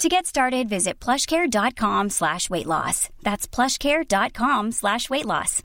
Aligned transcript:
To 0.00 0.08
get 0.08 0.24
started, 0.24 0.66
visit 0.66 0.98
plushcare.com 0.98 2.08
slash 2.08 2.48
weight 2.48 2.64
loss. 2.64 3.10
That's 3.22 3.46
plushcare.com 3.46 4.72
slash 4.72 5.10
weight 5.10 5.26
loss. 5.26 5.62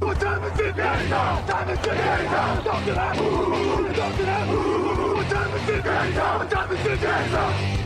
Time 0.00 0.44
is 0.44 0.60
it? 0.60 0.76
Time 0.76 1.70
is 1.70 1.78
it 1.80 1.84
time 1.84 2.62
is 5.50 5.66
it 5.66 6.50
time 6.50 6.72
is 6.72 6.86
it? 6.86 7.83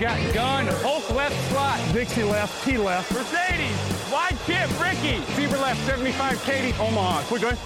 Got 0.00 0.32
gun, 0.32 0.66
Hulk 0.80 1.10
left 1.10 1.36
slot. 1.50 1.78
Dixie 1.92 2.22
left, 2.22 2.64
T 2.64 2.78
left. 2.78 3.12
Mercedes, 3.12 3.76
wide 4.10 4.34
chip, 4.46 4.70
Ricky. 4.80 5.20
Fever 5.36 5.58
left, 5.58 5.78
75, 5.84 6.42
Katie. 6.42 6.72
Quick, 6.72 7.42
going. 7.42 7.56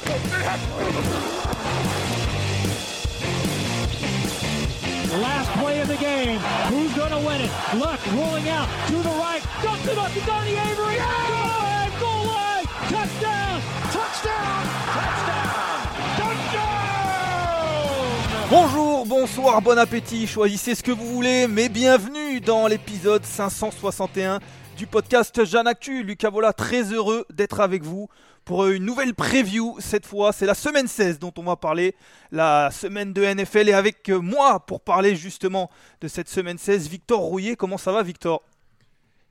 Last 5.22 5.48
play 5.60 5.80
of 5.80 5.86
the 5.86 5.96
game. 5.98 6.40
Who's 6.70 6.92
going 6.94 7.12
to 7.12 7.18
win 7.24 7.40
it? 7.40 7.50
Luck 7.76 8.00
rolling 8.12 8.48
out 8.48 8.68
to 8.88 8.96
the 8.96 9.10
right. 9.10 9.40
Dumps 9.62 9.86
it 9.86 9.96
up 9.96 10.10
to 10.10 10.20
Donnie 10.26 10.56
Avery. 10.56 10.96
Goal 10.96 11.38
line, 11.38 11.92
goal 12.00 12.26
line. 12.26 12.66
Touchdown. 12.90 13.62
Touchdown. 13.92 14.66
Touchdown. 14.90 15.43
Bonjour, 18.50 19.06
bonsoir, 19.06 19.62
bon 19.62 19.78
appétit, 19.78 20.26
choisissez 20.26 20.74
ce 20.74 20.82
que 20.82 20.92
vous 20.92 21.06
voulez, 21.06 21.46
mais 21.48 21.70
bienvenue 21.70 22.40
dans 22.40 22.66
l'épisode 22.66 23.24
561 23.24 24.38
du 24.76 24.86
podcast 24.86 25.44
Jeanne 25.44 25.66
Actu. 25.66 26.02
Lucas 26.02 26.28
Vola, 26.28 26.52
très 26.52 26.92
heureux 26.92 27.24
d'être 27.32 27.60
avec 27.60 27.82
vous 27.82 28.08
pour 28.44 28.66
une 28.66 28.84
nouvelle 28.84 29.14
preview. 29.14 29.76
Cette 29.78 30.04
fois, 30.04 30.32
c'est 30.32 30.44
la 30.44 30.54
semaine 30.54 30.86
16 30.86 31.18
dont 31.18 31.32
on 31.38 31.42
va 31.42 31.56
parler, 31.56 31.94
la 32.32 32.70
semaine 32.70 33.14
de 33.14 33.22
NFL. 33.22 33.70
Et 33.70 33.72
avec 33.72 34.10
moi, 34.10 34.60
pour 34.66 34.82
parler 34.82 35.16
justement 35.16 35.70
de 36.02 36.08
cette 36.08 36.28
semaine 36.28 36.58
16, 36.58 36.88
Victor 36.88 37.20
Rouillet. 37.20 37.56
Comment 37.56 37.78
ça 37.78 37.92
va, 37.92 38.02
Victor? 38.02 38.42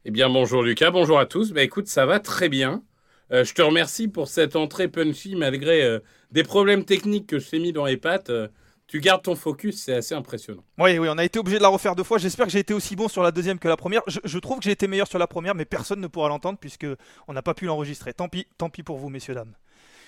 Eh 0.05 0.11
bien, 0.11 0.29
bonjour 0.29 0.63
Lucas, 0.63 0.89
bonjour 0.89 1.19
à 1.19 1.25
tous. 1.27 1.51
Bah 1.51 1.61
écoute, 1.61 1.87
ça 1.87 2.05
va 2.05 2.19
très 2.19 2.49
bien. 2.49 2.83
Euh, 3.31 3.43
je 3.43 3.53
te 3.53 3.61
remercie 3.61 4.07
pour 4.07 4.27
cette 4.27 4.55
entrée 4.55 4.87
punchy 4.87 5.35
malgré 5.35 5.83
euh, 5.83 5.99
des 6.31 6.43
problèmes 6.43 6.83
techniques 6.83 7.27
que 7.27 7.39
je 7.39 7.55
mis 7.55 7.71
dans 7.71 7.85
les 7.85 7.97
pattes. 7.97 8.29
Euh, 8.29 8.47
tu 8.87 8.99
gardes 8.99 9.23
ton 9.23 9.35
focus, 9.35 9.83
c'est 9.83 9.95
assez 9.95 10.13
impressionnant. 10.13 10.63
Oui, 10.77 10.97
oui, 10.99 11.07
on 11.09 11.17
a 11.17 11.23
été 11.23 11.39
obligé 11.39 11.57
de 11.57 11.63
la 11.63 11.69
refaire 11.69 11.95
deux 11.95 12.03
fois. 12.03 12.17
J'espère 12.17 12.45
que 12.45 12.51
j'ai 12.51 12.59
été 12.59 12.73
aussi 12.73 12.95
bon 12.95 13.07
sur 13.07 13.23
la 13.23 13.31
deuxième 13.31 13.59
que 13.59 13.67
la 13.67 13.77
première. 13.77 14.01
Je, 14.07 14.37
trouve 14.39 14.59
que 14.59 14.65
j'ai 14.65 14.71
été 14.71 14.87
meilleur 14.87 15.07
sur 15.07 15.19
la 15.19 15.27
première, 15.27 15.55
mais 15.55 15.65
personne 15.65 15.99
ne 15.99 16.07
pourra 16.07 16.29
l'entendre 16.29 16.57
puisque 16.59 16.85
on 17.27 17.33
n'a 17.33 17.41
pas 17.41 17.53
pu 17.53 17.65
l'enregistrer. 17.65 18.13
Tant 18.13 18.27
pis, 18.27 18.45
tant 18.57 18.69
pis 18.69 18.83
pour 18.83 18.97
vous, 18.97 19.09
messieurs 19.09 19.35
dames. 19.35 19.53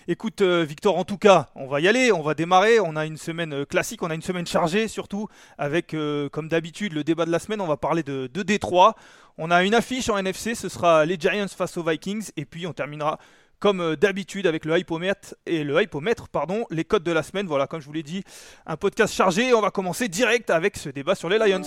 Écoute, 0.08 0.42
euh, 0.42 0.64
Victor, 0.64 0.98
en 0.98 1.04
tout 1.04 1.18
cas, 1.18 1.50
on 1.56 1.66
va 1.66 1.82
y 1.82 1.88
aller, 1.88 2.12
on 2.12 2.22
va 2.22 2.36
démarrer. 2.36 2.80
On 2.80 2.96
a 2.96 3.08
une 3.08 3.18
semaine 3.18 3.54
euh, 3.54 3.66
classique, 3.66 4.04
on 4.04 4.12
a 4.12 4.14
une 4.14 4.22
semaine 4.22 4.46
chargée 4.46 4.88
surtout, 4.88 5.28
avec, 5.58 5.96
euh, 5.96 6.30
comme 6.30 6.48
d'habitude, 6.48 6.94
le 6.94 7.04
débat 7.04 7.26
de 7.26 7.32
la 7.32 7.40
semaine. 7.40 7.60
On 7.60 7.68
va 7.68 7.78
parler 7.78 8.04
de, 8.04 8.30
de 8.32 8.44
Détroit. 8.44 8.94
On 9.40 9.50
a 9.50 9.64
une 9.64 9.74
affiche 9.74 10.10
en 10.10 10.18
NFC, 10.18 10.54
ce 10.54 10.70
sera 10.70 11.06
les 11.06 11.18
Giants 11.20 11.48
face 11.48 11.76
aux 11.78 11.84
Vikings, 11.84 12.30
et 12.38 12.46
puis 12.46 12.68
on 12.68 12.74
terminera 12.74 13.18
comme 13.60 13.82
euh, 13.82 13.96
d'habitude 13.96 14.48
avec 14.48 14.66
le 14.66 14.78
hypomètre 14.78 15.36
et 15.46 15.64
le 15.64 15.82
hypomètre, 15.82 16.28
pardon, 16.30 16.66
les 16.70 16.84
codes 16.84 17.04
de 17.04 17.12
la 17.12 17.24
semaine. 17.24 17.48
Voilà, 17.48 17.68
comme 17.68 17.82
je 17.82 17.86
vous 17.86 17.94
l'ai 17.94 18.04
dit, 18.04 18.24
un 18.66 18.78
podcast 18.78 19.14
chargé. 19.14 19.54
On 19.54 19.62
va 19.62 19.72
commencer 19.72 20.08
direct 20.08 20.50
avec 20.50 20.78
ce 20.78 20.90
débat 20.90 21.16
sur 21.16 21.30
les 21.30 21.38
Lions. 21.38 21.62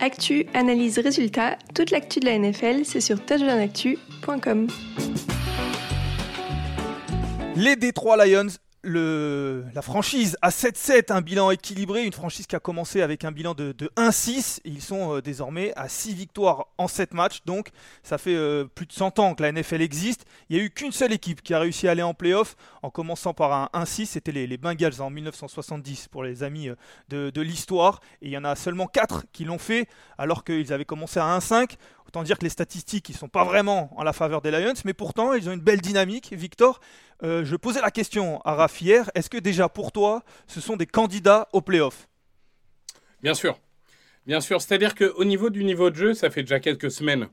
Actu, 0.00 0.46
analyse, 0.54 0.98
résultat, 0.98 1.58
toute 1.74 1.90
l'actu 1.90 2.20
de 2.20 2.26
la 2.26 2.38
NFL, 2.38 2.84
c'est 2.84 3.02
sur 3.02 3.24
touchdownactu.com. 3.24 4.68
Les 7.56 7.76
Détroit 7.76 8.24
Lions, 8.24 8.46
la 8.82 9.82
franchise 9.82 10.36
à 10.40 10.50
7-7, 10.50 11.12
un 11.12 11.20
bilan 11.20 11.50
équilibré, 11.50 12.04
une 12.04 12.12
franchise 12.12 12.46
qui 12.46 12.56
a 12.56 12.60
commencé 12.60 13.02
avec 13.02 13.24
un 13.24 13.32
bilan 13.32 13.54
de, 13.54 13.72
de 13.72 13.90
1-6. 13.96 14.60
Ils 14.64 14.80
sont 14.80 15.16
euh, 15.16 15.22
désormais 15.22 15.72
à 15.76 15.88
6 15.88 16.14
victoires 16.14 16.68
en 16.78 16.88
7 16.88 17.12
matchs, 17.12 17.40
donc 17.44 17.68
ça 18.02 18.16
fait 18.16 18.34
euh, 18.34 18.64
plus 18.64 18.86
de 18.86 18.92
100 18.92 19.18
ans 19.18 19.34
que 19.34 19.42
la 19.42 19.52
NFL 19.52 19.82
existe. 19.82 20.24
Il 20.48 20.56
n'y 20.56 20.62
a 20.62 20.64
eu 20.64 20.70
qu'une 20.70 20.92
seule 20.92 21.12
équipe 21.12 21.42
qui 21.42 21.52
a 21.52 21.58
réussi 21.58 21.88
à 21.88 21.90
aller 21.90 22.02
en 22.02 22.14
playoff 22.14 22.56
en 22.82 22.90
commençant 22.90 23.34
par 23.34 23.52
un 23.52 23.68
1-6, 23.74 24.06
c'était 24.06 24.32
les, 24.32 24.46
les, 24.46 24.56
Bengals 24.56 25.00
en 25.00 25.10
1970 25.10 26.08
pour 26.08 26.22
les 26.22 26.42
amis 26.42 26.68
euh, 26.68 26.74
de, 27.08 27.30
de 27.30 27.40
l'histoire. 27.42 28.00
Et 28.22 28.28
il 28.28 28.32
y 28.32 28.38
en 28.38 28.44
a 28.44 28.56
seulement 28.56 28.86
4 28.86 29.26
qui 29.32 29.44
l'ont 29.44 29.58
fait 29.58 29.88
alors 30.16 30.44
qu'ils 30.44 30.72
avaient 30.72 30.84
commencé 30.84 31.20
à 31.20 31.38
1-5. 31.38 31.76
Autant 32.10 32.24
dire 32.24 32.38
que 32.38 32.44
les 32.44 32.50
statistiques 32.50 33.08
ne 33.10 33.14
sont 33.14 33.28
pas 33.28 33.44
vraiment 33.44 33.96
en 33.96 34.02
la 34.02 34.12
faveur 34.12 34.42
des 34.42 34.50
Lions, 34.50 34.74
mais 34.84 34.94
pourtant 34.94 35.32
ils 35.32 35.48
ont 35.48 35.52
une 35.52 35.60
belle 35.60 35.80
dynamique. 35.80 36.32
Victor, 36.32 36.80
euh, 37.22 37.44
je 37.44 37.54
posais 37.54 37.80
la 37.80 37.92
question 37.92 38.40
à 38.40 38.56
Raph 38.56 38.82
hier, 38.82 39.08
est-ce 39.14 39.30
que 39.30 39.38
déjà 39.38 39.68
pour 39.68 39.92
toi, 39.92 40.24
ce 40.48 40.60
sont 40.60 40.74
des 40.74 40.86
candidats 40.86 41.46
au 41.52 41.60
playoff? 41.60 42.08
Bien 43.22 43.32
sûr. 43.32 43.60
Bien 44.26 44.40
sûr, 44.40 44.60
c'est-à-dire 44.60 44.96
qu'au 44.96 45.22
niveau 45.22 45.50
du 45.50 45.62
niveau 45.62 45.88
de 45.90 45.94
jeu, 45.94 46.14
ça 46.14 46.30
fait 46.30 46.42
déjà 46.42 46.58
quelques 46.58 46.90
semaines 46.90 47.28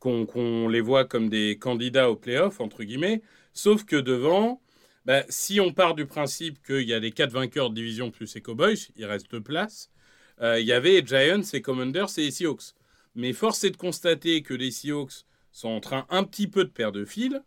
qu'on 0.00 0.26
qu 0.26 0.68
les 0.72 0.80
voit 0.80 1.04
comme 1.04 1.28
des 1.28 1.56
candidats 1.56 2.10
au 2.10 2.16
playoff, 2.16 2.60
entre 2.60 2.82
guillemets, 2.82 3.22
sauf 3.52 3.84
que 3.84 3.94
devant, 3.94 4.60
bah, 5.04 5.22
si 5.28 5.60
on 5.60 5.72
part 5.72 5.94
du 5.94 6.04
principe 6.04 6.60
qu'il 6.66 6.82
y 6.82 6.94
a 6.94 6.98
les 6.98 7.12
quatre 7.12 7.30
vainqueurs 7.30 7.70
de 7.70 7.76
division 7.76 8.10
plus 8.10 8.34
les 8.34 8.40
Cowboys, 8.40 8.88
il 8.96 9.04
reste 9.04 9.30
deux 9.30 9.40
places, 9.40 9.88
euh, 10.40 10.58
il 10.58 10.66
y 10.66 10.72
avait 10.72 11.06
Giants 11.06 11.48
et 11.52 11.62
Commanders 11.62 12.18
et 12.18 12.32
Seahawks. 12.32 12.74
Mais 13.16 13.32
force 13.32 13.64
est 13.64 13.70
de 13.70 13.78
constater 13.78 14.42
que 14.42 14.52
les 14.52 14.70
Seahawks 14.70 15.24
sont 15.50 15.70
en 15.70 15.80
train 15.80 16.06
un 16.10 16.22
petit 16.22 16.46
peu 16.46 16.64
de 16.64 16.70
perdre 16.70 17.00
de 17.00 17.06
fil, 17.06 17.42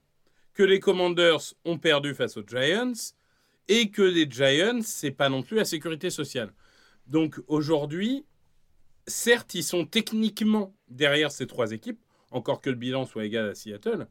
que 0.55 0.63
les 0.63 0.79
Commanders 0.79 1.53
ont 1.63 1.77
perdu 1.77 2.15
face 2.15 2.37
aux 2.37 2.45
Giants, 2.45 3.13
et 3.67 3.91
que 3.91 4.01
les 4.01 4.29
Giants, 4.29 4.81
c'est 4.81 5.11
pas 5.11 5.29
non 5.29 5.43
plus 5.43 5.57
la 5.57 5.65
sécurité 5.65 6.09
sociale. 6.09 6.51
Donc 7.05 7.39
aujourd'hui, 7.47 8.25
certes, 9.05 9.53
ils 9.53 9.63
sont 9.63 9.85
techniquement 9.85 10.75
derrière 10.87 11.31
ces 11.31 11.45
trois 11.45 11.71
équipes, 11.71 12.01
encore 12.31 12.61
que 12.61 12.71
le 12.71 12.75
bilan 12.75 13.05
soit 13.05 13.25
égal 13.25 13.49
à 13.49 13.53
Seattle, 13.53 14.07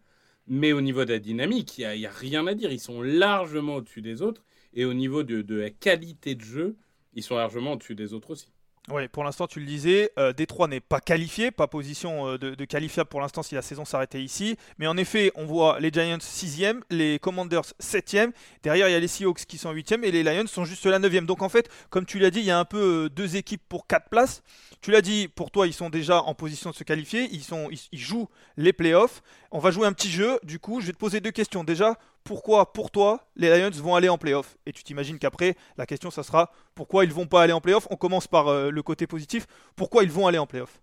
mais 0.46 0.72
au 0.72 0.80
niveau 0.80 1.04
de 1.04 1.12
la 1.12 1.18
dynamique, 1.18 1.76
il 1.78 1.88
n'y 1.98 2.06
a, 2.06 2.10
rien 2.10 2.46
à 2.46 2.54
dire. 2.54 2.70
Ils 2.70 2.78
sont 2.78 3.02
largement 3.02 3.76
au-dessus 3.76 4.00
des 4.00 4.22
autres, 4.22 4.44
et 4.74 4.84
au 4.84 4.94
niveau 4.94 5.24
de 5.24 5.54
la 5.56 5.70
qualité 5.70 6.36
de 6.36 6.40
jeu, 6.40 6.76
ils 7.14 7.24
sont 7.24 7.36
largement 7.36 7.72
au-dessus 7.72 7.96
des 7.96 8.12
autres 8.14 8.30
aussi. 8.30 8.52
Oui, 8.90 9.06
pour 9.08 9.22
l'instant, 9.22 9.46
tu 9.46 9.60
le 9.60 9.66
disais, 9.66 10.10
euh, 10.18 10.32
Détroit 10.32 10.66
n'est 10.66 10.80
pas 10.80 11.00
qualifié, 11.00 11.50
pas 11.50 11.66
position 11.66 12.26
euh, 12.26 12.38
de, 12.38 12.64
qualifiable 12.64 13.10
pour 13.10 13.20
l'instant 13.20 13.42
si 13.42 13.54
la 13.54 13.60
saison 13.60 13.84
s'arrêtait 13.84 14.22
ici. 14.22 14.56
Mais 14.78 14.86
en 14.86 14.96
effet, 14.96 15.30
on 15.34 15.44
voit 15.44 15.78
les 15.78 15.90
Giants 15.90 16.16
6e, 16.16 16.80
les 16.88 17.18
Commanders 17.18 17.66
7e. 17.82 18.30
Derrière, 18.62 18.88
il 18.88 18.92
y 18.92 18.94
a 18.94 19.00
les 19.00 19.08
Seahawks 19.08 19.44
qui 19.44 19.58
sont 19.58 19.74
8e 19.74 20.04
et 20.04 20.10
les 20.10 20.22
Lions 20.22 20.46
sont 20.46 20.64
juste 20.64 20.86
la 20.86 20.98
9e. 20.98 21.26
Donc 21.26 21.42
en 21.42 21.50
fait, 21.50 21.68
comme 21.90 22.06
tu 22.06 22.18
l'as 22.18 22.30
dit, 22.30 22.40
il 22.40 22.46
y 22.46 22.50
a 22.50 22.58
un 22.58 22.64
peu 22.64 23.04
euh, 23.04 23.08
deux 23.10 23.36
équipes 23.36 23.62
pour 23.68 23.86
4 23.86 24.08
places. 24.08 24.42
Tu 24.80 24.90
l'as 24.90 25.02
dit, 25.02 25.28
pour 25.28 25.50
toi, 25.50 25.66
ils 25.66 25.74
sont 25.74 25.90
déjà 25.90 26.22
en 26.22 26.34
position 26.34 26.70
de 26.70 26.74
se 26.74 26.84
qualifier. 26.84 27.28
Ils 27.30 27.98
jouent 27.98 28.28
les 28.56 28.72
playoffs. 28.72 29.22
On 29.50 29.58
va 29.60 29.70
jouer 29.70 29.86
un 29.86 29.92
petit 29.92 30.10
jeu. 30.10 30.38
Du 30.42 30.58
coup, 30.58 30.80
je 30.80 30.86
vais 30.86 30.92
te 30.92 30.98
poser 30.98 31.20
deux 31.20 31.30
questions. 31.30 31.64
Déjà, 31.64 31.96
pourquoi 32.22 32.72
pour 32.72 32.90
toi 32.90 33.26
les 33.36 33.48
Lions 33.48 33.70
vont 33.70 33.94
aller 33.94 34.10
en 34.10 34.18
playoff? 34.18 34.58
Et 34.66 34.72
tu 34.72 34.82
t'imagines 34.82 35.18
qu'après, 35.18 35.56
la 35.78 35.86
question, 35.86 36.10
ça 36.10 36.22
sera 36.22 36.52
pourquoi 36.74 37.04
ils 37.04 37.12
vont 37.12 37.26
pas 37.26 37.42
aller 37.42 37.54
en 37.54 37.60
playoff? 37.60 37.86
On 37.90 37.96
commence 37.96 38.26
par 38.26 38.48
euh, 38.48 38.70
le 38.70 38.82
côté 38.82 39.06
positif. 39.06 39.46
Pourquoi 39.74 40.02
ils 40.02 40.10
vont 40.10 40.26
aller 40.26 40.38
en 40.38 40.46
playoff? 40.46 40.82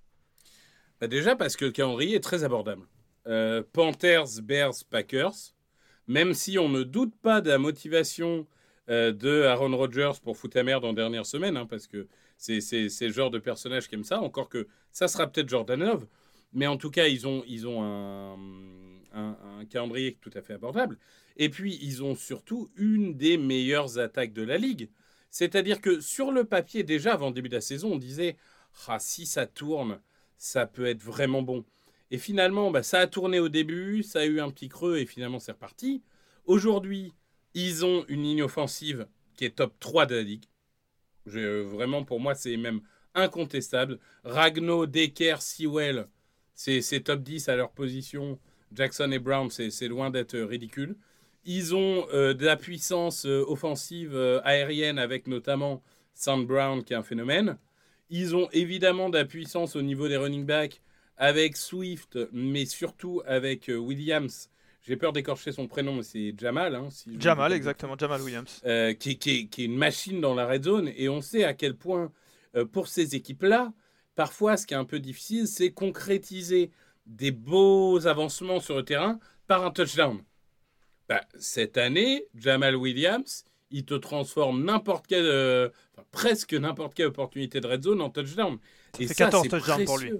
Bah 0.99 1.07
Déjà 1.07 1.35
parce 1.35 1.55
que 1.55 1.65
le 1.65 2.03
est 2.03 2.23
très 2.23 2.43
abordable. 2.43 2.83
Euh, 3.27 3.61
Panthers, 3.73 4.41
Bears, 4.41 4.83
Packers. 4.89 5.53
même 6.07 6.33
si 6.33 6.57
on 6.57 6.69
ne 6.69 6.83
doute 6.83 7.15
pas 7.21 7.41
de 7.41 7.49
la 7.49 7.57
motivation 7.57 8.47
euh, 8.89 9.11
de 9.11 9.43
Aaron 9.43 9.75
Rodgers 9.75 10.13
pour 10.23 10.37
foutre 10.37 10.57
la 10.57 10.63
merde 10.63 10.85
en 10.85 10.93
dernière 10.93 11.25
semaine, 11.25 11.57
hein, 11.57 11.65
parce 11.65 11.87
que 11.87 12.07
c'est 12.37 12.59
le 13.01 13.11
genre 13.11 13.31
de 13.31 13.39
personnage 13.39 13.87
qui 13.87 13.95
aime 13.95 14.03
ça, 14.03 14.21
encore 14.21 14.49
que 14.49 14.67
ça 14.91 15.07
sera 15.07 15.27
peut-être 15.27 15.49
Jordan 15.49 15.79
Love, 15.79 16.05
mais 16.55 16.67
en 16.67 16.77
tout 16.77 16.89
cas, 16.89 17.07
ils 17.07 17.27
ont, 17.27 17.43
ils 17.47 17.67
ont 17.67 17.83
un, 17.83 18.33
un, 19.13 19.37
un, 19.59 19.65
calendrier 19.65 20.17
tout 20.21 20.31
à 20.33 20.41
fait 20.41 20.53
abordable. 20.53 20.97
Et 21.37 21.49
puis, 21.49 21.77
ils 21.81 22.03
ont 22.03 22.15
surtout 22.15 22.71
une 22.75 23.15
des 23.15 23.37
meilleures 23.37 23.99
attaques 23.99 24.33
de 24.33 24.41
la 24.41 24.57
ligue. 24.57 24.89
C'est-à-dire 25.29 25.81
que 25.81 25.99
sur 25.99 26.31
le 26.31 26.45
papier, 26.45 26.83
déjà 26.83 27.13
avant 27.13 27.27
le 27.27 27.33
début 27.33 27.49
de 27.49 27.55
la 27.55 27.61
saison, 27.61 27.93
on 27.93 27.97
disait 27.97 28.37
ah, 28.87 28.99
si 28.99 29.25
ça 29.25 29.45
tourne, 29.45 29.99
ça 30.37 30.65
peut 30.65 30.85
être 30.85 31.03
vraiment 31.03 31.41
bon. 31.41 31.65
Et 32.11 32.17
finalement, 32.17 32.71
bah, 32.71 32.83
ça 32.83 32.99
a 32.99 33.07
tourné 33.07 33.39
au 33.39 33.49
début, 33.49 34.03
ça 34.03 34.19
a 34.19 34.25
eu 34.25 34.39
un 34.39 34.49
petit 34.49 34.69
creux 34.69 34.97
et 34.97 35.05
finalement 35.05 35.39
c'est 35.39 35.53
reparti. 35.53 36.03
Aujourd'hui, 36.45 37.13
ils 37.53 37.85
ont 37.85 38.05
une 38.07 38.23
ligne 38.23 38.43
offensive 38.43 39.07
qui 39.35 39.45
est 39.45 39.55
top 39.57 39.73
3 39.79 40.05
de 40.05 40.15
la 40.15 40.21
ligue. 40.21 40.45
vraiment, 41.25 42.03
pour 42.03 42.19
moi, 42.19 42.35
c'est 42.35 42.55
même 42.57 42.81
incontestable. 43.15 43.99
Ragno, 44.23 44.85
Decker, 44.85 45.41
Sewell, 45.41 46.07
c'est 46.55 47.03
top 47.03 47.21
10 47.21 47.49
à 47.49 47.55
leur 47.55 47.71
position. 47.71 48.39
Jackson 48.73 49.11
et 49.11 49.19
Brown, 49.19 49.49
c'est 49.49 49.87
loin 49.87 50.09
d'être 50.09 50.37
ridicule. 50.37 50.95
Ils 51.45 51.75
ont 51.75 52.07
euh, 52.11 52.33
de 52.33 52.43
la 52.43 52.57
puissance 52.57 53.25
euh, 53.25 53.45
offensive 53.47 54.15
euh, 54.15 54.41
aérienne 54.43 54.97
avec 54.97 55.27
notamment 55.27 55.83
Sam 56.15 56.45
Brown 56.45 56.83
qui 56.83 56.93
est 56.93 56.95
un 56.95 57.03
phénomène. 57.03 57.57
Ils 58.09 58.35
ont 58.35 58.49
évidemment 58.51 59.09
de 59.09 59.17
la 59.17 59.25
puissance 59.25 59.75
au 59.75 59.83
niveau 59.83 60.07
des 60.07 60.17
running 60.17 60.45
backs 60.45 60.81
avec 61.17 61.55
Swift, 61.55 62.17
mais 62.33 62.65
surtout 62.65 63.21
avec 63.25 63.69
Williams. 63.69 64.49
J'ai 64.81 64.97
peur 64.97 65.13
d'écorcher 65.13 65.51
son 65.51 65.67
prénom, 65.67 65.95
mais 65.95 66.03
c'est 66.03 66.33
Jamal. 66.37 66.75
Hein, 66.75 66.89
Jamal, 67.19 67.53
exactement, 67.53 67.95
Jamal 67.97 68.21
Williams. 68.21 68.61
qui, 68.99 69.17
qui, 69.17 69.47
qui, 69.47 69.61
est 69.61 69.65
une 69.65 69.77
machine 69.77 70.21
dans 70.21 70.35
la 70.35 70.45
red 70.45 70.63
zone. 70.63 70.91
Et 70.95 71.09
on 71.09 71.21
sait 71.21 71.43
à 71.43 71.53
quel 71.53 71.75
point, 71.75 72.11
pour 72.73 72.87
ces 72.87 73.15
équipes-là, 73.15 73.73
parfois, 74.15 74.57
ce 74.57 74.65
qui 74.65 74.73
est 74.73 74.77
un 74.77 74.85
peu 74.85 74.99
difficile, 74.99 75.47
c'est 75.47 75.71
concrétiser 75.71 76.71
des 77.05 77.31
beaux 77.31 78.07
avancements 78.07 78.59
sur 78.59 78.75
le 78.75 78.83
terrain 78.83 79.19
par 79.47 79.63
un 79.65 79.71
touchdown. 79.71 80.21
Bah, 81.07 81.21
cette 81.37 81.77
année, 81.77 82.25
Jamal 82.33 82.75
Williams, 82.75 83.45
il 83.69 83.85
te 83.85 83.93
transforme 83.93 84.63
n'importe 84.63 85.05
quelle, 85.05 85.25
euh, 85.25 85.69
presque 86.11 86.53
n'importe 86.53 86.93
quelle 86.93 87.07
opportunité 87.07 87.61
de 87.61 87.67
red 87.67 87.83
zone 87.83 88.01
en 88.01 88.09
touchdown. 88.09 88.57
Et 88.99 89.07
ça, 89.07 89.25
14 89.25 89.47
touchdowns 89.47 89.85
pour 89.85 89.99
lui. 89.99 90.13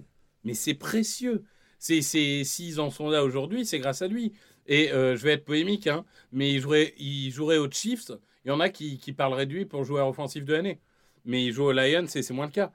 Mais 0.44 0.54
c'est 0.54 0.76
précieux. 0.76 1.44
C'est, 1.80 2.02
s'ils 2.02 2.80
en 2.80 2.90
sont 2.90 3.10
là 3.10 3.24
aujourd'hui, 3.24 3.66
c'est 3.66 3.80
grâce 3.80 4.02
à 4.02 4.08
lui. 4.08 4.34
Et 4.68 4.92
euh, 4.92 5.16
je 5.16 5.24
vais 5.24 5.34
être 5.34 5.46
polémique, 5.46 5.88
hein, 5.88 6.06
mais 6.32 6.52
il 6.52 6.60
jouerait, 6.60 6.94
il 6.98 7.32
jouerait 7.32 7.58
aux 7.58 7.70
Chiefs. 7.70 8.12
Il 8.44 8.50
y 8.50 8.52
en 8.52 8.60
a 8.60 8.70
qui, 8.70 8.98
qui 8.98 9.14
parleraient 9.14 9.46
de 9.46 9.54
lui 9.54 9.66
pour 9.66 9.84
joueur 9.84 10.08
offensif 10.08 10.44
de 10.44 10.54
l'année. 10.54 10.80
Mais 11.26 11.46
il 11.46 11.54
joue 11.54 11.66
aux 11.66 11.72
Lions 11.72 12.06
et 12.06 12.22
c'est 12.22 12.34
moins 12.34 12.46
le 12.46 12.52
cas. 12.52 12.72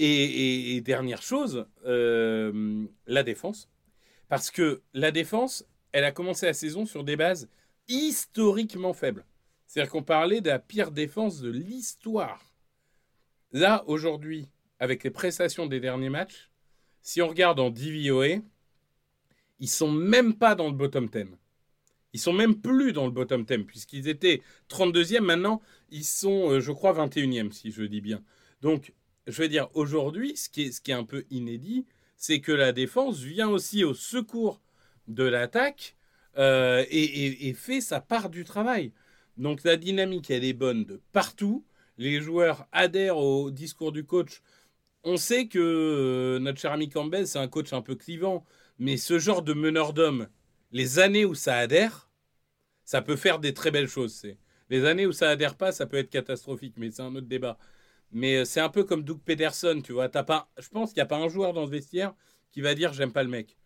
Et, 0.00 0.80
dernière 0.82 1.22
chose, 1.22 1.66
euh, 1.84 2.86
la 3.06 3.24
défense. 3.24 3.68
Parce 4.28 4.50
que 4.50 4.82
la 4.94 5.10
défense, 5.10 5.66
elle 5.90 6.04
a 6.04 6.12
commencé 6.12 6.46
la 6.46 6.52
saison 6.52 6.86
sur 6.86 7.02
des 7.02 7.16
bases 7.16 7.48
historiquement 7.88 8.92
faibles. 8.92 9.24
C'est-à-dire 9.66 9.90
qu'on 9.90 10.04
parlait 10.04 10.40
de 10.40 10.48
la 10.48 10.60
pire 10.60 10.92
défense 10.92 11.40
de 11.40 11.50
l'histoire. 11.50 12.54
Là, 13.52 13.82
aujourd'hui, 13.86 14.48
avec 14.78 15.02
les 15.02 15.10
prestations 15.10 15.66
des 15.66 15.80
derniers 15.80 16.10
matchs, 16.10 16.48
si 17.02 17.20
on 17.20 17.28
regarde 17.28 17.58
en 17.58 17.70
DVOA, 17.70 18.40
ils 19.58 19.68
sont 19.68 19.90
même 19.90 20.34
pas 20.34 20.54
dans 20.54 20.68
le 20.68 20.74
bottom 20.74 21.08
10. 21.08 21.24
Ils 22.12 22.20
sont 22.20 22.32
même 22.32 22.60
plus 22.60 22.92
dans 22.92 23.06
le 23.06 23.10
bottom 23.10 23.44
10, 23.44 23.64
puisqu'ils 23.64 24.08
étaient 24.08 24.42
32e. 24.68 25.20
Maintenant, 25.20 25.60
ils 25.90 26.04
sont, 26.04 26.50
euh, 26.50 26.60
je 26.60 26.72
crois, 26.72 26.92
21e, 26.92 27.50
si 27.50 27.70
je 27.72 27.82
dis 27.82 28.00
bien. 28.00 28.22
Donc, 28.62 28.94
je 29.28 29.42
veux 29.42 29.48
dire, 29.48 29.68
aujourd'hui, 29.74 30.36
ce, 30.36 30.48
qui 30.48 30.62
est, 30.62 30.92
un 30.92 31.04
peu 31.04 31.24
inédit, 31.30 31.86
c'est 32.16 32.40
que 32.40 32.52
la 32.52 32.72
défense 32.72 33.20
vient 33.20 33.48
aussi 33.48 33.84
au 33.84 33.94
secours 33.94 34.60
de 35.06 35.24
l'attaque 35.24 35.96
euh, 36.38 36.84
et, 36.90 37.52
fait 37.54 37.80
sa 37.80 38.00
part 38.00 38.30
du 38.30 38.44
travail. 38.44 38.92
Donc 39.36 39.64
la 39.64 39.76
dynamique, 39.76 40.30
elle 40.30 40.44
est 40.44 40.52
bonne 40.54 40.84
de 40.84 41.00
partout. 41.12 41.64
Les 41.98 42.20
joueurs 42.20 42.66
adhèrent 42.72 43.18
au 43.18 43.50
discours 43.50 43.92
du 43.92 44.04
coach. 44.04 44.42
On 45.04 45.16
sait 45.16 45.46
que 45.46 45.58
euh, 45.58 46.38
notre 46.40 46.58
cher 46.60 46.72
ami 46.72 46.88
Campbell, 46.88 47.26
c'est 47.26 47.38
un 47.38 47.48
coach 47.48 47.72
un 47.72 47.82
peu 47.82 47.94
clivant, 47.94 48.44
mais 48.78 48.96
ce 48.96 49.18
genre 49.18 49.42
de 49.42 49.52
meneur 49.52 49.92
d'hommes, 49.92 50.28
les 50.72 50.98
années 50.98 51.24
où 51.24 51.34
ça 51.34 51.56
adhère, 51.56 52.10
ça 52.84 53.02
peut 53.02 53.16
faire 53.16 53.38
des 53.38 53.54
très 53.54 53.70
belles 53.70 53.88
choses. 53.88 54.26
Les 54.70 54.84
années 54.84 55.06
où 55.06 55.12
ça 55.12 55.30
adhère 55.30 55.56
pas, 55.56 55.72
ça 55.72 55.86
peut 55.86 55.98
être 55.98 56.10
catastrophique, 56.10 56.74
mais 56.76 56.90
c'est 56.90 57.02
un 57.02 57.14
autre 57.14 57.26
débat. 57.26 57.58
Mais 58.12 58.36
euh, 58.36 58.44
c'est 58.44 58.60
un 58.60 58.68
peu 58.68 58.84
comme 58.84 59.02
Doug 59.02 59.20
Pederson, 59.24 59.80
tu 59.82 59.92
vois. 59.92 60.08
pas, 60.08 60.48
je 60.58 60.68
pense 60.68 60.90
qu'il 60.90 60.98
n'y 60.98 61.02
a 61.02 61.06
pas 61.06 61.18
un 61.18 61.28
joueur 61.28 61.52
dans 61.52 61.66
ce 61.66 61.70
vestiaire 61.70 62.14
qui 62.50 62.60
va 62.60 62.74
dire 62.74 62.92
j'aime 62.92 63.12
pas 63.12 63.22
le 63.22 63.28
mec. 63.28 63.56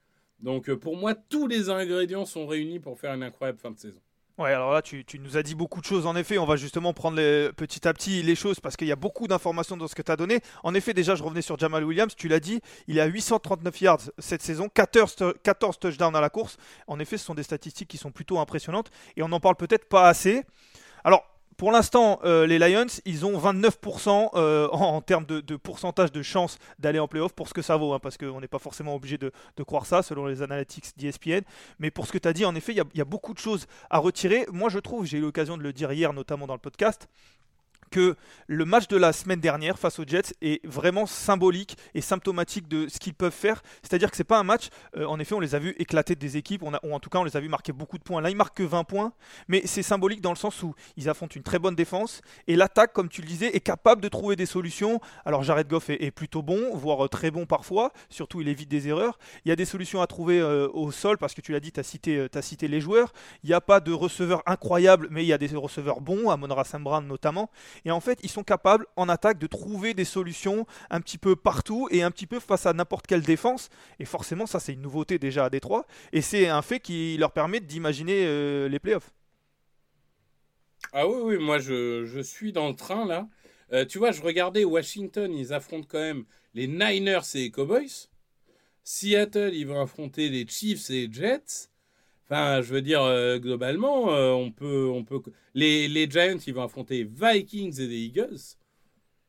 Donc 0.41 0.69
euh, 0.69 0.77
pour 0.77 0.97
moi, 0.97 1.15
tous 1.15 1.47
les 1.47 1.71
ingrédients 1.71 2.25
sont 2.25 2.47
réunis 2.47 2.81
pour 2.81 2.99
faire 2.99 3.15
une 3.15 3.23
incroyable 3.23 3.59
fin 3.59 3.71
de 3.71 3.79
saison. 3.79 4.01
Ouais, 4.39 4.53
alors 4.55 4.73
là, 4.73 4.81
tu, 4.81 5.05
nous 5.21 5.37
as 5.37 5.43
dit 5.43 5.55
beaucoup 5.55 5.81
de 5.81 5.85
choses. 5.85 6.07
En 6.07 6.17
effet, 6.17 6.39
on 6.39 6.47
va 6.47 6.57
justement 6.57 6.95
prendre 6.95 7.19
petit 7.51 7.87
à 7.87 7.93
petit 7.93 8.23
les 8.23 8.35
choses 8.35 8.61
parce 8.61 8.79
qu'il 8.79 8.89
y 8.89 8.93
a 8.93 8.97
beaucoup 8.97 9.29
d'informations 9.29 9.77
dans 9.77 9.87
ce 9.87 9.95
que 9.95 10.01
tu 10.01 10.11
as 10.11 10.17
donné. 10.17 10.41
En 10.63 10.75
effet, 10.75 10.95
déjà, 10.95 11.15
je 11.15 11.23
revenais 11.23 11.43
sur 11.43 11.59
Jamal 11.59 11.85
Williams. 11.85 12.17
Tu 12.17 12.29
l'as 12.29 12.41
dit, 12.41 12.63
il 12.87 12.99
a 12.99 13.05
839 13.05 13.81
yards 13.83 14.01
cette 14.19 14.41
saison, 14.41 14.71
14, 14.71 15.35
14 15.43 15.79
touchdowns 15.79 16.17
à 16.17 16.21
la 16.23 16.31
course. 16.31 16.57
En 16.87 16.99
effet, 16.99 17.19
ce 17.19 17.27
sont 17.27 17.35
des 17.35 17.43
statistiques 17.43 17.89
qui 17.89 17.99
sont 17.99 18.11
plutôt 18.11 18.39
impressionnantes 18.39 18.91
et 19.17 19.23
on 19.23 19.29
n'en 19.29 19.39
parle 19.39 19.57
peut-être 19.57 19.87
pas 19.87 20.09
assez. 20.09 20.45
Alors, 21.05 21.25
pour 21.63 21.71
l'instant, 21.71 22.19
euh, 22.25 22.45
les 22.45 22.59
Lions, 22.59 22.89
ils 23.05 23.25
ont 23.25 23.39
29% 23.39 24.31
euh, 24.35 24.67
en, 24.71 25.01
termes 25.01 25.25
de, 25.27 25.55
pourcentage 25.55 26.11
de 26.11 26.21
chance 26.21 26.59
d'aller 26.81 26.99
en 26.99 27.07
playoff 27.07 27.35
pour 27.35 27.47
ce 27.47 27.55
que 27.55 27.63
ça 27.63 27.77
vaut, 27.77 27.93
hein, 27.93 28.01
parce 28.01 28.17
qu'on 28.17 28.41
n'est 28.41 28.49
pas 28.49 28.59
forcément 28.59 28.97
obligé 28.97 29.17
de, 29.17 29.31
croire 29.63 29.87
ça 29.87 30.03
selon 30.03 30.27
les 30.27 30.43
analytics 30.43 30.87
d'ESPN. 30.97 31.43
Mais 31.79 31.93
pour 31.93 32.09
ce 32.09 32.13
que 32.13 32.19
tu 32.19 32.27
as 32.27 32.33
dit, 32.33 32.45
en 32.45 32.57
effet, 32.57 32.73
il 32.73 32.83
y, 32.99 33.01
a 33.01 33.05
beaucoup 33.05 33.33
de 33.33 33.39
choses 33.39 33.69
à 33.91 33.99
retirer. 33.99 34.45
Moi, 34.51 34.71
je 34.71 34.81
trouve, 34.81 35.07
j'ai 35.07 35.19
eu 35.19 35.21
l'occasion 35.21 35.57
de 35.57 35.63
le 35.63 35.73
dire 35.73 35.93
hier, 35.93 36.13
notamment 36.13 36.49
dans 36.49 36.55
le 36.55 36.59
podcast, 36.59 37.09
que 37.93 38.17
le 38.49 38.65
match 38.65 38.89
de 38.89 38.97
la 38.97 39.13
semaine 39.13 39.39
dernière 39.39 39.79
face 39.79 39.99
aux 40.01 40.05
Jets 40.05 40.35
est 40.41 40.67
vraiment 40.67 41.07
symbolique 41.07 41.77
et 41.95 42.01
symptomatique 42.01 42.67
de 42.67 42.89
ce 42.89 42.99
qu'ils 42.99 43.15
peuvent 43.15 43.33
faire. 43.33 43.63
C'est-à-dire 43.83 44.11
que 44.11 44.17
c'est 44.17 44.25
pas 44.25 44.39
un 44.39 44.43
match, 44.43 44.71
euh, 44.97 45.05
en 45.05 45.21
effet, 45.21 45.35
on 45.35 45.41
les 45.41 45.55
a 45.55 45.59
vus 45.59 45.77
éclater 45.79 46.17
des 46.17 46.37
équipes, 46.37 46.63
ou 46.63 46.93
en 46.93 47.01
tout 47.01 47.11
cas 47.11 47.19
on 47.19 47.25
les 47.25 47.37
a 47.37 47.41
vus 47.41 47.49
marquer 47.49 47.73
beaucoup 47.73 47.99
de 47.99 48.03
points. 48.03 48.21
Là, 48.21 48.31
ils 48.31 48.37
marquent 48.37 48.57
que 48.57 48.63
20 48.63 48.85
points, 48.85 49.13
mais 49.47 49.63
c'est 49.67 49.83
symbolique 49.83 50.23
dans 50.23 50.31
le 50.31 50.37
sens 50.37 50.63
où 50.63 50.75
ils 50.97 51.09
affrontent 51.09 51.35
une 51.37 51.43
très 51.43 51.59
bonne 51.59 51.75
défense 51.75 52.23
et 52.49 52.57
l'attaque, 52.57 52.93
comme 52.95 53.09
tu 53.09 53.21
le 53.21 53.29
disais, 53.29 53.55
est 53.55 53.61
capable 53.61 54.01
de 54.01 54.09
trouver 54.09 54.35
des 54.35 54.47
solutions. 54.47 55.01
Alors 55.27 55.43
Jared 55.43 55.69
Goff 55.69 55.91
est, 55.91 56.11
plutôt 56.11 56.43
bon, 56.43 56.75
voire 56.75 57.05
euh, 57.05 57.09
très 57.09 57.31
bon 57.31 57.45
parfois, 57.45 57.93
surtout 58.09 58.41
il 58.41 58.49
évite 58.49 58.71
des 58.71 58.89
erreurs. 58.89 59.19
Il 59.45 59.51
y 59.51 59.53
a 59.53 59.57
des 59.57 59.67
solutions 59.67 60.01
à 60.01 60.07
trouver 60.07 60.41
euh, 60.41 60.69
au 60.73 60.91
sol 60.91 61.19
parce 61.19 61.35
que 61.35 61.43
tu 61.43 61.53
l'as 61.53 61.61
dit, 61.61 61.73
tu 61.73 61.81
as 61.81 62.43
cité 62.43 62.69
les 62.69 62.81
joueurs. 62.81 63.13
Il 63.45 63.49
n'y 63.49 63.55
a 63.55 63.61
pas 63.61 63.81
de 63.81 63.93
receveur 63.93 64.43
incroyable, 64.47 65.09
mais 65.11 65.25
il 65.25 65.27
y 65.27 65.33
a 65.33 65.39
des 65.39 65.55
receveurs 65.55 66.01
bons, 66.01 66.31
à 66.31 66.37
Monra 66.37 66.65
Brown 66.81 67.07
notamment. 67.07 67.51
Et 67.85 67.91
en 67.91 68.01
fait, 68.01 68.19
ils 68.23 68.31
sont 68.31 68.45
capables 68.45 68.87
en 68.97 69.09
attaque 69.09 69.39
de 69.39 69.47
trouver 69.47 69.95
des 69.95 70.05
solutions 70.05 70.67
un 70.91 71.01
petit 71.01 71.19
peu 71.19 71.37
partout 71.37 71.89
et 71.91 72.03
un 72.03 72.11
petit 72.11 72.27
peu 72.27 72.41
face 72.41 72.67
à 72.67 72.73
n'importe 72.73 73.07
quelle 73.07 73.23
défense. 73.23 73.71
Et 73.99 74.05
forcément, 74.05 74.47
ça, 74.47 74.61
c'est 74.61 74.73
une 74.73 74.83
nouveauté 74.83 75.19
déjà 75.19 75.47
à 75.47 75.51
Détroit. 75.51 75.87
Et 76.13 76.21
c'est 76.21 76.49
un 76.49 76.63
fait 76.63 76.81
qui 76.81 77.17
leur 77.19 77.33
permet 77.33 77.61
d'imaginer 77.61 78.25
euh, 78.25 78.69
les 78.69 78.79
playoffs. 78.79 79.11
Ah 80.93 81.07
oui, 81.09 81.21
oui, 81.23 81.43
moi 81.43 81.59
je, 81.59 82.21
suis 82.23 82.53
dans 82.53 82.69
le 82.69 82.75
train 82.75 83.07
là. 83.07 83.29
Euh, 83.73 83.87
tu 83.87 83.99
vois, 83.99 84.11
je 84.11 84.21
regardais 84.21 84.65
Washington, 84.65 85.33
ils 85.33 85.55
affrontent 85.55 85.87
quand 85.89 86.01
même 86.01 86.25
les 86.55 86.67
Niners 86.67 87.21
et 87.35 87.39
les 87.39 87.51
Cowboys. 87.51 88.09
Seattle, 88.85 89.53
ils 89.55 89.67
vont 89.67 89.81
affronter 89.81 90.29
les 90.29 90.47
Chiefs 90.47 90.91
et 90.91 91.07
les 91.07 91.13
Jets. 91.13 91.71
Je 92.33 92.73
veux 92.73 92.83
dire, 92.83 93.03
euh, 93.03 93.39
globalement, 93.39 94.13
euh, 94.13 94.33
on 94.33 94.51
peut, 94.51 94.89
on 94.89 95.05
peut... 95.05 95.21
Les, 95.55 95.89
les 95.89 96.09
Giants, 96.11 96.39
ils 96.47 96.55
vont 96.55 96.63
affronter 96.63 97.05
Vikings 97.05 97.79
et 97.81 97.87
les 97.87 97.99
Eagles 98.07 98.39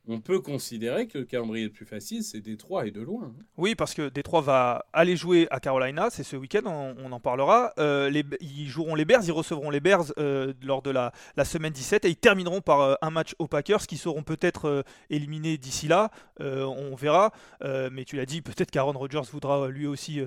on 0.07 0.19
peut 0.19 0.39
considérer 0.41 1.07
que 1.07 1.17
le 1.17 1.24
calendrier 1.24 1.65
le 1.65 1.72
plus 1.72 1.86
facile, 1.86 2.24
c'est 2.24 2.41
Détroit 2.41 2.88
et 2.88 2.91
de 2.91 3.01
loin. 3.01 3.24
Hein. 3.25 3.43
Oui, 3.57 3.74
parce 3.74 3.93
que 3.93 4.10
Détroit 4.10 4.41
va 4.41 4.86
aller 4.91 5.15
jouer 5.15 5.48
à 5.50 5.62
Carolina, 5.62 6.10
c'est 6.10 6.24
ce 6.24 6.36
week-end, 6.36 6.65
on, 6.65 7.12
en 7.12 7.19
parlera. 7.22 7.72
Euh, 7.77 8.12
ils 8.41 8.67
joueront 8.67 8.95
les 8.95 9.05
Bears, 9.05 9.24
ils 9.24 9.31
recevront 9.31 9.69
les 9.69 9.79
Bears 9.79 10.12
euh, 10.17 10.53
lors 10.62 10.81
de 10.81 10.89
la, 10.89 11.12
semaine 11.45 11.72
17 11.72 12.03
et 12.05 12.10
ils 12.10 12.17
termineront 12.17 12.60
par 12.60 12.81
euh, 12.81 12.95
un 13.01 13.12
match 13.12 13.33
aux 13.39 13.48
Packers 13.48 13.88
qui 13.88 13.98
seront 13.98 14.24
peut-être 14.24 14.83
éliminés 15.10 15.57
d'ici 15.57 15.88
là, 15.88 16.10
on 16.39 16.95
verra. 16.95 17.31
mais 17.62 18.03
tu 18.03 18.17
l'as 18.17 18.25
dit, 18.25 18.41
peut-être 18.41 18.72
qu'Aaron 18.72 18.93
Rodgers 18.93 19.22
voudra 19.31 19.69
lui 19.69 19.88
aussi 19.88 20.22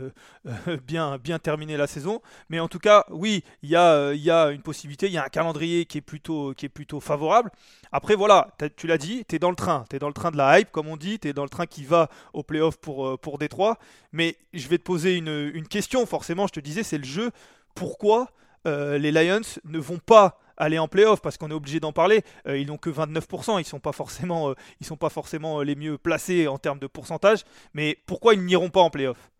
bien, 0.86 1.18
terminer 1.42 1.76
la 1.76 1.86
saison. 1.86 2.22
Mais 2.48 2.60
en 2.60 2.68
tout 2.68 2.78
cas, 2.78 3.04
oui, 3.10 3.44
il 3.62 3.70
y 3.70 3.76
a, 3.76 4.50
une 4.50 4.62
possibilité, 4.62 5.06
il 5.06 5.12
y 5.12 5.18
a 5.18 5.24
un 5.24 5.28
calendrier 5.28 5.84
qui 5.84 5.98
est 5.98 6.00
plutôt, 6.00 6.54
favorable. 7.00 7.50
Après, 7.92 8.14
voilà, 8.14 8.54
tu 8.76 8.86
l'as 8.86 8.98
dit, 8.98 9.24
tu 9.28 9.36
es 9.36 9.38
dans 9.38 9.50
le 9.50 9.56
train. 9.66 9.84
Tu 9.90 9.96
es 9.96 9.98
dans 9.98 10.08
le 10.08 10.14
train 10.14 10.30
de 10.30 10.36
la 10.36 10.60
hype, 10.60 10.70
comme 10.70 10.88
on 10.88 10.96
dit. 10.96 11.18
Tu 11.18 11.28
es 11.28 11.32
dans 11.32 11.42
le 11.42 11.48
train 11.48 11.66
qui 11.66 11.84
va 11.84 12.08
au 12.32 12.42
playoff 12.42 12.76
pour, 12.76 13.06
euh, 13.06 13.16
pour 13.16 13.38
Détroit. 13.38 13.78
Mais 14.12 14.36
je 14.52 14.68
vais 14.68 14.78
te 14.78 14.84
poser 14.84 15.16
une, 15.16 15.66
question, 15.68 16.06
forcément. 16.06 16.46
Je 16.46 16.52
te 16.52 16.60
disais, 16.60 16.82
c'est 16.82 16.98
le 16.98 17.04
jeu. 17.04 17.30
Pourquoi 17.74 18.30
les 18.64 19.12
Lions 19.12 19.42
ne 19.64 19.78
vont 19.78 19.98
pas 19.98 20.40
aller 20.56 20.78
en 20.78 20.88
playoff? 20.88 21.20
Parce 21.20 21.36
qu'on 21.36 21.50
est 21.50 21.54
obligé 21.54 21.78
d'en 21.78 21.92
parler. 21.92 22.22
ils 22.46 22.66
n'ont 22.66 22.78
que 22.78 22.90
29%, 22.90 23.60
ils 23.60 23.64
sont 23.64 23.78
pas 23.78 23.92
forcément, 23.92 24.54
ils 24.80 24.86
sont 24.86 24.96
pas 24.96 25.08
forcément 25.08 25.62
les 25.62 25.76
mieux 25.76 25.98
placés 25.98 26.48
en 26.48 26.58
termes 26.58 26.80
de 26.80 26.88
pourcentage. 26.88 27.44
Mais 27.74 27.98
pourquoi 28.06 28.34
ils 28.34 28.44
n'iront 28.44 28.70
pas 28.70 28.80
en 28.80 28.90
playoff? 28.90 29.30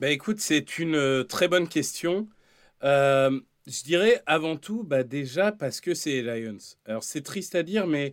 Bah 0.00 0.10
écoute, 0.10 0.40
c'est 0.40 0.78
une 0.78 1.24
très 1.24 1.48
bonne 1.48 1.68
question. 1.68 2.28
je 2.82 3.82
dirais 3.84 4.22
avant 4.26 4.56
tout, 4.56 4.82
bah 4.82 5.02
déjà 5.02 5.52
parce 5.52 5.80
que 5.80 5.94
c'est 5.94 6.20
les 6.22 6.40
Lions. 6.40 6.58
Alors 6.84 7.04
c'est 7.04 7.22
triste 7.22 7.54
à 7.54 7.62
dire, 7.62 7.86
mais 7.86 8.12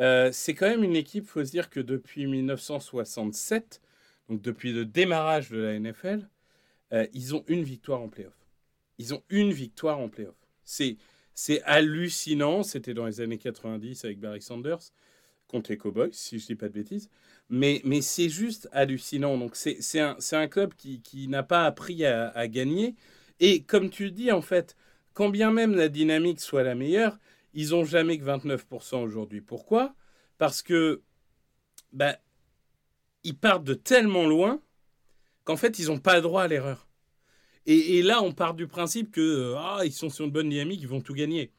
euh, 0.00 0.30
c'est 0.32 0.54
quand 0.54 0.68
même 0.68 0.84
une 0.84 0.96
équipe, 0.96 1.26
faut 1.26 1.44
se 1.44 1.50
dire 1.50 1.68
que 1.70 1.80
depuis 1.80 2.26
1967, 2.26 3.80
donc 4.28 4.40
depuis 4.40 4.72
le 4.72 4.84
démarrage 4.84 5.50
de 5.50 5.58
la 5.58 5.78
NFL, 5.78 6.28
euh, 6.92 7.06
ils 7.12 7.34
ont 7.34 7.44
une 7.48 7.62
victoire 7.62 8.00
en 8.00 8.08
playoff. 8.08 8.34
Ils 8.98 9.14
ont 9.14 9.22
une 9.28 9.52
victoire 9.52 9.98
en 9.98 10.08
playoff. 10.08 10.36
C'est, 10.64 10.96
c'est 11.34 11.62
hallucinant. 11.62 12.62
C'était 12.62 12.94
dans 12.94 13.06
les 13.06 13.20
années 13.20 13.38
90 13.38 14.04
avec 14.04 14.20
Barry 14.20 14.42
Sanders 14.42 14.80
contre 15.48 15.70
les 15.70 15.76
Cowboys, 15.76 16.12
si 16.12 16.38
je 16.38 16.44
ne 16.44 16.46
dis 16.48 16.54
pas 16.54 16.68
de 16.68 16.74
bêtises. 16.74 17.10
Mais, 17.48 17.82
c'est 18.02 18.28
juste 18.28 18.68
hallucinant. 18.72 19.36
Donc 19.36 19.56
c'est, 19.56 20.00
un, 20.00 20.48
club 20.48 20.74
qui, 20.74 21.26
n'a 21.28 21.42
pas 21.42 21.66
appris 21.66 22.04
à, 22.04 22.28
à 22.28 22.46
gagner. 22.46 22.94
Et 23.40 23.62
comme 23.62 23.90
tu 23.90 24.12
dis, 24.12 24.30
en 24.30 24.42
fait, 24.42 24.76
quand 25.12 25.28
bien 25.28 25.50
même 25.50 25.74
la 25.74 25.88
dynamique 25.88 26.40
soit 26.40 26.62
la 26.62 26.74
meilleure, 26.74 27.18
ils 27.54 27.70
n'ont 27.70 27.84
jamais 27.84 28.18
que 28.18 28.24
29% 28.24 29.02
aujourd'hui. 29.02 29.40
Pourquoi? 29.40 29.94
Parce 30.38 30.62
que 30.62 31.02
bah, 31.92 32.16
ils 33.24 33.36
partent 33.36 33.64
de 33.64 33.74
tellement 33.74 34.26
loin 34.26 34.60
qu'en 35.44 35.56
fait, 35.56 35.78
ils 35.78 35.86
n'ont 35.86 35.98
pas 35.98 36.20
droit 36.20 36.42
à 36.42 36.48
l'erreur. 36.48 36.86
Et, 37.66 38.02
là, 38.02 38.22
on 38.22 38.32
part 38.32 38.54
du 38.54 38.66
principe 38.66 39.12
que 39.12 39.20
euh, 39.20 39.58
ah, 39.58 39.82
ils 39.84 39.92
sont 39.92 40.08
sur 40.08 40.24
une 40.24 40.30
bonne 40.30 40.48
dynamique, 40.48 40.80
ils 40.82 40.88
vont 40.88 41.02
tout 41.02 41.14
gagner. 41.14 41.52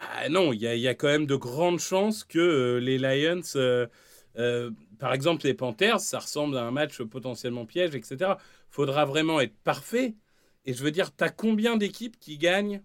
Ah, 0.00 0.28
non, 0.28 0.52
il 0.52 0.60
y, 0.60 0.88
a, 0.88 0.94
quand 0.94 1.08
même 1.08 1.26
de 1.26 1.34
grandes 1.34 1.80
chances 1.80 2.24
que 2.24 2.38
euh, 2.38 2.78
les 2.78 2.98
Lions, 2.98 3.42
euh, 3.56 4.70
par 4.98 5.12
exemple 5.12 5.44
les 5.44 5.54
Panthers, 5.54 6.00
ça 6.00 6.20
ressemble 6.20 6.56
à 6.56 6.64
un 6.64 6.70
match 6.70 7.02
potentiellement 7.02 7.66
piège, 7.66 7.94
etc. 7.94 8.34
Faudra 8.70 9.04
vraiment 9.04 9.40
être 9.40 9.56
parfait. 9.64 10.14
Et 10.64 10.72
je 10.72 10.82
veux 10.84 10.92
dire, 10.92 11.14
tu 11.14 11.24
as 11.24 11.30
combien 11.30 11.76
d'équipes 11.76 12.18
qui 12.18 12.38
gagnent 12.38 12.82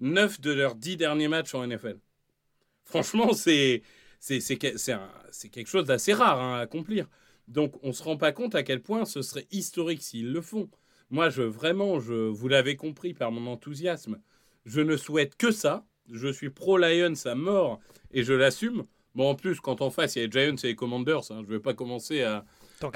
9 0.00 0.40
de 0.40 0.52
leurs 0.52 0.74
10 0.74 0.96
derniers 0.96 1.28
matchs 1.28 1.54
en 1.54 1.66
NFL. 1.66 1.98
Franchement, 2.84 3.32
c'est 3.32 3.82
quelque 4.20 5.66
chose 5.66 5.86
d'assez 5.86 6.12
rare 6.12 6.40
hein, 6.40 6.58
à 6.58 6.60
accomplir. 6.60 7.06
Donc, 7.48 7.74
on 7.82 7.88
ne 7.88 7.92
se 7.92 8.02
rend 8.02 8.16
pas 8.16 8.32
compte 8.32 8.54
à 8.54 8.62
quel 8.62 8.82
point 8.82 9.04
ce 9.04 9.22
serait 9.22 9.46
historique 9.50 10.02
s'ils 10.02 10.32
le 10.32 10.40
font. 10.40 10.68
Moi, 11.10 11.30
je 11.30 11.42
vraiment, 11.42 12.00
je, 12.00 12.14
vous 12.14 12.48
l'avez 12.48 12.76
compris 12.76 13.14
par 13.14 13.32
mon 13.32 13.50
enthousiasme, 13.50 14.20
je 14.66 14.80
ne 14.80 14.96
souhaite 14.96 15.36
que 15.36 15.50
ça. 15.50 15.86
Je 16.10 16.28
suis 16.28 16.50
pro-Lions 16.50 17.14
à 17.24 17.34
mort 17.34 17.80
et 18.12 18.22
je 18.22 18.32
l'assume. 18.32 18.84
Bon, 19.14 19.30
en 19.30 19.34
plus, 19.34 19.60
quand 19.60 19.80
en 19.80 19.90
face, 19.90 20.16
il 20.16 20.20
y 20.20 20.22
a 20.22 20.26
les 20.26 20.32
Giants 20.32 20.56
et 20.62 20.68
les 20.68 20.74
Commanders, 20.74 21.30
hein, 21.30 21.42
je 21.42 21.50
ne 21.50 21.56
vais 21.56 21.60
pas 21.60 21.74
commencer 21.74 22.22
à, 22.22 22.44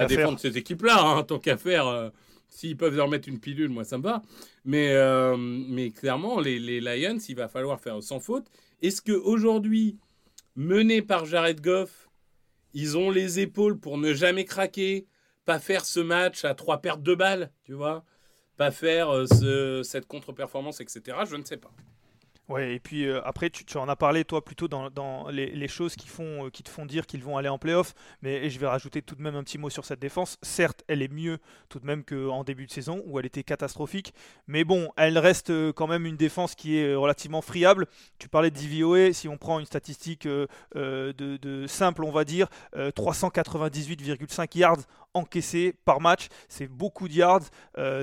défendre 0.06 0.38
ces 0.38 0.56
équipes-là, 0.56 1.00
hein, 1.00 1.23
tant 1.25 1.38
qu'à 1.38 1.56
faire. 1.56 1.87
Euh, 1.87 2.11
S'ils 2.52 2.76
peuvent 2.76 2.94
leur 2.94 3.09
mettre 3.09 3.30
une 3.30 3.40
pilule, 3.40 3.71
moi 3.71 3.82
ça 3.82 3.97
me 3.97 4.02
va. 4.02 4.23
Mais, 4.66 4.90
euh, 4.90 5.38
mais 5.38 5.90
clairement, 5.90 6.38
les, 6.38 6.59
Lions, 6.80 7.18
il 7.26 7.35
va 7.35 7.49
falloir 7.49 7.80
faire 7.80 8.02
sans 8.02 8.21
faute. 8.21 8.47
Est-ce 8.82 9.00
qu'aujourd'hui, 9.00 9.97
menés 10.54 11.00
par 11.00 11.25
Jared 11.25 11.62
Goff, 11.62 12.11
ils 12.75 12.99
ont 12.99 13.11
les 13.11 13.40
épaules 13.40 13.80
pour 13.80 13.97
ne 13.97 14.12
jamais 14.12 14.44
craquer, 14.44 15.06
pas 15.47 15.59
faire 15.59 15.87
ce 15.87 15.99
match 16.00 16.44
à 16.44 16.54
trois 16.54 16.82
pertes 16.82 17.02
de 17.02 17.14
balles, 17.14 17.50
tu 17.64 17.73
vois 17.73 18.04
Pas 18.59 18.71
faire 18.71 19.09
euh, 19.09 19.25
ce, 19.25 19.82
cette 19.82 20.06
contre-performance, 20.06 20.82
etc. 20.82 21.21
Je 21.25 21.37
ne 21.37 21.44
sais 21.44 21.56
pas. 21.56 21.73
Ouais, 22.49 22.75
et 22.75 22.80
puis 22.80 23.06
euh, 23.06 23.20
après, 23.25 23.50
tu, 23.50 23.64
en 23.78 23.88
as 23.88 23.96
parlé, 23.96 24.25
toi, 24.25 24.44
plutôt 24.44 24.66
dans, 24.66 24.90
dans 24.90 25.28
les, 25.28 25.68
choses 25.68 25.94
qui, 25.94 26.08
font, 26.08 26.46
euh, 26.46 26.50
qui 26.50 26.62
te 26.62 26.68
font 26.68 26.84
dire 26.84 27.06
qu'ils 27.06 27.22
vont 27.22 27.37
aller 27.38 27.49
en 27.49 27.58
playoff. 27.58 27.94
Mais 28.20 28.50
je 28.50 28.58
vais 28.58 28.66
rajouter 28.66 29.00
tout 29.00 29.14
de 29.14 29.22
même 29.22 29.37
un 29.37 29.44
petit 29.44 29.58
mot 29.58 29.70
sur 29.70 29.84
cette 29.84 30.00
défense. 30.00 30.38
Certes, 30.42 30.82
elle 30.88 31.02
est 31.02 31.12
mieux 31.12 31.38
tout 31.68 31.78
de 31.78 31.87
même 31.87 32.04
qu'en 32.04 32.42
début 32.42 32.66
de 32.66 32.72
saison, 32.72 33.02
où 33.06 33.18
elle 33.18 33.26
était 33.26 33.44
catastrophique. 33.44 34.12
Mais 34.49 34.64
bon, 34.64 34.90
elle 34.96 35.18
reste 35.18 35.50
euh, 35.50 35.72
quand 35.72 35.87
même 35.87 36.04
une 36.04 36.16
défense 36.16 36.54
qui 36.56 36.78
est 36.78 36.94
relativement 36.94 37.42
friable. 37.42 37.87
Tu 38.18 38.28
parlais 38.28 38.50
de 38.50 38.58
DVOA, 38.58 39.12
si 39.12 39.28
on 39.28 39.38
prend 39.38 39.61
une 39.61 39.66
statistique 39.66 40.26
de, 40.26 41.64
simple, 41.68 42.04
on 42.04 42.11
va 42.11 42.25
dire, 42.25 42.49
398,5 42.75 44.58
yards 44.58 44.82
encaissés 45.14 45.75
par 45.85 46.00
match. 46.00 46.28
C'est 46.49 46.69
beaucoup 46.69 47.09
de 47.09 47.14
yards. 47.14 47.42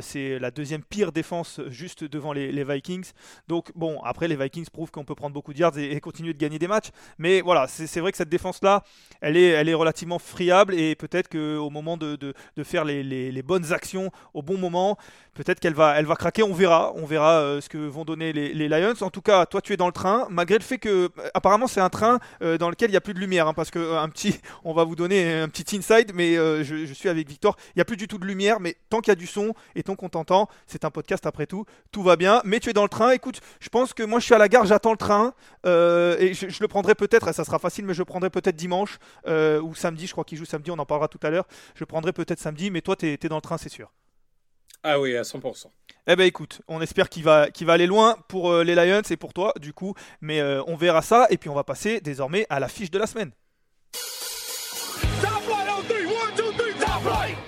c'est 0.02 0.40
la 0.40 0.52
deuxième 0.52 0.84
pire 0.84 1.12
défense 1.12 1.62
juste 1.68 2.04
devant 2.04 2.34
les, 2.34 2.64
Vikings. 2.64 3.12
Donc 3.48 3.72
bon, 3.76 4.02
après 4.04 4.28
les 4.28 4.36
Vikings 4.36 4.70
prouvent 4.70 4.92
qu'on 4.92 5.06
peut 5.06 5.16
prendre 5.16 5.34
beaucoup 5.34 5.54
de 5.54 5.60
yards 5.60 5.78
et, 5.78 6.00
continuer 6.00 6.34
de 6.34 6.38
gagner 6.38 6.60
des 6.60 6.68
matchs. 6.68 6.90
Mais 7.18 7.42
voilà, 7.42 7.68
c'est 7.68 8.00
vrai 8.00 8.12
que 8.12 8.18
cette 8.18 8.30
défense-là, 8.30 8.84
elle 9.22 9.38
est, 9.38 9.50
elle 9.50 9.70
est 9.70 9.74
relativement 9.74 10.20
friable 10.20 10.74
et 10.74 10.96
peut-être 10.96 11.30
qu'au 11.30 11.70
moment 11.70 11.98
de, 11.98 12.16
de, 12.16 12.64
faire 12.64 12.86
les, 12.86 13.04
les, 13.04 13.42
bonnes 13.42 13.74
actions 13.74 14.12
au 14.34 14.42
bon 14.42 14.58
moment, 14.58 14.98
peut-être 15.34 15.60
qu'elle 15.60 15.74
va, 15.74 15.98
elle 15.98 16.06
va 16.06 16.16
craquer. 16.16 16.44
On 16.44 16.54
verra, 16.54 16.94
on 16.96 17.06
verra 17.06 17.40
euh, 17.40 17.62
ce 17.62 17.70
que 17.70 17.78
vont 17.78 18.06
donner 18.06 18.34
les, 18.34 18.70
Lions. 18.70 18.94
En 19.02 19.10
tout 19.10 19.22
cas, 19.22 19.46
toi, 19.46 19.62
tu 19.62 19.74
es 19.74 19.78
dans 19.78 19.88
le 19.88 19.94
train, 19.94 20.28
malgré 20.30 20.58
le 20.58 20.64
fait 20.64 20.78
que, 20.78 21.06
euh, 21.06 21.30
apparemment, 21.34 21.68
c'est 21.68 21.82
un 21.82 21.90
train 21.90 22.20
euh, 22.44 22.58
dans 22.58 22.70
lequel 22.70 22.90
il 22.90 22.92
n'y 22.92 22.98
a 22.98 23.02
plus 23.02 23.14
de 23.14 23.20
lumière, 23.20 23.48
hein, 23.48 23.54
parce 23.54 23.72
que 23.72 23.96
un 23.98 24.10
petit, 24.10 24.40
on 24.64 24.74
va 24.74 24.84
vous 24.84 24.96
donner 24.96 25.40
un 25.40 25.50
petit 25.50 25.78
inside, 25.78 26.12
mais 26.14 26.36
je, 26.36 26.86
je, 26.86 26.94
suis 27.00 27.10
avec 27.10 27.28
Victor. 27.28 27.56
Il 27.70 27.78
n'y 27.78 27.82
a 27.82 27.86
plus 27.86 27.98
du 27.98 28.08
tout 28.08 28.18
de 28.18 28.26
lumière, 28.26 28.60
mais 28.60 28.76
tant 28.90 29.00
qu'il 29.00 29.12
y 29.12 29.14
a 29.14 29.16
du 29.16 29.28
son 29.28 29.54
et 29.76 29.84
tant 29.84 29.96
qu'on 29.96 30.10
t'entend, 30.10 30.50
c'est 30.68 30.86
un 30.86 30.92
podcast 30.92 31.26
après 31.26 31.48
tout, 31.48 31.66
tout 31.92 32.04
va 32.04 32.16
bien. 32.16 32.42
Mais 32.46 32.60
tu 32.60 32.70
es 32.70 32.74
dans 32.74 32.84
le 32.84 32.90
train. 32.90 33.12
Écoute, 33.12 33.42
je 33.60 33.70
pense 33.70 33.94
que 33.94 34.04
moi, 34.04 34.20
je 34.20 34.26
suis 34.26 34.34
à 34.34 34.38
la 34.38 34.48
gare, 34.48 34.66
j'attends 34.66 34.92
le 34.92 34.98
train. 34.98 35.34
Euh, 35.66 36.18
et 36.20 36.34
je, 36.34 36.62
le 36.62 36.68
prendrai 36.68 36.96
peut-être, 36.96 37.34
ça 37.34 37.44
sera 37.44 37.60
facile, 37.60 37.86
mais 37.86 37.94
je 37.94 38.00
le 38.00 38.06
prendrai 38.06 38.30
peut-être 38.30 38.56
dimanche 38.56 39.00
euh, 39.28 39.62
ou 39.62 39.76
samedi. 39.76 40.08
Je 40.08 40.12
crois 40.12 40.24
qu'il 40.24 40.38
joue 40.38 40.46
samedi, 40.46 40.72
on 40.72 40.80
en 40.80 40.86
parlera 40.86 41.08
tout 41.08 41.20
à 41.24 41.30
l'heure. 41.30 41.48
Je 41.76 41.84
prendrai 41.86 42.14
peut-être 42.14 42.40
samedi, 42.40 42.72
mais 42.72 42.82
toi, 42.82 42.96
tu 42.96 43.08
es, 43.08 43.18
dans 43.30 43.36
le 43.36 43.42
train, 43.42 43.58
c'est 43.58 43.70
sûr. 43.70 43.92
Ah 44.84 45.00
oui, 45.00 45.16
à 45.16 45.24
100%. 45.24 45.66
Eh 46.08 46.16
ben 46.16 46.24
écoute, 46.24 46.62
on 46.68 46.82
espère 46.82 47.10
qu'il 47.10 47.24
va, 47.24 47.48
va 47.62 47.74
aller 47.74 47.86
loin 47.86 48.18
pour 48.30 48.52
euh, 48.52 48.64
les 48.64 48.74
Lions 48.74 49.02
et 49.10 49.18
pour 49.18 49.34
toi, 49.34 49.54
du 49.60 49.74
coup. 49.74 49.94
Mais 50.22 50.42
on 50.68 50.76
verra 50.76 51.02
ça, 51.02 51.28
et 51.30 51.38
puis 51.38 51.50
on 51.50 51.56
va 51.56 51.64
passer 51.64 52.02
désormais 52.02 52.46
à 52.50 52.60
la 52.60 52.68
fiche 52.68 52.92
de 52.92 52.98
la 52.98 53.08
semaine. 53.08 53.32
Right. 57.04 57.39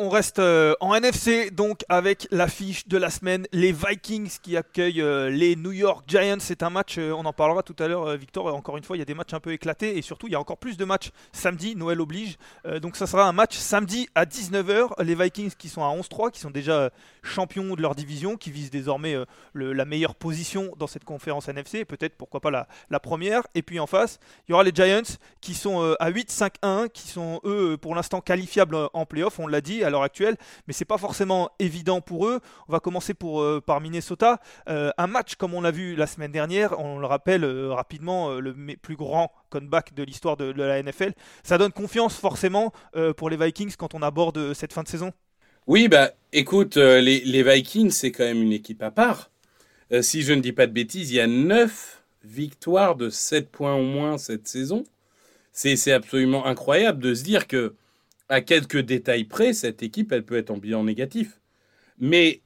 On 0.00 0.10
reste 0.10 0.38
euh, 0.38 0.76
en 0.78 0.94
NFC 0.94 1.50
donc 1.50 1.84
avec 1.88 2.28
l'affiche 2.30 2.86
de 2.86 2.96
la 2.96 3.10
semaine, 3.10 3.48
les 3.50 3.72
Vikings 3.72 4.30
qui 4.40 4.56
accueillent 4.56 5.02
euh, 5.02 5.28
les 5.28 5.56
New 5.56 5.72
York 5.72 6.04
Giants. 6.06 6.36
C'est 6.38 6.62
un 6.62 6.70
match, 6.70 6.98
euh, 6.98 7.10
on 7.10 7.24
en 7.24 7.32
parlera 7.32 7.64
tout 7.64 7.74
à 7.80 7.88
l'heure, 7.88 8.16
Victor. 8.16 8.46
Encore 8.54 8.76
une 8.76 8.84
fois, 8.84 8.94
il 8.94 9.00
y 9.00 9.02
a 9.02 9.04
des 9.04 9.14
matchs 9.14 9.34
un 9.34 9.40
peu 9.40 9.52
éclatés 9.52 9.98
et 9.98 10.02
surtout 10.02 10.28
il 10.28 10.34
y 10.34 10.36
a 10.36 10.40
encore 10.40 10.58
plus 10.58 10.76
de 10.76 10.84
matchs 10.84 11.10
samedi. 11.32 11.74
Noël 11.74 12.00
oblige. 12.00 12.36
donc 12.80 12.94
ça 12.94 13.08
sera 13.08 13.24
un 13.24 13.32
match 13.32 13.56
samedi 13.56 14.08
à 14.14 14.24
19h. 14.24 15.02
Les 15.02 15.16
Vikings 15.16 15.54
qui 15.58 15.68
sont 15.68 15.82
à 15.82 15.88
11-3, 15.88 16.30
qui 16.30 16.38
sont 16.38 16.52
déjà 16.52 16.90
champions 17.24 17.74
de 17.74 17.82
leur 17.82 17.96
division, 17.96 18.36
qui 18.36 18.52
visent 18.52 18.70
désormais 18.70 19.16
la 19.54 19.84
meilleure 19.84 20.14
position 20.14 20.74
dans 20.78 20.86
cette 20.86 21.04
conférence 21.04 21.48
NFC, 21.48 21.84
peut-être 21.84 22.14
pourquoi 22.16 22.38
pas 22.38 22.52
la, 22.52 22.68
la, 22.90 23.00
première. 23.00 23.42
Et 23.56 23.62
puis 23.62 23.80
en 23.80 23.88
face, 23.88 24.20
il 24.46 24.52
y 24.52 24.54
aura 24.54 24.62
les 24.62 24.72
Giants 24.72 25.16
qui 25.40 25.54
sont 25.54 25.96
à 25.98 26.10
8-5-1, 26.12 26.88
qui 26.88 27.08
sont 27.08 27.40
eux 27.44 27.76
pour 27.76 27.96
l'instant 27.96 28.20
qualifiables 28.20 28.76
en 28.92 29.04
playoff. 29.04 29.40
On 29.40 29.48
l'a 29.48 29.60
dit 29.60 29.82
à 29.88 29.90
l'heure 29.90 30.02
actuelle, 30.02 30.36
mais 30.66 30.72
c'est 30.72 30.84
pas 30.84 30.98
forcément 30.98 31.50
évident 31.58 32.00
pour 32.00 32.26
eux. 32.26 32.40
On 32.68 32.72
va 32.72 32.80
commencer 32.80 33.14
pour, 33.14 33.40
euh, 33.42 33.60
par 33.64 33.80
Minnesota. 33.80 34.40
Euh, 34.68 34.90
un 34.96 35.06
match 35.06 35.34
comme 35.34 35.54
on 35.54 35.60
l'a 35.60 35.70
vu 35.70 35.96
la 35.96 36.06
semaine 36.06 36.32
dernière, 36.32 36.78
on 36.78 36.98
le 36.98 37.06
rappelle 37.06 37.44
euh, 37.44 37.72
rapidement, 37.72 38.38
le 38.38 38.54
plus 38.76 38.96
grand 38.96 39.32
comeback 39.50 39.94
de 39.94 40.02
l'histoire 40.02 40.36
de, 40.36 40.52
la 40.52 40.82
NFL. 40.82 41.12
Ça 41.42 41.58
donne 41.58 41.72
confiance 41.72 42.16
forcément 42.16 42.72
pour 43.16 43.30
les 43.30 43.36
Vikings 43.36 43.74
quand 43.76 43.94
on 43.94 44.02
aborde 44.02 44.52
cette 44.54 44.72
fin 44.72 44.82
de 44.82 44.88
saison 44.88 45.12
Oui, 45.66 45.88
bah 45.88 46.12
écoute, 46.32 46.76
les, 46.76 47.20
les, 47.20 47.42
Vikings, 47.42 47.90
c'est 47.90 48.12
quand 48.12 48.24
même 48.24 48.42
une 48.42 48.52
équipe 48.52 48.82
à 48.82 48.90
part. 48.90 49.30
si 50.00 50.22
je 50.22 50.32
ne 50.32 50.40
dis 50.40 50.52
pas 50.52 50.66
de 50.66 50.72
bêtises, 50.72 51.10
il 51.10 51.16
y 51.16 51.20
a 51.20 51.26
9 51.26 52.02
victoires 52.24 52.96
de 52.96 53.08
7 53.08 53.50
points 53.50 53.74
au 53.74 53.84
moins 53.84 54.18
cette 54.18 54.48
saison. 54.48 54.84
C'est 55.52 55.92
absolument 55.92 56.46
incroyable 56.46 57.00
de 57.00 57.14
se 57.14 57.24
dire 57.24 57.48
que 57.48 57.74
à 58.28 58.40
quelques 58.40 58.78
détails 58.78 59.24
près, 59.24 59.52
cette 59.52 59.82
équipe, 59.82 60.12
elle 60.12 60.24
peut 60.24 60.36
être 60.36 60.50
en 60.50 60.58
bilan 60.58 60.84
négatif. 60.84 61.40
Mais 61.98 62.42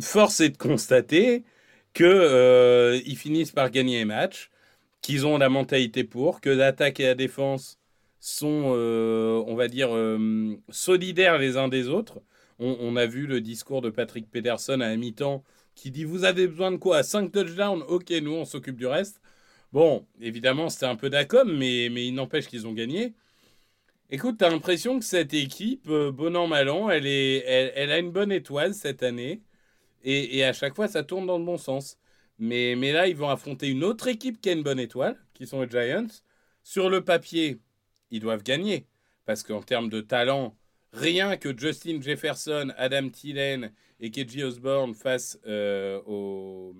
force 0.00 0.40
est 0.40 0.50
de 0.50 0.56
constater 0.58 1.44
qu'ils 1.94 2.06
euh, 2.06 3.00
finissent 3.16 3.52
par 3.52 3.70
gagner 3.70 3.98
les 3.98 4.04
matchs, 4.04 4.50
qu'ils 5.02 5.26
ont 5.26 5.38
la 5.38 5.48
mentalité 5.48 6.04
pour, 6.04 6.40
que 6.40 6.50
l'attaque 6.50 7.00
et 7.00 7.04
la 7.04 7.14
défense 7.14 7.78
sont, 8.20 8.74
euh, 8.76 9.42
on 9.46 9.54
va 9.54 9.68
dire, 9.68 9.94
euh, 9.94 10.56
solidaires 10.70 11.38
les 11.38 11.56
uns 11.56 11.68
des 11.68 11.88
autres. 11.88 12.20
On, 12.60 12.96
a 12.96 13.06
vu 13.06 13.26
le 13.28 13.40
discours 13.40 13.82
de 13.82 13.90
Patrick 13.90 14.28
Pedersen 14.30 14.82
à 14.82 14.96
mi-temps 14.96 15.44
qui 15.76 15.92
dit 15.92 16.02
Vous 16.04 16.24
avez 16.24 16.48
besoin 16.48 16.72
de 16.72 16.76
quoi? 16.76 17.04
5 17.04 17.30
touchdowns? 17.30 17.84
Ok, 17.88 18.10
nous, 18.22 18.32
on 18.32 18.44
s'occupe 18.44 18.76
du 18.76 18.86
reste. 18.86 19.20
Bon, 19.72 20.06
évidemment, 20.20 20.68
c'était 20.68 20.86
un 20.86 20.96
peu 20.96 21.10
d'accom, 21.10 21.56
mais, 21.56 21.88
mais 21.92 22.08
il 22.08 22.14
n'empêche 22.14 22.48
qu'ils 22.48 22.66
ont 22.66 22.72
gagné. 22.72 23.14
Écoute, 24.10 24.36
t'as 24.38 24.48
l'impression 24.48 24.98
que 24.98 25.04
cette 25.04 25.34
équipe, 25.34 25.86
euh, 25.90 26.10
bon 26.10 26.34
an, 26.34 26.46
mal 26.46 26.70
an, 26.70 26.88
elle, 26.88 27.06
est, 27.06 27.44
elle, 27.46 27.92
a 27.92 27.98
une 27.98 28.10
bonne 28.10 28.32
étoile 28.32 28.72
cette 28.74 29.02
année. 29.02 29.42
Et, 30.02 30.44
à 30.44 30.52
chaque 30.54 30.74
fois, 30.74 30.88
ça 30.88 31.02
tourne 31.04 31.26
dans 31.26 31.38
le 31.38 31.44
bon 31.44 31.58
sens. 31.58 31.98
Mais, 32.38 32.74
mais 32.76 32.92
là, 32.92 33.06
ils 33.08 33.16
vont 33.16 33.28
affronter 33.28 33.68
une 33.68 33.84
autre 33.84 34.08
équipe 34.08 34.40
qui 34.40 34.48
a 34.48 34.52
une 34.52 34.62
bonne 34.62 34.80
étoile, 34.80 35.18
qui 35.34 35.46
sont 35.46 35.60
les 35.62 35.68
Giants. 35.68 36.06
Sur 36.62 36.88
le 36.88 37.04
papier, 37.04 37.58
ils 38.10 38.20
doivent 38.20 38.42
gagner. 38.42 38.86
Parce 39.26 39.42
qu'en 39.42 39.62
termes 39.62 39.90
de 39.90 40.00
talent, 40.00 40.56
rien 40.92 41.36
que 41.36 41.56
Justin 41.56 42.00
Jefferson, 42.00 42.72
Adam 42.78 43.10
Thielen 43.10 43.72
et 44.00 44.10
KJ 44.10 44.44
Osborne 44.44 44.94
face 44.94 45.38
euh, 45.46 46.00
au, 46.06 46.74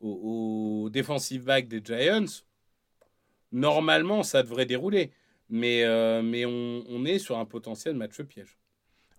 au, 0.00 0.84
au 0.86 0.90
defensive 0.90 1.44
back 1.44 1.68
des 1.68 1.82
Giants, 1.84 2.42
normalement, 3.52 4.24
ça 4.24 4.42
devrait 4.42 4.66
dérouler. 4.66 5.12
Mais, 5.52 5.84
euh, 5.84 6.22
mais 6.22 6.46
on, 6.46 6.84
on 6.88 7.04
est 7.04 7.20
sur 7.20 7.38
un 7.38 7.46
potentiel 7.46 7.94
match 7.96 8.20
piège. 8.22 8.58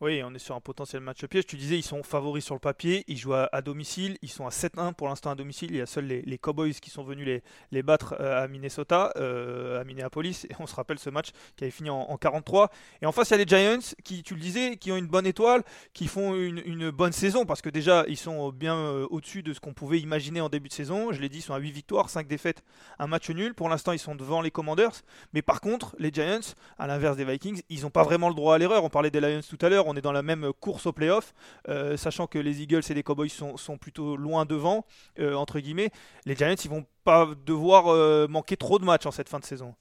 Oui, 0.03 0.21
on 0.21 0.35
est 0.35 0.39
sur 0.39 0.53
un 0.53 0.59
potentiel 0.59 1.01
match 1.01 1.25
piège. 1.27 1.45
Tu 1.45 1.55
disais, 1.55 1.77
ils 1.77 1.83
sont 1.83 2.03
favoris 2.03 2.43
sur 2.43 2.55
le 2.55 2.59
papier, 2.59 3.05
ils 3.07 3.15
jouent 3.15 3.35
à, 3.35 3.61
domicile, 3.61 4.17
ils 4.21 4.29
sont 4.29 4.45
à 4.45 4.49
7-1 4.49 4.93
pour 4.95 5.07
l'instant 5.07 5.29
à 5.29 5.35
domicile. 5.35 5.69
Il 5.71 5.77
y 5.77 5.81
a 5.81 5.85
seuls 5.85 6.03
les, 6.03 6.37
Cowboys 6.37 6.73
qui 6.73 6.89
sont 6.89 7.05
venus 7.05 7.41
les, 7.71 7.83
battre 7.83 8.13
euh, 8.19 8.43
à 8.43 8.49
Minnesota, 8.49 9.13
euh, 9.15 9.79
à 9.79 9.85
Minneapolis. 9.85 10.45
Et 10.49 10.55
on 10.59 10.67
se 10.67 10.75
rappelle 10.75 10.99
ce 10.99 11.09
match 11.09 11.29
qui 11.55 11.63
avait 11.63 11.71
fini 11.71 11.89
en, 11.89 12.01
en 12.01 12.17
43. 12.17 12.69
Et 13.01 13.05
en 13.05 13.13
face, 13.13 13.29
il 13.29 13.31
y 13.31 13.33
a 13.35 13.37
les 13.37 13.47
Giants 13.47 13.93
qui, 14.03 14.23
tu 14.23 14.33
le 14.33 14.41
disais, 14.41 14.75
qui 14.75 14.91
ont 14.91 14.97
une 14.97 15.07
bonne 15.07 15.25
étoile, 15.25 15.63
qui 15.93 16.07
font 16.07 16.35
une, 16.35 16.61
une 16.65 16.89
bonne 16.89 17.13
saison 17.13 17.45
parce 17.45 17.61
que 17.61 17.69
déjà, 17.69 18.03
ils 18.09 18.17
sont 18.17 18.49
bien 18.49 18.75
euh, 18.75 19.07
au-dessus 19.09 19.41
de 19.41 19.53
ce 19.53 19.61
qu'on 19.61 19.73
pouvait 19.73 20.01
imaginer 20.01 20.41
en 20.41 20.49
début 20.49 20.67
de 20.67 20.73
saison. 20.73 21.13
Je 21.13 21.21
l'ai 21.21 21.29
dit, 21.29 21.37
ils 21.37 21.43
sont 21.43 21.53
à 21.53 21.59
8 21.59 21.71
victoires, 21.71 22.09
5 22.09 22.27
défaites, 22.27 22.61
un 22.99 23.07
match 23.07 23.29
nul. 23.29 23.53
Pour 23.53 23.69
l'instant, 23.69 23.93
ils 23.93 23.99
sont 23.99 24.15
devant 24.15 24.41
les 24.41 24.51
Commanders. 24.51 25.03
Mais 25.31 25.41
par 25.41 25.61
contre, 25.61 25.95
les 25.97 26.11
Giants, 26.11 26.55
à 26.77 26.87
l'inverse 26.87 27.15
des 27.15 27.23
Vikings, 27.23 27.61
ils 27.69 27.83
n'ont 27.83 27.89
pas 27.89 28.03
vraiment 28.03 28.27
le 28.27 28.35
droit 28.35 28.55
à 28.55 28.57
l'erreur. 28.57 28.83
On 28.83 28.89
parlait 28.89 29.09
des 29.09 29.21
Lions 29.21 29.39
tout 29.47 29.65
à 29.65 29.69
l'heure 29.69 29.92
on 29.93 29.97
est 29.97 30.01
dans 30.01 30.11
la 30.11 30.23
même 30.23 30.51
course 30.59 30.85
au 30.85 30.93
playoff, 30.93 31.33
euh, 31.69 31.97
sachant 31.97 32.27
que 32.27 32.39
les 32.39 32.61
Eagles 32.61 32.83
et 32.89 32.93
les 32.93 33.03
Cowboys 33.03 33.29
sont, 33.29 33.57
sont 33.57 33.77
plutôt 33.77 34.17
loin 34.17 34.45
devant, 34.45 34.85
euh, 35.19 35.35
entre 35.35 35.59
guillemets. 35.59 35.91
Les 36.25 36.35
Giants, 36.35 36.55
ils 36.63 36.69
vont 36.69 36.85
pas 37.03 37.29
devoir 37.45 37.87
euh, 37.87 38.27
manquer 38.27 38.57
trop 38.57 38.79
de 38.79 38.85
matchs 38.85 39.05
en 39.05 39.11
cette 39.11 39.29
fin 39.29 39.39
de 39.39 39.45
saison. 39.45 39.75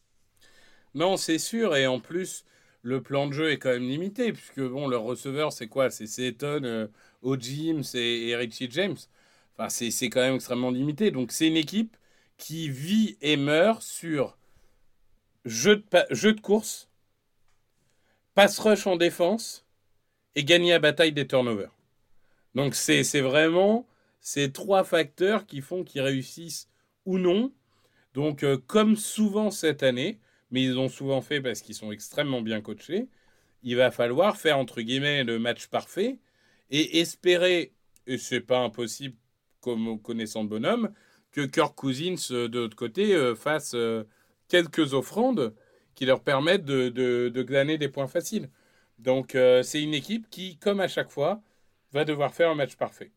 Non, 0.95 1.16
c'est 1.16 1.38
sûr. 1.38 1.75
Et 1.76 1.87
en 1.87 2.00
plus, 2.00 2.45
le 2.83 3.02
plan 3.02 3.26
de 3.26 3.33
jeu 3.33 3.50
est 3.50 3.59
quand 3.59 3.71
même 3.71 3.88
limité, 3.88 4.33
puisque 4.33 4.61
bon, 4.61 4.88
leur 4.88 5.02
receveur, 5.02 5.52
c'est 5.52 5.69
quoi? 5.69 5.90
C'est 5.90 6.07
Seaton, 6.07 6.64
euh, 6.64 6.87
O'Jim, 7.23 7.83
c'est 7.83 8.00
et 8.00 8.37
Richie 8.37 8.69
James. 8.71 8.97
Enfin, 9.57 9.69
c'est 9.69 10.11
quand 10.11 10.21
même 10.21 10.35
extrêmement 10.35 10.71
limité. 10.71 11.11
Donc, 11.11 11.33
c'est 11.33 11.47
une 11.47 11.57
équipe 11.57 11.97
qui 12.37 12.69
vit 12.69 13.16
et 13.21 13.37
meurt 13.37 13.83
sur 13.83 14.37
jeu 15.45 15.76
de, 15.76 15.85
jeu 16.11 16.33
de 16.33 16.40
course, 16.40 16.88
pass 18.35 18.59
rush 18.59 18.87
en 18.87 18.97
défense 18.97 19.62
et 20.35 20.45
gagner 20.45 20.73
à 20.73 20.79
bataille 20.79 21.12
des 21.12 21.27
turnovers. 21.27 21.75
Donc, 22.55 22.75
c'est 22.75 23.05
c'est 23.05 23.21
vraiment 23.21 23.87
ces 24.21 24.53
trois 24.53 24.85
facteurs 24.85 25.47
qui 25.47 25.61
font 25.61 25.85
qu'ils 25.85 26.03
réussissent 26.03 26.69
ou 27.07 27.19
non. 27.19 27.53
Donc, 28.15 28.43
euh, 28.45 28.59
comme 28.67 28.97
souvent 28.97 29.51
cette 29.51 29.83
année, 29.83 30.19
mais 30.51 30.62
ils 30.62 30.79
ont 30.79 30.89
souvent 30.89 31.23
fait 31.23 31.41
parce 31.41 31.62
qu'ils 31.62 31.75
sont 31.75 31.93
extrêmement 31.93 32.43
bien 32.43 32.61
coachés, 32.61 33.09
il 33.62 33.77
va 33.77 33.91
falloir 33.91 34.37
faire, 34.37 34.59
entre 34.59 34.81
guillemets, 34.83 35.25
le 35.25 35.39
match 35.39 35.69
parfait 35.69 36.19
et 36.71 37.01
espérer, 37.01 37.73
et 38.07 38.19
c'est 38.19 38.41
pas 38.41 38.59
impossible 38.59 39.17
comme 39.61 40.01
connaissant 40.01 40.43
le 40.43 40.49
bonhomme, 40.49 40.93
que 41.31 41.43
Kirk 41.43 41.75
Cousins, 41.75 42.17
euh, 42.31 42.49
de 42.49 42.59
l'autre 42.59 42.77
côté, 42.77 43.15
euh, 43.15 43.35
fasse 43.35 43.73
euh, 43.75 44.05
quelques 44.49 44.93
offrandes 44.95 45.55
qui 45.95 46.05
leur 46.07 46.23
permettent 46.23 46.65
de, 46.65 46.89
de, 46.89 47.31
de 47.33 47.43
glaner 47.43 47.79
des 47.79 47.89
points 47.89 48.09
faciles. 48.09 48.51
Donc, 49.02 49.35
euh, 49.35 49.62
c'est 49.62 49.82
une 49.82 49.94
équipe 49.94 50.30
qui, 50.30 50.56
comme 50.59 50.80
à 50.80 50.88
chaque 50.88 51.11
fois, 51.11 51.42
va 51.92 52.04
devoir 52.04 52.35
faire 52.35 52.50
un 52.50 52.54
match 52.54 52.76
parfait. 52.76 53.12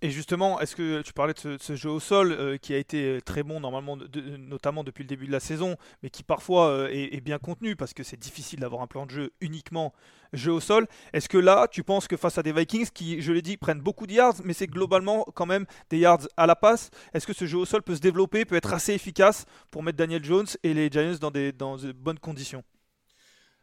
Et 0.00 0.10
justement, 0.10 0.60
est-ce 0.60 0.76
que 0.76 1.02
tu 1.02 1.12
parlais 1.12 1.34
de 1.34 1.40
ce, 1.40 1.58
ce 1.58 1.74
jeu 1.74 1.90
au 1.90 1.98
sol 1.98 2.30
euh, 2.30 2.56
qui 2.56 2.72
a 2.72 2.76
été 2.76 3.18
très 3.24 3.42
bon 3.42 3.58
normalement, 3.58 3.96
de- 3.96 4.06
de- 4.06 4.36
notamment 4.36 4.84
depuis 4.84 5.02
le 5.02 5.08
début 5.08 5.26
de 5.26 5.32
la 5.32 5.40
saison, 5.40 5.76
mais 6.04 6.10
qui 6.10 6.22
parfois 6.22 6.68
euh, 6.68 6.88
est, 6.88 7.16
est 7.16 7.20
bien 7.20 7.38
contenu 7.38 7.74
parce 7.74 7.94
que 7.94 8.04
c'est 8.04 8.16
difficile 8.16 8.60
d'avoir 8.60 8.80
un 8.82 8.86
plan 8.86 9.06
de 9.06 9.10
jeu 9.10 9.32
uniquement 9.40 9.92
jeu 10.32 10.52
au 10.52 10.60
sol. 10.60 10.86
Est-ce 11.12 11.28
que 11.28 11.38
là, 11.38 11.66
tu 11.68 11.82
penses 11.82 12.06
que 12.06 12.16
face 12.16 12.38
à 12.38 12.44
des 12.44 12.52
Vikings 12.52 12.90
qui, 12.94 13.20
je 13.20 13.32
l'ai 13.32 13.42
dit, 13.42 13.56
prennent 13.56 13.80
beaucoup 13.80 14.06
de 14.06 14.12
yards, 14.12 14.36
mais 14.44 14.52
c'est 14.52 14.68
globalement 14.68 15.24
quand 15.34 15.46
même 15.46 15.66
des 15.90 15.98
yards 15.98 16.28
à 16.36 16.46
la 16.46 16.54
passe, 16.54 16.90
est-ce 17.12 17.26
que 17.26 17.32
ce 17.32 17.46
jeu 17.46 17.58
au 17.58 17.66
sol 17.66 17.82
peut 17.82 17.96
se 17.96 18.00
développer, 18.00 18.44
peut 18.44 18.54
être 18.56 18.72
assez 18.72 18.92
efficace 18.94 19.46
pour 19.72 19.82
mettre 19.82 19.98
Daniel 19.98 20.24
Jones 20.24 20.46
et 20.62 20.74
les 20.74 20.90
Giants 20.90 21.18
dans 21.20 21.32
des 21.32 21.50
dans 21.50 21.76
de 21.76 21.90
bonnes 21.90 22.20
conditions? 22.20 22.62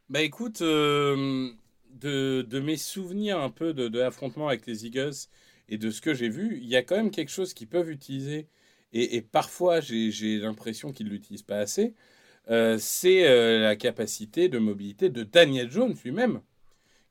Bah 0.09 0.21
écoute, 0.21 0.61
euh, 0.61 1.49
de, 1.95 2.59
mes 2.59 2.77
souvenirs 2.77 3.39
un 3.39 3.49
peu 3.49 3.73
de, 3.73 3.97
l'affrontement 3.97 4.47
avec 4.47 4.65
les 4.67 4.85
Eagles 4.85 5.15
et 5.69 5.77
de 5.77 5.89
ce 5.89 6.01
que 6.01 6.13
j'ai 6.13 6.29
vu, 6.29 6.59
il 6.61 6.67
y 6.67 6.75
a 6.75 6.83
quand 6.83 6.95
même 6.95 7.11
quelque 7.11 7.31
chose 7.31 7.53
qu'ils 7.53 7.67
peuvent 7.67 7.89
utiliser, 7.89 8.47
et, 8.93 9.15
et 9.17 9.21
parfois 9.21 9.81
j'ai 9.81 10.11
j'ai 10.11 10.37
l'impression 10.39 10.91
qu'ils 10.91 11.07
ne 11.07 11.11
l'utilisent 11.11 11.43
pas 11.43 11.57
assez, 11.59 11.95
euh, 12.49 12.77
c'est 12.79 13.27
euh, 13.27 13.59
la 13.61 13.75
capacité 13.75 14.49
de 14.49 14.59
mobilité 14.59 15.09
de 15.09 15.23
Daniel 15.23 15.71
Jones 15.71 15.95
lui-même, 16.03 16.41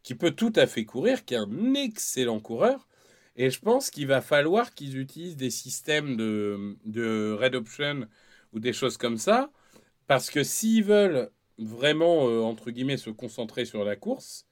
qui 0.02 0.14
peut 0.14 0.32
tout 0.32 0.52
à 0.56 0.66
fait 0.66 0.84
courir, 0.84 1.24
qui 1.24 1.34
est 1.34 1.38
un 1.38 1.74
excellent 1.74 2.40
coureur, 2.40 2.88
et 3.36 3.50
je 3.50 3.60
pense 3.60 3.90
qu'il 3.90 4.06
va 4.06 4.20
falloir 4.22 4.74
qu'ils 4.74 4.98
utilisent 4.98 5.36
des 5.36 5.50
systèmes 5.50 6.16
de, 6.16 6.76
de 6.86 7.36
red 7.40 7.54
option 7.54 8.06
ou 8.52 8.60
des 8.60 8.72
choses 8.72 8.96
comme 8.96 9.18
ça, 9.18 9.50
parce 10.06 10.30
que 10.30 10.44
s'ils 10.44 10.84
veulent 10.84 11.30
vraiment, 11.58 12.28
euh, 12.28 12.42
entre 12.42 12.70
guillemets, 12.70 12.96
se 12.96 13.10
concentrer 13.10 13.64
sur 13.64 13.84
la 13.84 13.96
course, 13.96 14.46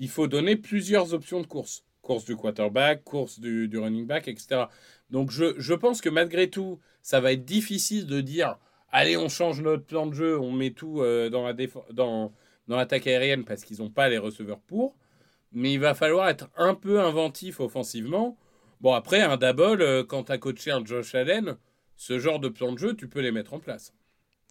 il 0.00 0.08
faut 0.08 0.26
donner 0.26 0.56
plusieurs 0.56 1.14
options 1.14 1.40
de 1.40 1.46
course. 1.46 1.84
Course 2.02 2.24
du 2.24 2.34
quarterback, 2.34 3.04
course 3.04 3.38
du, 3.38 3.70
running 3.78 4.06
back, 4.06 4.26
etc. 4.26 4.64
Donc 5.10 5.30
je, 5.30 5.54
je 5.58 5.74
pense 5.74 6.00
que 6.00 6.08
malgré 6.08 6.50
tout, 6.50 6.80
ça 7.02 7.20
va 7.20 7.32
être 7.32 7.44
difficile 7.44 8.06
de 8.06 8.20
dire, 8.20 8.58
allez, 8.90 9.16
on 9.16 9.28
change 9.28 9.60
notre 9.60 9.84
plan 9.84 10.06
de 10.06 10.14
jeu, 10.14 10.40
on 10.40 10.50
met 10.50 10.70
tout 10.70 11.02
euh, 11.02 11.28
dans 11.28 11.46
la 11.46 11.54
dans, 11.92 12.32
dans 12.66 12.76
l'attaque 12.76 13.06
aérienne 13.06 13.44
parce 13.44 13.62
qu'ils 13.62 13.78
n'ont 13.78 13.90
pas 13.90 14.08
les 14.08 14.18
receveurs 14.18 14.60
pour. 14.60 14.96
Mais 15.52 15.74
il 15.74 15.80
va 15.80 15.94
falloir 15.94 16.28
être 16.28 16.48
un 16.56 16.74
peu 16.74 17.00
inventif 17.00 17.60
offensivement. 17.60 18.38
Bon, 18.80 18.94
après, 18.94 19.20
un 19.20 19.36
double, 19.36 19.82
euh, 19.82 20.04
quand 20.04 20.24
tu 20.24 20.32
as 20.32 20.38
coaché 20.38 20.70
un 20.70 20.84
Josh 20.84 21.14
Allen, 21.14 21.56
ce 21.96 22.18
genre 22.18 22.40
de 22.40 22.48
plan 22.48 22.72
de 22.72 22.78
jeu, 22.78 22.94
tu 22.96 23.08
peux 23.08 23.20
les 23.20 23.32
mettre 23.32 23.52
en 23.52 23.58
place. 23.58 23.92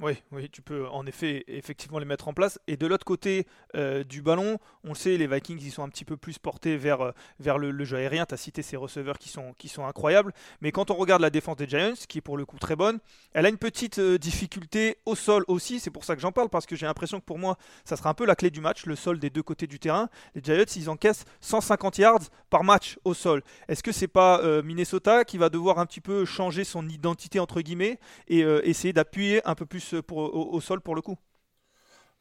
Oui, 0.01 0.13
oui, 0.31 0.49
tu 0.49 0.61
peux 0.61 0.87
en 0.87 1.05
effet 1.05 1.43
effectivement 1.47 1.99
les 1.99 2.05
mettre 2.05 2.29
en 2.29 2.33
place. 2.33 2.57
Et 2.67 2.77
de 2.77 2.87
l'autre 2.87 3.03
côté 3.03 3.45
euh, 3.75 4.05
du 4.05 4.21
ballon, 4.21 4.57
on 4.85 4.89
le 4.89 4.95
sait, 4.95 5.17
les 5.17 5.27
Vikings 5.27 5.59
ils 5.61 5.71
sont 5.71 5.83
un 5.83 5.89
petit 5.89 6.05
peu 6.05 6.15
plus 6.15 6.39
portés 6.39 6.77
vers, 6.77 7.01
euh, 7.01 7.57
le, 7.57 7.83
jeu 7.83 7.97
aérien. 7.97 8.25
Tu 8.25 8.33
as 8.33 8.37
cité 8.37 8.61
ces 8.61 8.77
receveurs 8.77 9.17
qui 9.17 9.27
sont, 9.27 9.53
qui 9.57 9.67
sont 9.67 9.85
incroyables. 9.85 10.33
Mais 10.61 10.71
quand 10.71 10.89
on 10.89 10.95
regarde 10.95 11.21
la 11.21 11.29
défense 11.29 11.57
des 11.57 11.67
Giants, 11.67 11.95
qui 12.07 12.19
est 12.19 12.21
pour 12.21 12.37
le 12.37 12.45
coup 12.45 12.57
très 12.57 12.77
bonne, 12.77 12.99
elle 13.33 13.45
a 13.45 13.49
une 13.49 13.57
petite 13.57 13.99
euh, 13.99 14.17
difficulté 14.17 14.99
au 15.05 15.15
sol 15.15 15.43
aussi. 15.49 15.81
C'est 15.81 15.91
pour 15.91 16.05
ça 16.05 16.15
que 16.15 16.21
j'en 16.21 16.31
parle, 16.31 16.47
parce 16.47 16.65
que 16.65 16.77
j'ai 16.77 16.85
l'impression 16.85 17.19
que 17.19 17.25
pour 17.25 17.37
moi, 17.37 17.57
ça 17.83 17.97
sera 17.97 18.09
un 18.09 18.13
peu 18.13 18.25
la 18.25 18.37
clé 18.37 18.51
du 18.51 18.61
match, 18.61 18.85
le 18.85 18.95
sol 18.95 19.19
des 19.19 19.29
deux 19.29 19.43
côtés 19.43 19.67
du 19.67 19.79
terrain. 19.79 20.07
Les 20.33 20.41
Giants, 20.41 20.63
ils 20.77 20.89
encaissent 20.89 21.25
150 21.41 21.97
yards 21.97 22.29
par 22.49 22.63
match 22.63 22.97
au 23.03 23.13
sol. 23.13 23.43
Est-ce 23.67 23.83
que 23.83 23.91
c'est 23.91 24.07
pas 24.07 24.41
Minnesota 24.63 25.25
qui 25.25 25.37
va 25.37 25.49
devoir 25.49 25.79
un 25.79 25.85
petit 25.85 26.01
peu 26.01 26.25
changer 26.25 26.63
son 26.63 26.87
identité 26.87 27.39
entre 27.39 27.61
guillemets 27.61 27.99
et 28.27 28.39
essayer 28.39 28.93
d'appuyer 28.93 29.45
un 29.47 29.55
peu 29.55 29.65
plus 29.65 29.88
pour, 29.97 30.17
au, 30.33 30.61
sol 30.61 30.81
pour 30.81 30.95
le 30.95 31.01
coup 31.01 31.17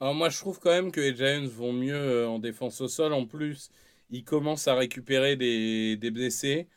moi, 0.00 0.28
je 0.28 0.38
trouve 0.38 0.61
quand 0.61 0.70
même 0.70 0.92
que 0.92 1.00
les 1.00 1.14
Giants 1.16 1.48
vont 1.48 1.72
mieux 1.72 1.94
euh, 1.94 2.28
en 2.28 2.38
défense 2.38 2.81
au 2.81 2.88
sol. 2.88 3.12
En 3.12 3.26
plus, 3.26 3.70
ils 4.11 4.24
commencent 4.24 4.68
à 4.68 4.74
récupérer 4.74 5.37
des, 5.37 6.11
blessés. 6.11 6.68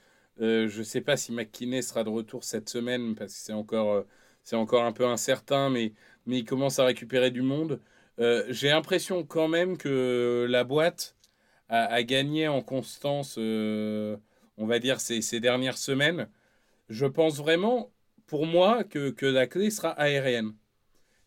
Euh, 0.42 0.68
je 0.70 0.80
ne 0.80 0.84
sais 0.84 1.02
pas 1.02 1.18
si 1.18 1.32
McKinney 1.32 1.84
sera 1.84 2.04
de 2.04 2.10
retour 2.10 2.44
cette 2.44 2.70
semaine 2.70 3.16
parce 3.16 3.34
que 3.34 3.40
c'est 3.40 3.54
encore, 3.54 3.92
euh, 3.94 4.08
c'est 4.44 4.56
encore 4.56 4.84
un 4.84 4.92
peu 4.92 5.06
incertain, 5.06 5.70
mais, 5.70 5.94
mais 6.26 6.40
ils 6.40 6.46
commencent 6.46 6.80
à 6.80 6.86
récupérer 6.86 7.32
du 7.32 7.42
monde. 7.42 7.80
Euh, 8.20 8.46
J'ai 8.50 8.70
l'impression 8.70 9.24
quand 9.26 9.48
même 9.48 9.78
que 9.78 10.48
la 10.50 10.64
boîte 10.64 11.16
a, 11.70 12.04
gagné 12.04 12.48
en 12.50 12.62
constance, 12.62 13.36
euh, 13.38 14.18
on 14.58 14.66
va 14.68 14.80
dire, 14.80 15.00
ces, 15.00 15.22
ces 15.22 15.40
dernières 15.40 15.78
semaines. 15.78 16.30
Je 16.90 17.06
pense 17.06 17.38
vraiment, 17.38 17.94
pour 18.28 18.46
moi, 18.46 18.84
que 18.84 19.26
la 19.26 19.48
clé 19.48 19.72
sera 19.72 19.92
aérienne. 19.92 20.54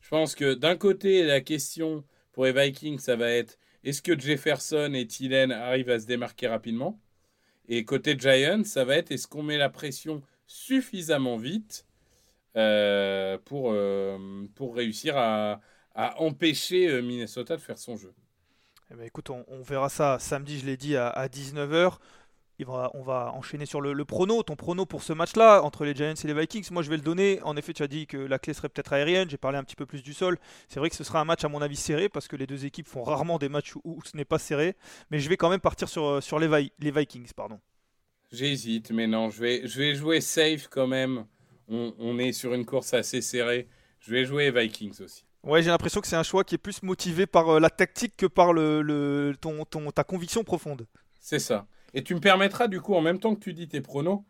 Je 0.05 0.11
pense 0.11 0.35
que 0.35 0.53
d'un 0.53 0.77
côté, 0.77 1.25
la 1.25 1.41
question 1.41 2.05
pour 2.33 2.45
les 2.45 2.53
Vikings, 2.53 2.99
ça 2.99 3.17
va 3.17 3.31
être 3.31 3.59
est-ce 3.85 4.03
que 4.03 4.19
Jefferson 4.19 4.93
et 4.93 5.07
Thielen 5.07 5.51
arrivent 5.51 5.89
à 5.89 5.99
se 5.99 6.05
démarquer 6.05 6.47
rapidement? 6.47 7.01
Et 7.69 7.87
côté 7.87 8.15
Giants, 8.19 8.65
ça 8.65 8.85
va 8.85 8.97
être 8.97 9.13
est-ce 9.13 9.27
qu'on 9.27 9.43
met 9.43 9.57
la 9.57 9.71
pression 9.71 10.21
suffisamment 10.47 11.39
vite 11.39 11.87
euh, 12.55 13.39
pour, 13.47 13.71
euh, 13.73 14.47
pour 14.55 14.77
réussir 14.77 15.17
à, 15.17 15.63
empêcher 16.19 16.89
euh, 16.89 17.01
Minnesota 17.01 17.57
de 17.57 17.63
faire 17.63 17.79
son 17.79 17.97
jeu? 17.97 18.13
Eh 18.91 18.95
ben, 18.97 19.05
écoute, 19.05 19.31
on, 19.31 19.43
on 19.49 19.63
verra 19.63 19.89
ça 19.89 20.19
samedi, 20.19 20.59
je 20.59 20.67
l'ai 20.67 20.77
dit, 20.77 20.97
à, 20.97 21.09
à 21.09 21.29
19h. 21.29 21.97
Il 22.61 22.67
va, 22.67 22.91
on 22.95 23.03
va 23.03 23.33
enchaîner 23.35 23.67
sur 23.67 23.81
le, 23.81 23.93
le 23.93 24.05
prono. 24.05 24.43
Ton 24.45 24.55
prono 24.55 24.87
pour 24.87 25.03
ce 25.03 25.13
match-là, 25.13 25.63
entre 25.63 25.85
les 25.85 25.95
Giants 25.95 26.15
et 26.23 26.27
les 26.27 26.35
Vikings, 26.35 26.69
moi 26.71 26.83
je 26.83 26.91
vais 26.91 26.97
le 26.97 27.03
donner. 27.03 27.41
En 27.43 27.57
effet, 27.57 27.73
tu 27.73 27.83
as 27.83 27.89
dit 27.89 28.07
que 28.07 28.17
la 28.17 28.39
clé 28.39 28.55
serait 28.55 28.69
peut-être 28.69 28.93
aérienne. 28.93 29.29
J'ai 29.29 29.37
parlé 29.39 29.59
un 29.59 29.65
petit 29.65 29.75
peu 29.75 29.87
plus 29.87 30.03
du 30.03 30.15
sol. 30.15 30.39
C'est 30.69 30.79
vrai 30.79 30.89
que 30.89 30.95
ce 30.97 31.03
sera 31.03 31.21
un 31.21 31.25
match, 31.25 31.45
à 31.45 31.49
mon 31.49 31.61
avis, 31.63 31.75
serré 31.77 32.09
parce 32.09 32.29
que 32.29 32.37
les 32.37 32.47
deux 32.47 32.65
équipes 32.65 32.87
font 32.87 33.03
rarement 33.03 33.39
des 33.39 33.49
matchs 33.49 33.75
où, 33.83 34.01
ce 34.05 34.17
n'est 34.17 34.25
pas 34.25 34.39
serré. 34.39 34.77
Mais 35.11 35.19
je 35.19 35.29
vais 35.29 35.37
quand 35.37 35.51
même 35.51 35.61
partir 35.61 35.89
sur, 35.89 36.05
euh, 36.05 36.21
sur 36.21 36.39
les, 36.39 36.47
Vi- 36.49 36.71
les 36.79 36.91
Vikings. 36.93 37.33
Pardon. 37.35 37.59
J'hésite, 38.33 38.91
mais 38.91 39.07
non, 39.07 39.31
je 39.31 39.41
vais, 39.41 39.67
je 39.67 39.79
vais 39.79 39.95
jouer 39.95 40.21
safe 40.21 40.69
quand 40.69 40.87
même. 40.87 41.27
On, 41.69 41.95
on 41.99 42.19
est 42.19 42.33
sur 42.33 42.53
une 42.55 42.67
course 42.67 42.95
assez 42.95 43.21
serrée. 43.21 43.69
Je 44.01 44.11
vais 44.13 44.25
jouer 44.25 44.51
Vikings 44.51 45.01
aussi. 45.03 45.25
Ouais, 45.43 45.63
j'ai 45.63 45.71
l'impression 45.71 46.01
que 46.01 46.07
c'est 46.07 46.17
un 46.17 46.23
choix 46.23 46.45
qui 46.45 46.55
est 46.55 46.59
plus 46.59 46.83
motivé 46.83 47.27
par 47.27 47.49
euh, 47.57 47.61
la 47.61 47.71
tactique 47.71 48.17
que 48.17 48.27
par 48.27 48.53
le, 48.53 48.83
le- 48.83 49.35
ton, 49.41 49.65
ton- 49.65 49.91
ta 49.91 50.05
conviction 50.05 50.43
profonde. 50.45 50.87
C'est 51.21 51.39
ça. 51.39 51.67
Et 51.95 52.03
tu 52.05 52.15
me 52.15 52.21
permettras, 52.21 52.69
du 52.69 52.81
coup, 52.81 52.95
en 52.95 53.01
même 53.01 53.19
temps 53.21 53.35
que 53.35 53.41
tu 53.41 53.55
dis 53.55 53.69
tes 53.69 53.81
pronos, 53.81 54.25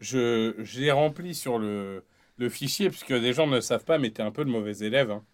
je 0.00 0.54
j'ai 0.60 0.90
rempli 0.90 1.34
sur 1.34 1.58
le, 1.58 2.04
le 2.38 2.48
fichier, 2.48 2.88
puisque 2.90 3.10
les 3.10 3.32
gens 3.32 3.46
ne 3.46 3.56
le 3.56 3.60
savent 3.60 3.84
pas, 3.84 3.98
mais 3.98 4.10
tu 4.12 4.20
es 4.22 4.24
un 4.24 4.32
peu 4.32 4.42
le 4.44 4.50
mauvais 4.50 4.78
élève. 4.78 5.10
Hein. 5.10 5.24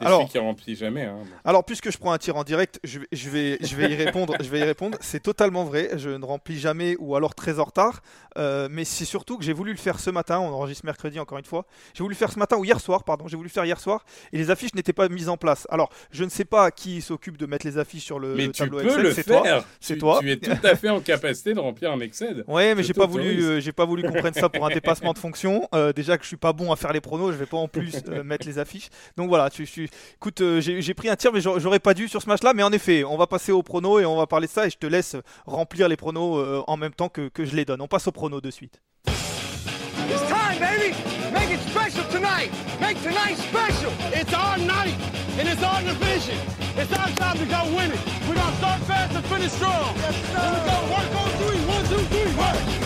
Alors- 0.00 0.28
qui 0.28 0.38
remplit 0.38 0.74
jamais. 0.74 1.02
Hein. 1.04 1.18
Alors, 1.44 1.64
puisque 1.64 1.90
je 1.92 1.98
prends 1.98 2.12
un 2.12 2.18
tir 2.18 2.36
en 2.36 2.42
direct, 2.44 2.80
je 2.82 2.98
vais, 2.98 3.06
je 3.12 3.30
vais, 3.30 3.58
je 3.60 3.76
vais 3.76 3.90
y 3.90 3.94
répondre. 3.94 4.34
je 4.40 4.48
vais 4.48 4.58
y 4.60 4.64
répondre. 4.64 4.98
C'est 5.00 5.22
totalement 5.22 5.64
vrai. 5.64 5.90
Je 5.96 6.10
ne 6.10 6.24
remplis 6.24 6.58
jamais 6.58 6.96
ou 6.98 7.14
alors 7.14 7.34
très 7.34 7.58
en 7.60 7.64
retard. 7.64 8.02
Euh, 8.36 8.66
mais 8.70 8.84
c'est 8.84 9.04
surtout 9.04 9.38
que 9.38 9.44
j'ai 9.44 9.52
voulu 9.52 9.70
le 9.70 9.78
faire 9.78 10.00
ce 10.00 10.10
matin. 10.10 10.40
On 10.40 10.48
enregistre 10.48 10.84
mercredi 10.84 11.20
encore 11.20 11.38
une 11.38 11.44
fois. 11.44 11.64
J'ai 11.94 12.02
voulu 12.02 12.14
le 12.14 12.18
faire 12.18 12.32
ce 12.32 12.38
matin 12.40 12.56
ou 12.56 12.64
hier 12.64 12.80
soir, 12.80 13.04
pardon. 13.04 13.28
J'ai 13.28 13.36
voulu 13.36 13.48
le 13.48 13.52
faire 13.52 13.64
hier 13.64 13.78
soir 13.78 14.04
et 14.32 14.38
les 14.38 14.50
affiches 14.50 14.74
n'étaient 14.74 14.92
pas 14.92 15.08
mises 15.08 15.28
en 15.28 15.36
place. 15.36 15.66
Alors, 15.70 15.90
je 16.10 16.24
ne 16.24 16.28
sais 16.30 16.44
pas 16.44 16.72
qui 16.72 17.00
s'occupe 17.00 17.36
de 17.36 17.46
mettre 17.46 17.64
les 17.64 17.78
affiches 17.78 18.02
sur 18.04 18.18
le, 18.18 18.34
mais 18.34 18.46
le 18.46 18.52
tu 18.52 18.58
tableau 18.62 18.78
peux 18.78 18.86
Excel. 18.86 19.02
le 19.02 19.12
C'est 19.12 19.22
faire. 19.22 19.42
toi. 19.42 19.64
C'est 19.80 19.94
Tu- 19.94 20.00
toi. 20.00 20.18
Tu 20.20 20.30
es 20.32 20.36
tout 20.38 20.50
à 20.66 20.74
fait 20.74 20.88
en 20.88 21.00
capacité 21.00 21.54
de 21.54 21.60
remplir 21.60 21.92
un 21.92 22.00
Excel. 22.00 22.42
Ouais, 22.48 22.74
mais 22.74 22.82
j'ai 22.82 22.94
pas 22.94 23.06
voulu, 23.06 23.40
euh, 23.44 23.60
j'ai 23.60 23.72
pas 23.72 23.84
voulu 23.84 24.02
qu'on 24.02 24.12
prenne 24.12 24.34
ça 24.34 24.48
pour 24.48 24.66
un 24.66 24.70
dépassement 24.70 25.12
de 25.12 25.18
fonction. 25.18 25.68
Euh, 25.72 25.92
déjà 25.92 26.16
que 26.18 26.24
je 26.24 26.28
suis 26.28 26.36
pas 26.36 26.52
bon 26.52 26.72
à 26.72 26.76
faire 26.76 26.92
les 26.92 27.00
pronos, 27.00 27.30
je 27.30 27.36
vais 27.36 27.46
pas 27.46 27.58
en 27.58 27.68
plus 27.68 27.94
mettre 28.24 28.46
les 28.46 28.58
affiches. 28.58 28.88
Donc 29.16 29.28
voilà, 29.28 29.48
tu, 29.50 29.64
tu- 29.66 29.83
écoute, 30.16 30.40
euh, 30.40 30.60
j'ai 30.60 30.82
j'ai 30.82 30.94
pris 30.94 31.08
un 31.08 31.16
tir, 31.16 31.32
mais 31.32 31.40
j'aurais 31.40 31.78
pas 31.78 31.94
dû 31.94 32.08
sur 32.08 32.22
ce 32.22 32.28
match-là. 32.28 32.52
Mais 32.54 32.62
en 32.62 32.72
effet, 32.72 33.04
on 33.04 33.16
va 33.16 33.26
passer 33.26 33.52
aux 33.52 33.62
pronos 33.62 34.00
et 34.00 34.06
on 34.06 34.16
va 34.16 34.26
parler 34.26 34.46
de 34.46 34.52
ça. 34.52 34.66
Et 34.66 34.70
je 34.70 34.76
te 34.78 34.86
laisse 34.86 35.16
remplir 35.46 35.88
les 35.88 35.96
pronos 35.96 36.38
euh, 36.38 36.62
en 36.66 36.76
même 36.76 36.92
temps 36.92 37.08
que, 37.08 37.28
que 37.28 37.44
je 37.44 37.54
les 37.56 37.64
donne. 37.64 37.80
On 37.80 37.88
passe 37.88 38.06
aux 38.06 38.12
pronos 38.12 38.40
de 38.40 38.50
suite. 38.50 38.80
It's 39.06 40.22
time, 40.28 40.58
baby. 40.60 40.94
Make 41.32 41.50
it 41.50 41.60
special 41.60 42.04
tonight. 42.10 42.50
Make 42.80 43.02
tonight 43.02 43.36
special. 43.38 43.90
It's 44.12 44.32
our 44.34 44.58
night, 44.58 44.94
and 45.38 45.48
it's 45.48 45.62
our 45.62 45.80
division. 45.82 46.38
It's 46.76 46.92
our 46.92 47.08
time 47.16 47.38
to 47.38 47.46
go 47.46 47.64
win 47.74 47.90
it. 47.90 48.00
We're 48.28 48.34
going 48.34 48.50
to 48.50 48.56
start 48.58 48.80
fast 48.82 49.14
and 49.14 49.24
finish 49.26 49.52
strong. 49.52 49.96
Yes, 49.96 50.14
sir. 50.30 50.38
Here 50.38 50.52
we 50.52 50.70
go. 50.70 50.76
Work 50.92 51.14
on 51.16 51.30
three. 51.40 51.60
One, 51.66 51.84
two, 51.86 52.04
three. 52.12 52.36
Work. 52.36 52.83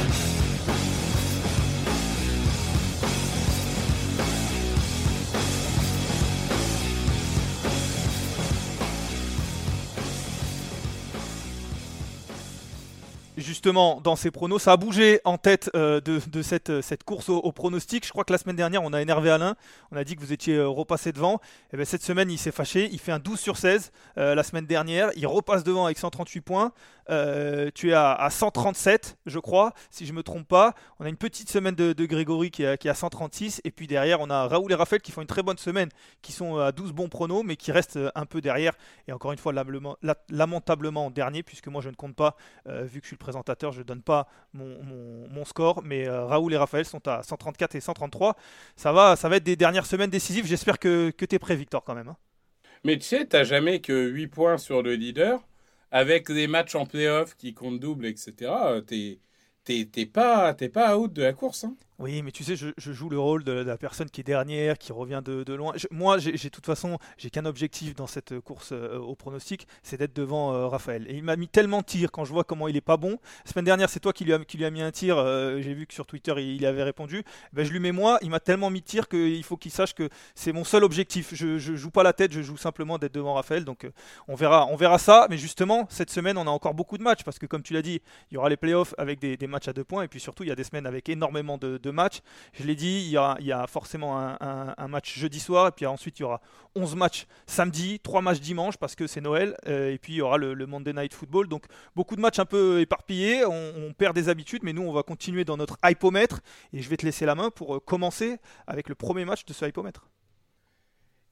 Justement, 13.38 14.00
dans 14.00 14.16
ces 14.16 14.32
pronos, 14.32 14.60
ça 14.60 14.72
a 14.72 14.76
bougé 14.76 15.20
en 15.24 15.38
tête 15.38 15.70
euh, 15.76 16.00
de, 16.00 16.42
cette, 16.42 16.70
euh, 16.70 16.82
course 17.06 17.28
au, 17.28 17.52
pronostic. 17.52 18.04
Je 18.04 18.10
crois 18.10 18.24
que 18.24 18.32
la 18.32 18.38
semaine 18.38 18.56
dernière, 18.56 18.82
on 18.82 18.92
a 18.92 19.00
énervé 19.00 19.30
Alain. 19.30 19.54
On 19.92 19.96
a 19.96 20.02
dit 20.02 20.16
que 20.16 20.20
vous 20.20 20.32
étiez 20.32 20.56
euh, 20.56 20.66
repassé 20.66 21.12
devant. 21.12 21.40
Et 21.72 21.76
ben, 21.76 21.86
cette 21.86 22.02
semaine, 22.02 22.32
il 22.32 22.38
s'est 22.38 22.50
fâché. 22.50 22.88
Il 22.90 22.98
fait 22.98 23.12
un 23.12 23.20
12 23.20 23.38
sur 23.38 23.56
16 23.56 23.92
euh, 24.18 24.34
la 24.34 24.42
semaine 24.42 24.66
dernière. 24.66 25.10
Il 25.14 25.24
repasse 25.28 25.62
devant 25.62 25.84
avec 25.84 25.98
138 25.98 26.40
points. 26.40 26.72
Euh, 27.10 27.70
tu 27.74 27.90
es 27.90 27.92
à, 27.94 28.12
à 28.12 28.30
137, 28.30 29.18
je 29.26 29.38
crois, 29.38 29.72
si 29.90 30.04
je 30.06 30.12
me 30.12 30.22
trompe 30.22 30.46
pas. 30.46 30.74
On 31.00 31.04
a 31.04 31.08
une 31.08 31.16
petite 31.16 31.50
semaine 31.50 31.74
de, 31.74 31.92
Grégory 32.06 32.50
qui 32.50 32.62
est, 32.62 32.66
à- 32.66 32.76
qui 32.76 32.88
est 32.88 32.90
à 32.90 32.94
136. 32.94 33.60
Et 33.64 33.70
puis 33.70 33.86
derrière, 33.86 34.20
on 34.20 34.30
a 34.30 34.46
Raoul 34.48 34.70
et 34.72 34.74
Raphaël 34.74 35.00
qui 35.02 35.12
font 35.12 35.20
une 35.22 35.26
très 35.26 35.42
bonne 35.42 35.58
semaine, 35.58 35.88
qui 36.22 36.32
sont 36.32 36.58
à 36.58 36.72
12 36.72 36.92
bons 36.92 37.08
pronos, 37.08 37.42
mais 37.44 37.56
qui 37.56 37.72
restent 37.72 37.96
euh, 37.96 38.10
un 38.14 38.26
peu 38.26 38.40
derrière. 38.40 38.72
Et 39.06 39.12
encore 39.12 39.32
une 39.32 39.38
fois, 39.38 39.52
lamentablement, 39.52 39.96
la- 40.02 40.16
lamentablement 40.30 41.06
en 41.06 41.10
dernier, 41.10 41.42
puisque 41.42 41.68
moi, 41.68 41.80
je 41.82 41.88
ne 41.88 41.94
compte 41.94 42.14
pas, 42.16 42.36
euh, 42.68 42.84
vu 42.84 43.00
que 43.00 43.04
je 43.06 43.08
suis 43.08 43.14
le 43.16 43.18
présentateur, 43.24 43.72
je 43.72 43.78
ne 43.80 43.84
donne 43.84 44.02
pas 44.02 44.28
mon, 44.52 45.44
score. 45.44 45.82
Mais 45.84 46.08
Raoul 46.08 46.52
et 46.52 46.56
Raphaël 46.56 46.84
sont 46.84 47.06
à 47.08 47.22
134 47.22 47.74
et 47.74 47.80
133. 47.80 48.36
Ça 48.76 48.92
va, 48.92 49.16
ça 49.16 49.28
va 49.28 49.36
être 49.36 49.44
des 49.44 49.56
dernières 49.56 49.86
semaines 49.86 50.10
décisives. 50.10 50.46
J'espère 50.46 50.78
que, 50.78 51.10
tu 51.10 51.34
es 51.34 51.38
prêt, 51.38 51.56
Victor, 51.56 51.84
quand 51.84 51.94
même. 51.94 52.08
hein. 52.08 52.16
Mais 52.84 52.96
tu 52.96 53.04
sais, 53.06 53.24
t'as 53.26 53.44
jamais 53.44 53.80
que 53.80 54.08
8 54.08 54.28
points 54.28 54.58
sur 54.58 54.82
le 54.82 54.94
leader. 54.94 55.40
Avec 55.90 56.28
les 56.30 56.46
matchs 56.46 56.74
en 56.74 56.86
playoff 56.86 57.36
qui 57.36 57.54
comptent 57.54 57.80
double, 57.80 58.06
etc., 58.06 58.74
euh, 58.76 58.80
t'es 58.80 59.20
t'es- 59.64 59.86
t'es 59.86 60.06
pas, 60.06 60.54
t'es 60.54 60.68
pas 60.70 60.96
out 60.98 61.12
de 61.12 61.22
la 61.22 61.32
course. 61.34 61.64
hein. 61.64 61.76
Oui, 61.98 62.22
mais 62.22 62.30
tu 62.30 62.44
sais, 62.44 62.54
je, 62.54 62.92
joue 62.92 63.08
le 63.08 63.18
rôle 63.18 63.42
de, 63.42 63.50
la 63.50 63.76
personne 63.76 64.08
qui 64.08 64.20
est 64.20 64.24
dernière, 64.24 64.78
qui 64.78 64.92
revient 64.92 65.20
de, 65.24 65.52
loin. 65.52 65.74
Moi, 65.90 66.18
j'ai 66.18 66.30
de 66.30 66.48
toute 66.48 66.64
façon, 66.64 66.96
j'ai 67.16 67.28
qu'un 67.28 67.44
objectif 67.44 67.96
dans 67.96 68.06
cette 68.06 68.38
course 68.38 68.70
euh, 68.70 68.98
au 68.98 69.16
pronostic, 69.16 69.66
c'est 69.82 69.96
d'être 69.96 70.14
devant 70.14 70.54
euh, 70.54 70.68
Raphaël. 70.68 71.06
Et 71.08 71.16
il 71.16 71.24
m'a 71.24 71.34
mis 71.34 71.48
tellement 71.48 71.80
de 71.80 71.86
tirs 71.86 72.12
quand 72.12 72.24
je 72.24 72.32
vois 72.32 72.44
comment 72.44 72.68
il 72.68 72.76
est 72.76 72.80
pas 72.80 72.96
bon. 72.96 73.18
La 73.44 73.50
semaine 73.50 73.64
dernière, 73.64 73.90
c'est 73.90 73.98
toi 73.98 74.12
qui 74.12 74.24
lui 74.24 74.32
a, 74.32 74.70
mis 74.70 74.80
un 74.80 74.92
tir. 74.92 75.18
euh, 75.18 75.60
j'ai 75.60 75.74
vu 75.74 75.88
que 75.88 75.94
sur 75.94 76.06
Twitter, 76.06 76.34
il, 76.38 76.64
avait 76.66 76.84
répondu. 76.84 77.24
Ben, 77.52 77.64
je 77.64 77.72
lui 77.72 77.80
mets 77.80 77.90
moi. 77.90 78.20
Il 78.22 78.30
m'a 78.30 78.38
tellement 78.38 78.70
mis 78.70 78.80
de 78.80 78.86
tirs 78.86 79.08
qu'il 79.08 79.42
faut 79.42 79.56
qu'il 79.56 79.72
sache 79.72 79.92
que 79.92 80.08
c'est 80.36 80.52
mon 80.52 80.62
seul 80.62 80.84
objectif. 80.84 81.34
Je, 81.34 81.58
je 81.58 81.74
joue 81.74 81.90
pas 81.90 82.04
la 82.04 82.12
tête, 82.12 82.30
je 82.30 82.42
joue 82.42 82.56
simplement 82.56 82.98
d'être 82.98 83.14
devant 83.14 83.34
Raphaël. 83.34 83.64
Donc, 83.64 83.90
on 84.28 84.36
verra, 84.36 84.66
on 84.66 84.76
verra 84.76 84.98
ça. 84.98 85.26
Mais 85.30 85.36
justement, 85.36 85.88
cette 85.90 86.10
semaine, 86.10 86.38
on 86.38 86.46
a 86.46 86.50
encore 86.50 86.74
beaucoup 86.74 86.96
de 86.96 87.02
matchs 87.02 87.24
parce 87.24 87.40
que, 87.40 87.46
comme 87.46 87.64
tu 87.64 87.74
l'as 87.74 87.82
dit, 87.82 88.00
il 88.30 88.34
y 88.34 88.36
aura 88.36 88.48
les 88.48 88.56
playoffs 88.56 88.94
avec 88.98 89.18
des, 89.18 89.36
matchs 89.48 89.66
à 89.66 89.72
deux 89.72 89.82
points. 89.84 90.04
Et 90.04 90.08
puis 90.08 90.20
surtout, 90.20 90.44
il 90.44 90.48
y 90.48 90.52
a 90.52 90.54
des 90.54 90.62
semaines 90.62 90.86
avec 90.86 91.08
énormément 91.08 91.58
de 91.58 91.87
matchs. 91.92 92.20
Je 92.52 92.64
l'ai 92.64 92.74
dit, 92.74 93.02
il 93.06 93.10
y, 93.10 93.16
a, 93.16 93.66
forcément 93.66 94.18
un, 94.18 94.88
match 94.88 95.18
jeudi 95.18 95.40
soir, 95.40 95.68
et 95.68 95.70
puis 95.72 95.86
ensuite 95.86 96.18
il 96.18 96.22
y 96.22 96.24
aura 96.24 96.40
11 96.74 96.96
matchs 96.96 97.26
samedi, 97.46 98.00
3 98.00 98.22
matchs 98.22 98.40
dimanche 98.40 98.76
parce 98.76 98.94
que 98.94 99.06
c'est 99.06 99.20
Noël, 99.20 99.56
euh, 99.66 99.92
et 99.92 99.98
puis 99.98 100.14
il 100.14 100.16
y 100.16 100.20
aura 100.20 100.38
le, 100.38 100.54
Monday 100.66 100.92
Night 100.92 101.14
Football. 101.14 101.48
Donc 101.48 101.64
beaucoup 101.94 102.16
de 102.16 102.20
matchs 102.20 102.38
un 102.38 102.44
peu 102.44 102.80
éparpillés, 102.80 103.44
on, 103.44 103.92
perd 103.96 104.14
des 104.14 104.28
habitudes, 104.28 104.62
mais 104.62 104.72
nous 104.72 104.82
on 104.82 104.92
va 104.92 105.02
continuer 105.02 105.44
dans 105.44 105.56
notre 105.56 105.76
hypomètre, 105.84 106.40
et 106.72 106.82
je 106.82 106.88
vais 106.88 106.96
te 106.96 107.04
laisser 107.04 107.26
la 107.26 107.34
main 107.34 107.50
pour 107.50 107.76
euh, 107.76 107.80
commencer 107.80 108.38
avec 108.66 108.88
le 108.88 108.94
premier 108.94 109.24
match 109.24 109.44
de 109.44 109.52
ce 109.52 109.64
hypomètre. 109.66 110.08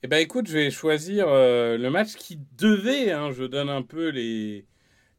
Eh 0.02 0.08
ben 0.08 0.18
écoute, 0.18 0.46
je 0.46 0.52
vais 0.52 0.70
choisir 0.70 1.26
euh, 1.28 1.78
le 1.78 1.90
match 1.90 2.14
qui 2.14 2.38
devait, 2.58 3.12
hein, 3.12 3.32
je 3.32 3.44
donne 3.44 3.70
un 3.70 3.82
peu 3.82 4.08
les, 4.08 4.66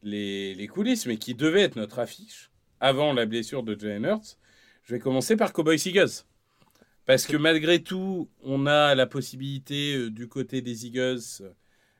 les, 0.02 0.54
les 0.54 0.66
coulisses, 0.68 1.06
mais 1.06 1.16
qui 1.16 1.34
devait 1.34 1.62
être 1.62 1.76
notre 1.76 1.98
affiche 1.98 2.50
avant 2.80 3.12
la 3.12 3.26
blessure 3.26 3.62
de 3.62 3.78
Jalen 3.78 4.04
Hurts. 4.04 4.38
Je 4.88 4.94
vais 4.94 5.00
commencer 5.00 5.36
par 5.36 5.52
Cowboys 5.52 5.76
Eagles. 5.84 6.24
Parce 7.04 7.26
que 7.26 7.36
malgré 7.36 7.82
tout, 7.82 8.30
on 8.42 8.64
a 8.64 8.94
la 8.94 9.06
possibilité 9.06 9.94
euh, 9.94 10.10
du 10.10 10.28
côté 10.28 10.62
des 10.62 10.86
Eagles 10.86 11.20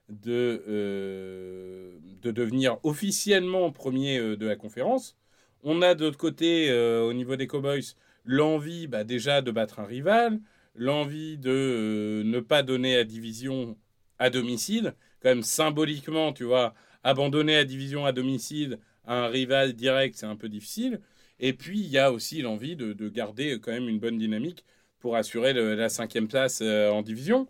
de, 0.08 0.64
euh, 0.66 1.98
de 2.22 2.30
devenir 2.30 2.78
officiellement 2.84 3.70
premier 3.72 4.16
euh, 4.16 4.38
de 4.38 4.46
la 4.46 4.56
conférence. 4.56 5.18
On 5.64 5.82
a 5.82 5.94
de 5.94 6.06
l'autre 6.06 6.16
côté, 6.16 6.72
au 6.72 7.12
niveau 7.12 7.36
des 7.36 7.46
Cowboys, 7.46 7.94
l'envie 8.24 8.86
bah, 8.86 9.04
déjà 9.04 9.42
de 9.42 9.50
battre 9.50 9.80
un 9.80 9.84
rival, 9.84 10.40
l'envie 10.74 11.36
de 11.36 12.22
ne 12.24 12.40
pas 12.40 12.62
donner 12.62 12.96
la 12.96 13.04
division 13.04 13.76
à 14.18 14.30
domicile. 14.30 14.94
Quand 15.20 15.28
même, 15.28 15.42
symboliquement, 15.42 16.32
tu 16.32 16.44
vois, 16.44 16.72
abandonner 17.02 17.56
la 17.56 17.64
division 17.64 18.06
à 18.06 18.12
domicile 18.12 18.78
à 19.04 19.24
un 19.24 19.28
rival 19.28 19.74
direct, 19.74 20.14
c'est 20.16 20.26
un 20.26 20.36
peu 20.36 20.48
difficile. 20.48 21.00
Et 21.40 21.52
puis, 21.52 21.80
il 21.80 21.88
y 21.88 21.98
a 21.98 22.12
aussi 22.12 22.42
l'envie 22.42 22.76
de, 22.76 22.92
de 22.92 23.08
garder 23.08 23.58
quand 23.60 23.72
même 23.72 23.88
une 23.88 23.98
bonne 24.00 24.18
dynamique 24.18 24.64
pour 25.00 25.16
assurer 25.16 25.52
la 25.52 25.88
cinquième 25.88 26.28
place 26.28 26.60
euh, 26.62 26.90
en 26.90 27.02
division. 27.02 27.48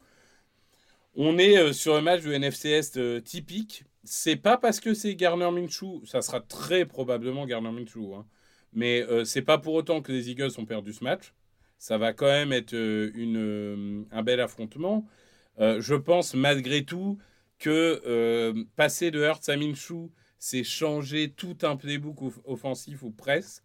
On 1.14 1.38
est 1.38 1.58
euh, 1.58 1.72
sur 1.72 1.94
un 1.96 2.00
match 2.00 2.22
de 2.22 2.32
NFCS 2.32 2.96
euh, 2.96 3.20
typique. 3.20 3.84
C'est 4.04 4.36
pas 4.36 4.56
parce 4.56 4.80
que 4.80 4.94
c'est 4.94 5.14
Garner 5.14 5.50
Minshew, 5.50 6.04
ça 6.06 6.22
sera 6.22 6.40
très 6.40 6.86
probablement 6.86 7.46
Garner 7.46 7.70
Minshew, 7.72 8.14
hein. 8.14 8.26
mais 8.72 9.02
euh, 9.02 9.24
c'est 9.24 9.42
pas 9.42 9.58
pour 9.58 9.74
autant 9.74 10.00
que 10.00 10.12
les 10.12 10.30
Eagles 10.30 10.50
ont 10.58 10.64
perdu 10.64 10.92
ce 10.92 11.04
match. 11.04 11.34
Ça 11.78 11.98
va 11.98 12.12
quand 12.12 12.26
même 12.26 12.52
être 12.52 12.74
euh, 12.74 13.12
euh, 13.16 14.04
un 14.10 14.22
bel 14.22 14.40
affrontement. 14.40 15.06
Euh, 15.60 15.80
je 15.80 15.94
pense 15.94 16.34
malgré 16.34 16.84
tout 16.84 17.18
que 17.58 18.00
euh, 18.06 18.64
passer 18.76 19.10
de 19.10 19.20
Hurts 19.20 19.48
à 19.48 19.56
Minshew, 19.56 20.10
c'est 20.38 20.64
changer 20.64 21.30
tout 21.32 21.58
un 21.62 21.76
playbook 21.76 22.22
off- 22.22 22.40
offensif 22.44 23.02
ou 23.02 23.10
presque. 23.10 23.64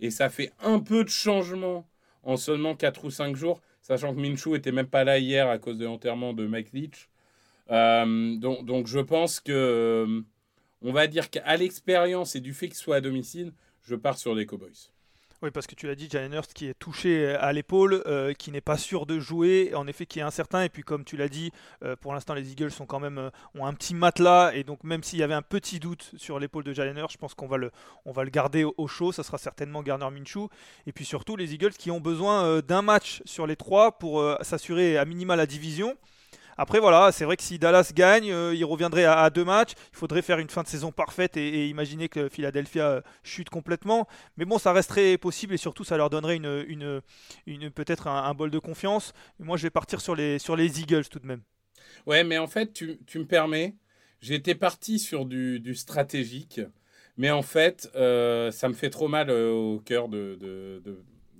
Et 0.00 0.10
ça 0.10 0.28
fait 0.28 0.52
un 0.62 0.80
peu 0.80 1.04
de 1.04 1.08
changement 1.08 1.86
en 2.22 2.36
seulement 2.36 2.74
4 2.74 3.04
ou 3.04 3.10
5 3.10 3.36
jours, 3.36 3.60
sachant 3.82 4.14
que 4.14 4.20
Minshew 4.20 4.54
était 4.54 4.72
même 4.72 4.86
pas 4.86 5.04
là 5.04 5.18
hier 5.18 5.48
à 5.48 5.58
cause 5.58 5.78
de 5.78 5.84
l'enterrement 5.84 6.32
de 6.32 6.46
Mike 6.46 6.72
Leach. 6.72 7.08
Euh, 7.70 8.36
donc, 8.36 8.64
donc 8.64 8.86
je 8.86 8.98
pense 8.98 9.40
que, 9.40 9.52
euh, 9.52 10.20
on 10.82 10.92
va 10.92 11.06
dire 11.06 11.30
qu'à 11.30 11.56
l'expérience 11.56 12.34
et 12.36 12.40
du 12.40 12.54
fait 12.54 12.68
qu'il 12.68 12.76
soit 12.76 12.96
à 12.96 13.00
domicile, 13.00 13.52
je 13.82 13.94
pars 13.94 14.18
sur 14.18 14.34
les 14.34 14.46
Cowboys. 14.46 14.90
Oui, 15.44 15.50
parce 15.50 15.66
que 15.66 15.74
tu 15.74 15.86
l'as 15.86 15.94
dit, 15.94 16.08
Jalen 16.10 16.32
Hurts 16.32 16.54
qui 16.54 16.68
est 16.68 16.78
touché 16.78 17.34
à 17.34 17.52
l'épaule, 17.52 18.02
euh, 18.06 18.32
qui 18.32 18.50
n'est 18.50 18.62
pas 18.62 18.78
sûr 18.78 19.04
de 19.04 19.20
jouer, 19.20 19.74
en 19.74 19.86
effet 19.86 20.06
qui 20.06 20.18
est 20.18 20.22
incertain. 20.22 20.62
Et 20.62 20.70
puis 20.70 20.82
comme 20.82 21.04
tu 21.04 21.18
l'as 21.18 21.28
dit, 21.28 21.52
euh, 21.82 21.96
pour 21.96 22.14
l'instant 22.14 22.32
les 22.32 22.50
Eagles 22.50 22.70
sont 22.70 22.86
quand 22.86 22.98
même 22.98 23.18
euh, 23.18 23.30
ont 23.54 23.66
un 23.66 23.74
petit 23.74 23.94
matelas 23.94 24.54
et 24.54 24.64
donc 24.64 24.82
même 24.84 25.02
s'il 25.02 25.18
y 25.18 25.22
avait 25.22 25.34
un 25.34 25.42
petit 25.42 25.80
doute 25.80 26.12
sur 26.16 26.38
l'épaule 26.38 26.64
de 26.64 26.72
Jalen 26.72 26.96
Hurts, 26.96 27.12
je 27.12 27.18
pense 27.18 27.34
qu'on 27.34 27.46
va 27.46 27.58
le 27.58 27.70
garder 28.30 28.64
au, 28.64 28.72
au 28.78 28.86
chaud. 28.86 29.12
Ça 29.12 29.22
sera 29.22 29.36
certainement 29.36 29.82
Garner 29.82 30.08
Minshew. 30.10 30.48
Et 30.86 30.92
puis 30.92 31.04
surtout 31.04 31.36
les 31.36 31.52
Eagles 31.52 31.72
qui 31.72 31.90
ont 31.90 32.00
besoin 32.00 32.44
euh, 32.44 32.62
d'un 32.62 32.82
match 32.82 33.22
sur 33.26 33.46
les 33.46 33.56
trois 33.56 33.98
pour 33.98 34.20
euh, 34.20 34.36
s'assurer 34.40 34.96
à 34.96 35.04
minima 35.04 35.36
la 35.36 35.46
division. 35.46 35.96
Après, 36.56 36.78
voilà, 36.78 37.12
c'est 37.12 37.24
vrai 37.24 37.36
que 37.36 37.42
si 37.42 37.58
Dallas 37.58 37.92
gagne, 37.94 38.30
euh, 38.30 38.54
il 38.54 38.64
reviendrait 38.64 39.04
à, 39.04 39.28
deux 39.30 39.44
matchs. 39.44 39.72
Il 39.92 39.96
faudrait 39.96 40.22
faire 40.22 40.38
une 40.38 40.48
fin 40.48 40.62
de 40.62 40.68
saison 40.68 40.92
parfaite 40.92 41.36
et, 41.36 41.68
imaginer 41.68 42.08
que 42.08 42.28
Philadelphia 42.28 42.88
euh, 42.88 43.00
chute 43.22 43.50
complètement. 43.50 44.06
Mais 44.36 44.44
bon, 44.44 44.58
ça 44.58 44.72
resterait 44.72 45.18
possible 45.18 45.54
et 45.54 45.56
surtout, 45.56 45.84
ça 45.84 45.96
leur 45.96 46.10
donnerait 46.10 46.36
une, 46.36 47.02
une, 47.46 47.70
peut-être 47.70 48.06
un, 48.06 48.34
bol 48.34 48.50
de 48.50 48.58
confiance. 48.58 49.12
moi, 49.38 49.56
je 49.56 49.64
vais 49.64 49.70
partir 49.70 50.00
sur 50.00 50.14
les, 50.14 50.38
sur 50.38 50.56
les 50.56 50.80
Eagles 50.80 51.06
tout 51.10 51.18
de 51.18 51.26
même. 51.26 51.42
Ouais, 52.06 52.24
mais 52.24 52.38
en 52.38 52.46
fait, 52.46 52.72
tu, 52.72 52.98
me 53.14 53.26
permets, 53.26 53.74
j'étais 54.20 54.54
parti 54.54 54.98
sur 54.98 55.26
du, 55.26 55.74
stratégique. 55.74 56.60
Mais 57.16 57.30
en 57.30 57.42
fait, 57.42 57.90
euh, 57.94 58.50
ça 58.50 58.68
me 58.68 58.74
fait 58.74 58.90
trop 58.90 59.06
mal 59.06 59.30
au 59.30 59.78
cœur 59.80 60.08
de, 60.08 60.36
de, 60.40 60.82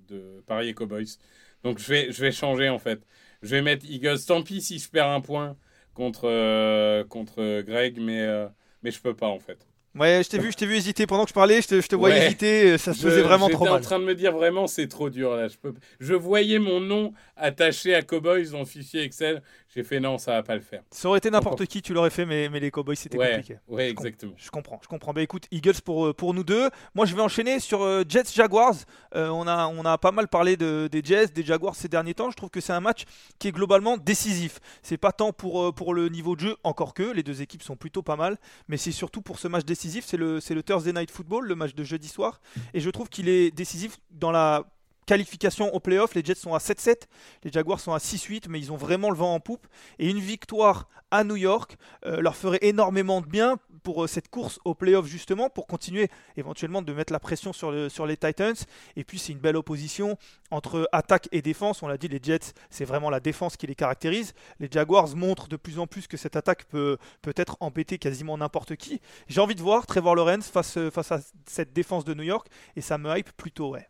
de, 0.08 0.42
Paris 0.46 0.68
et 0.68 0.74
Cowboys. 0.74 1.18
Donc 1.64 1.78
je 1.78 1.88
vais, 1.88 2.12
je 2.12 2.20
vais 2.20 2.30
changer 2.30 2.68
en 2.68 2.78
fait. 2.78 3.00
Je 3.44 3.50
vais 3.50 3.62
mettre 3.62 3.84
Eagles. 3.88 4.18
Tant 4.26 4.42
pis 4.42 4.60
si 4.60 4.78
je 4.78 4.88
perds 4.88 5.08
un 5.08 5.20
point 5.20 5.56
contre, 5.94 6.28
euh, 6.28 7.04
contre 7.04 7.62
Greg, 7.62 7.98
mais, 8.00 8.22
euh, 8.22 8.48
mais 8.82 8.90
je 8.90 9.00
peux 9.00 9.14
pas 9.14 9.28
en 9.28 9.38
fait. 9.38 9.58
Ouais, 9.94 10.22
je 10.24 10.28
t'ai 10.28 10.38
vu, 10.40 10.50
je 10.50 10.56
t'ai 10.56 10.66
vu 10.66 10.74
hésiter 10.74 11.06
pendant 11.06 11.22
que 11.22 11.28
je 11.28 11.34
parlais, 11.34 11.62
je 11.62 11.68
te, 11.68 11.80
je 11.80 11.86
te 11.86 11.94
voyais 11.94 12.26
hésiter, 12.26 12.72
euh, 12.72 12.78
ça 12.78 12.92
se 12.92 13.00
faisait 13.00 13.22
vraiment 13.22 13.48
trop 13.48 13.64
mal. 13.64 13.74
J'étais 13.74 13.86
en 13.86 13.88
train 13.88 13.98
de 14.00 14.04
me 14.04 14.16
dire 14.16 14.32
vraiment 14.32 14.66
c'est 14.66 14.88
trop 14.88 15.08
dur 15.08 15.36
là. 15.36 15.46
Je, 15.46 15.56
peux... 15.56 15.72
je 16.00 16.14
voyais 16.14 16.58
mon 16.58 16.80
nom 16.80 17.12
attaché 17.36 17.94
à 17.94 18.02
Cowboys 18.02 18.50
dans 18.50 18.58
le 18.58 18.64
fichier 18.64 19.02
Excel. 19.02 19.40
J'ai 19.74 19.82
fait 19.82 20.00
non, 20.00 20.18
ça 20.18 20.32
va 20.32 20.42
pas 20.42 20.54
le 20.54 20.60
faire. 20.60 20.82
Ça 20.90 21.08
aurait 21.08 21.18
été 21.18 21.30
n'importe 21.30 21.66
qui, 21.66 21.82
tu 21.82 21.92
l'aurais 21.94 22.10
fait, 22.10 22.24
mais, 22.24 22.48
mais 22.48 22.60
les 22.60 22.70
Cowboys 22.70 22.96
c'était 22.96 23.18
compliqué. 23.18 23.58
Ouais, 23.66 23.90
exactement. 23.90 24.34
je 24.36 24.50
comprends, 24.50 24.78
je 24.82 24.88
comprends. 24.88 25.12
Bah 25.12 25.22
écoute, 25.22 25.46
Eagles 25.50 25.80
pour, 25.84 26.06
euh, 26.06 26.12
pour 26.12 26.32
nous 26.34 26.44
deux. 26.44 26.70
Moi 26.94 27.06
je 27.06 27.14
vais 27.14 27.22
enchaîner 27.22 27.58
sur 27.60 27.82
euh, 27.82 28.04
Jets 28.08 28.32
Jaguars. 28.32 28.74
on, 29.14 29.46
a, 29.46 29.66
on 29.66 29.84
a 29.84 29.98
pas 29.98 30.12
mal 30.12 30.28
parlé 30.28 30.56
de, 30.56 30.88
des 30.90 31.02
Jets, 31.02 31.28
des 31.28 31.44
Jaguars 31.44 31.74
ces 31.74 31.88
derniers 31.88 32.14
temps. 32.14 32.30
Je 32.30 32.36
trouve 32.36 32.50
que 32.50 32.60
c'est 32.60 32.72
un 32.72 32.80
match 32.80 33.04
qui 33.38 33.48
est 33.48 33.52
globalement 33.52 33.96
décisif. 33.96 34.60
C'est 34.82 34.96
pas 34.96 35.12
tant 35.12 35.32
pour, 35.32 35.74
pour 35.74 35.94
le 35.94 36.08
niveau 36.08 36.36
de 36.36 36.40
jeu, 36.40 36.56
encore 36.62 36.94
que 36.94 37.02
les 37.02 37.22
deux 37.22 37.42
équipes 37.42 37.62
sont 37.62 37.76
plutôt 37.76 38.02
pas 38.02 38.16
mal, 38.16 38.38
mais 38.68 38.76
c'est 38.76 38.92
surtout 38.92 39.22
pour 39.22 39.38
ce 39.38 39.48
match 39.48 39.64
décisif. 39.64 40.04
C'est 40.06 40.16
le, 40.16 40.40
c'est 40.40 40.54
le 40.54 40.62
Thursday 40.62 40.92
Night 40.92 41.10
Football, 41.10 41.46
le 41.46 41.54
match 41.54 41.74
de 41.74 41.84
jeudi 41.84 42.08
soir. 42.08 42.40
Et 42.74 42.80
je 42.80 42.90
trouve 42.90 43.08
qu'il 43.08 43.28
est 43.28 43.50
décisif 43.50 43.98
dans 44.10 44.30
la 44.30 44.64
qualification 45.06 45.74
au 45.74 45.80
playoff. 45.80 46.14
Les 46.14 46.24
Jets 46.24 46.34
sont 46.34 46.54
à 46.54 46.58
7-7, 46.58 47.02
les 47.44 47.52
Jaguars 47.52 47.80
sont 47.80 47.92
à 47.92 47.98
6-8, 47.98 48.46
mais 48.48 48.58
ils 48.58 48.72
ont 48.72 48.76
vraiment 48.76 49.10
le 49.10 49.16
vent 49.16 49.34
en 49.34 49.40
poupe. 49.40 49.66
Et 49.98 50.08
une 50.08 50.18
victoire 50.18 50.88
à 51.10 51.22
New 51.22 51.36
York 51.36 51.76
euh, 52.06 52.20
leur 52.20 52.34
ferait 52.34 52.58
énormément 52.62 53.20
de 53.20 53.26
bien 53.26 53.58
pour 53.82 54.04
euh, 54.04 54.06
cette 54.06 54.28
course 54.28 54.58
au 54.64 54.74
playoff, 54.74 55.06
justement, 55.06 55.48
pour 55.48 55.66
continuer 55.66 56.08
éventuellement 56.36 56.82
de 56.82 56.92
mettre 56.92 57.12
la 57.12 57.20
pression 57.20 57.52
sur, 57.52 57.70
le, 57.70 57.88
sur 57.88 58.06
les 58.06 58.16
Titans. 58.16 58.56
Et 58.96 59.04
puis 59.04 59.18
c'est 59.18 59.32
une 59.32 59.38
belle 59.38 59.56
opposition 59.56 60.18
entre 60.50 60.88
attaque 60.92 61.28
et 61.30 61.42
défense. 61.42 61.82
On 61.82 61.88
l'a 61.88 61.98
dit, 61.98 62.08
les 62.08 62.20
Jets, 62.22 62.52
c'est 62.70 62.84
vraiment 62.84 63.10
la 63.10 63.20
défense 63.20 63.56
qui 63.56 63.66
les 63.66 63.74
caractérise. 63.76 64.34
Les 64.58 64.68
Jaguars 64.70 65.14
montrent 65.14 65.48
de 65.48 65.56
plus 65.56 65.78
en 65.78 65.86
plus 65.86 66.06
que 66.06 66.16
cette 66.16 66.36
attaque 66.36 66.64
peut 66.64 66.98
peut-être 67.22 67.56
embêter 67.60 67.98
quasiment 67.98 68.36
n'importe 68.36 68.76
qui. 68.76 69.00
J'ai 69.28 69.40
envie 69.40 69.54
de 69.54 69.62
voir 69.62 69.86
Trevor 69.86 70.16
Lawrence 70.16 70.48
face, 70.48 70.78
face 70.90 71.12
à 71.12 71.20
cette 71.46 71.72
défense 71.72 72.04
de 72.04 72.14
New 72.14 72.24
York, 72.24 72.48
et 72.74 72.80
ça 72.80 72.98
me 72.98 73.16
hype 73.16 73.30
plutôt, 73.36 73.70
ouais. 73.70 73.88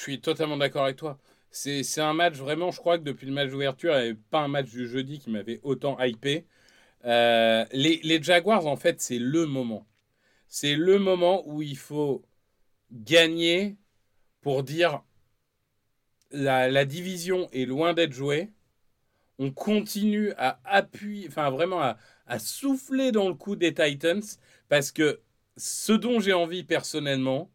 Je 0.00 0.04
suis 0.04 0.20
totalement 0.22 0.56
d'accord 0.56 0.84
avec 0.84 0.96
toi. 0.96 1.18
C'est 1.50 2.00
un 2.00 2.14
match 2.14 2.36
vraiment, 2.36 2.70
je 2.70 2.78
crois 2.78 2.96
que 2.96 3.04
depuis 3.04 3.26
le 3.26 3.34
match 3.34 3.50
d'ouverture, 3.50 3.92
il 3.92 3.96
n'y 3.96 4.02
avait 4.04 4.14
pas 4.14 4.40
un 4.40 4.48
match 4.48 4.70
du 4.70 4.88
jeudi 4.88 5.18
qui 5.18 5.28
m'avait 5.28 5.60
autant 5.62 6.00
hypé. 6.00 6.46
Euh, 7.04 7.66
les, 7.72 8.22
Jaguars, 8.22 8.66
en 8.66 8.76
fait, 8.76 9.02
c'est 9.02 9.18
le 9.18 9.44
moment. 9.44 9.86
C'est 10.48 10.74
le 10.74 10.98
moment 10.98 11.46
où 11.46 11.60
il 11.60 11.76
faut 11.76 12.24
gagner 12.90 13.76
pour 14.40 14.62
dire 14.62 15.02
la, 16.30 16.70
la 16.70 16.86
division 16.86 17.50
est 17.52 17.66
loin 17.66 17.92
d'être 17.92 18.14
jouée. 18.14 18.48
On 19.38 19.50
continue 19.50 20.32
à 20.38 20.60
appuyer, 20.64 21.28
enfin 21.28 21.50
vraiment 21.50 21.82
à, 21.82 21.98
à 22.26 22.38
souffler 22.38 23.12
dans 23.12 23.28
le 23.28 23.34
coup 23.34 23.54
des 23.54 23.74
Titans 23.74 24.22
parce 24.70 24.92
que 24.92 25.20
ce 25.58 25.92
dont 25.92 26.20
j'ai 26.20 26.32
envie 26.32 26.64
personnellement, 26.64 27.50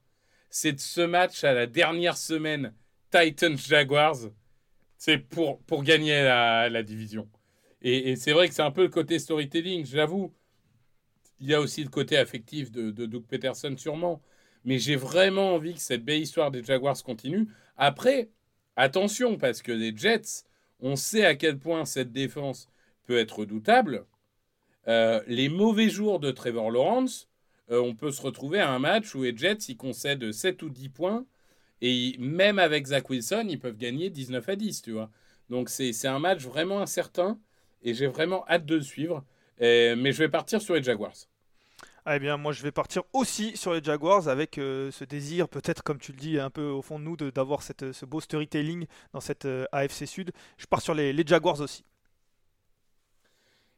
c'est 0.55 0.71
de 0.71 0.79
ce 0.79 1.01
match 1.01 1.43
à 1.43 1.51
la 1.51 1.67
dernière 1.67 2.15
semaine 2.15 2.73
Titans-Jaguars, 3.11 4.29
c'est 4.97 5.17
pour, 5.17 5.59
pour 5.63 5.83
gagner 5.83 6.23
la, 6.23 6.81
division. 6.81 7.27
Et, 7.81 8.15
c'est 8.15 8.31
vrai 8.31 8.47
que 8.47 8.53
c'est 8.53 8.61
un 8.61 8.71
peu 8.71 8.83
le 8.83 8.89
côté 8.89 9.19
storytelling, 9.19 9.85
j'avoue. 9.85 10.33
Il 11.41 11.47
y 11.47 11.53
a 11.53 11.59
aussi 11.59 11.83
le 11.83 11.89
côté 11.89 12.15
affectif 12.15 12.71
de, 12.71 12.89
de 12.89 13.05
Doug 13.05 13.25
Peterson, 13.25 13.75
sûrement. 13.77 14.21
Mais 14.63 14.79
j'ai 14.79 14.95
vraiment 14.95 15.55
envie 15.55 15.73
que 15.73 15.81
cette 15.81 16.05
belle 16.05 16.21
histoire 16.21 16.51
des 16.51 16.63
Jaguars 16.63 17.03
continue. 17.03 17.49
Après, 17.75 18.29
attention, 18.77 19.37
parce 19.37 19.61
que 19.61 19.73
les 19.73 19.93
Jets, 19.93 20.45
on 20.79 20.95
sait 20.95 21.25
à 21.25 21.35
quel 21.35 21.59
point 21.59 21.83
cette 21.83 22.13
défense 22.13 22.69
peut 23.03 23.17
être 23.17 23.39
redoutable. 23.39 24.05
Euh, 24.87 25.21
les 25.27 25.49
mauvais 25.49 25.89
jours 25.89 26.21
de 26.21 26.31
Trevor 26.31 26.71
Lawrence, 26.71 27.27
euh, 27.71 27.82
on 27.82 27.95
peut 27.95 28.12
se 28.12 28.21
retrouver 28.21 28.60
à 28.60 28.71
un 28.71 28.80
match 28.80 29.15
où 29.15 29.23
les 29.23 29.36
Jets, 29.36 29.65
ils 29.69 29.78
concèdent 29.78 30.32
7 30.32 30.62
ou 30.63 30.69
10 30.69 30.89
points. 30.89 31.25
Et 31.82 32.15
même 32.19 32.60
avec 32.60 32.88
Zach 32.88 33.10
Wilson, 33.10 33.45
ils 33.49 33.60
peuvent 33.60 33.78
gagner 33.78 34.10
19 34.10 34.47
à 34.49 34.56
10, 34.56 34.82
tu 34.82 34.91
vois. 34.91 35.10
Donc 35.49 35.69
c'est 35.69 36.08
un 36.08 36.19
match 36.19 36.41
vraiment 36.43 36.82
incertain. 36.82 37.39
Et 37.84 37.93
j'ai 37.93 38.08
vraiment 38.08 38.45
hâte 38.47 38.65
de 38.65 38.75
le 38.75 38.82
suivre. 38.82 39.23
mais 39.60 40.12
je 40.12 40.17
vais 40.17 40.30
partir 40.30 40.62
sur 40.62 40.75
les 40.75 40.84
Jaguars. 40.84 41.15
Eh 42.08 42.19
bien, 42.19 42.38
moi, 42.38 42.51
je 42.51 42.62
vais 42.62 42.71
partir 42.71 43.01
aussi 43.13 43.58
sur 43.58 43.73
les 43.73 43.84
Jaguars 43.84 44.28
avec 44.28 44.60
euh, 44.60 44.91
ce 44.91 45.04
désir, 45.04 45.49
peut-être, 45.49 45.82
comme 45.82 45.97
tu 45.97 46.12
le 46.12 46.19
dis, 46.19 46.39
un 46.39 46.51
peu 46.51 46.67
au 46.67 46.84
fond 46.84 46.99
de 46.99 47.04
nous, 47.04 47.15
d'avoir 47.17 47.63
ce 47.63 48.06
beau 48.06 48.21
storytelling 48.21 48.86
dans 49.12 49.19
cette 49.19 49.45
euh, 49.45 49.65
AFC 49.71 50.06
Sud. 50.06 50.32
Je 50.58 50.67
pars 50.67 50.82
sur 50.84 50.93
les, 50.93 51.13
les 51.13 51.23
Jaguars 51.25 51.60
aussi. 51.62 51.84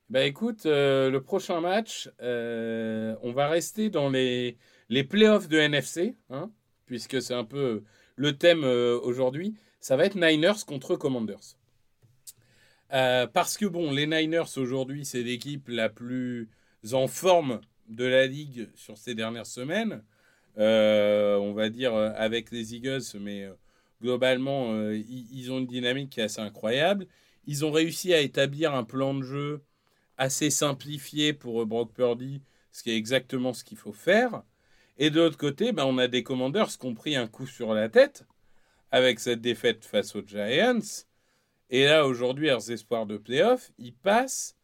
Bah 0.10 0.24
écoute, 0.24 0.66
euh, 0.66 1.10
le 1.10 1.22
prochain 1.22 1.60
match, 1.60 2.10
euh, 2.22 3.18
on 3.24 3.34
va 3.34 3.50
rester 3.50 3.90
dans 3.90 4.10
les, 4.10 4.58
les 4.88 5.04
playoffs 5.04 5.50
de 5.50 5.58
NFC, 5.58 6.16
hein, 6.30 6.50
puisque 6.86 7.22
c'est 7.22 7.34
un 7.34 7.44
peu 7.44 7.84
le 8.16 8.38
thème 8.38 8.64
euh, 8.64 8.98
aujourd'hui. 9.02 9.56
Ça 9.82 9.98
va 9.98 10.06
être 10.06 10.16
Niners 10.16 10.66
contre 10.66 10.96
Commanders. 10.96 11.58
parce 12.90 13.58
que 13.58 13.66
bon, 13.66 13.92
les 13.92 14.08
Niners 14.08 14.58
aujourd'hui, 14.58 15.04
c'est 15.04 15.24
l'équipe 15.24 15.68
la 15.68 15.90
plus 15.90 16.50
en 16.94 17.08
forme 17.08 17.60
de 17.90 18.06
la 18.06 18.28
ligue 18.28 18.70
sur 18.76 18.98
ces 18.98 19.14
dernières 19.14 19.46
semaines. 19.46 20.04
on 20.56 21.54
va 21.54 21.70
dire 21.70 21.94
avec 21.94 22.52
les 22.52 22.76
Eagles, 22.76 23.20
mais 23.20 23.50
globalement, 24.02 24.74
ils 24.90 25.52
ont 25.52 25.60
une 25.60 25.68
dynamique 25.68 26.12
qui 26.12 26.22
est 26.22 26.24
assez 26.24 26.42
incroyable. 26.42 27.08
Ils 27.46 27.66
ont 27.66 27.72
réussi 27.72 28.14
à 28.14 28.22
établir 28.22 28.74
un 28.74 28.86
plan 28.86 29.14
de 29.14 29.24
jeu 29.24 29.64
assez 30.18 30.50
simplifié 30.50 31.34
pour 31.34 31.66
Brock 31.66 31.94
Purdy, 31.94 32.42
ce 32.72 32.84
qui 32.84 32.92
est 32.92 32.98
exactement 32.98 33.54
ce 33.54 33.64
qu'il 33.64 33.78
faut 33.78 33.94
faire. 33.94 34.44
Et 34.98 35.10
de 35.10 35.20
l'autre 35.20 35.38
côté, 35.38 35.72
ben, 35.72 35.86
on 35.86 35.98
a 35.98 36.08
des 36.08 36.24
commandeurs 36.24 36.70
qui 36.70 36.86
ont 36.86 36.96
pris 36.96 37.16
un 37.16 37.28
coup 37.28 37.48
sur 37.48 37.74
la 37.74 37.90
tête 37.90 38.26
avec 38.92 39.20
cette 39.20 39.42
défaite 39.42 39.86
face 39.86 40.16
aux 40.16 40.26
Giants. 40.26 40.80
Et 41.70 41.86
là, 41.86 42.06
aujourd'hui, 42.06 42.48
leurs 42.48 42.72
espoirs 42.72 43.06
de 43.06 43.18
playoff, 43.18 43.72
ils 43.78 43.94
passent 43.94 44.56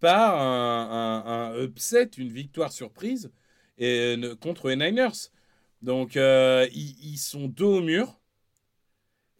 par 0.00 0.40
un, 0.40 1.54
upset, 1.62 2.10
une 2.18 2.28
victoire 2.28 2.72
surprise 2.72 3.30
et, 3.78 4.16
contre 4.40 4.68
les 4.68 4.76
Niners. 4.76 5.30
Donc, 5.82 6.16
euh, 6.16 6.66
ils, 6.72 7.18
sont 7.18 7.48
dos 7.48 7.78
au 7.78 7.80
mur. 7.82 8.20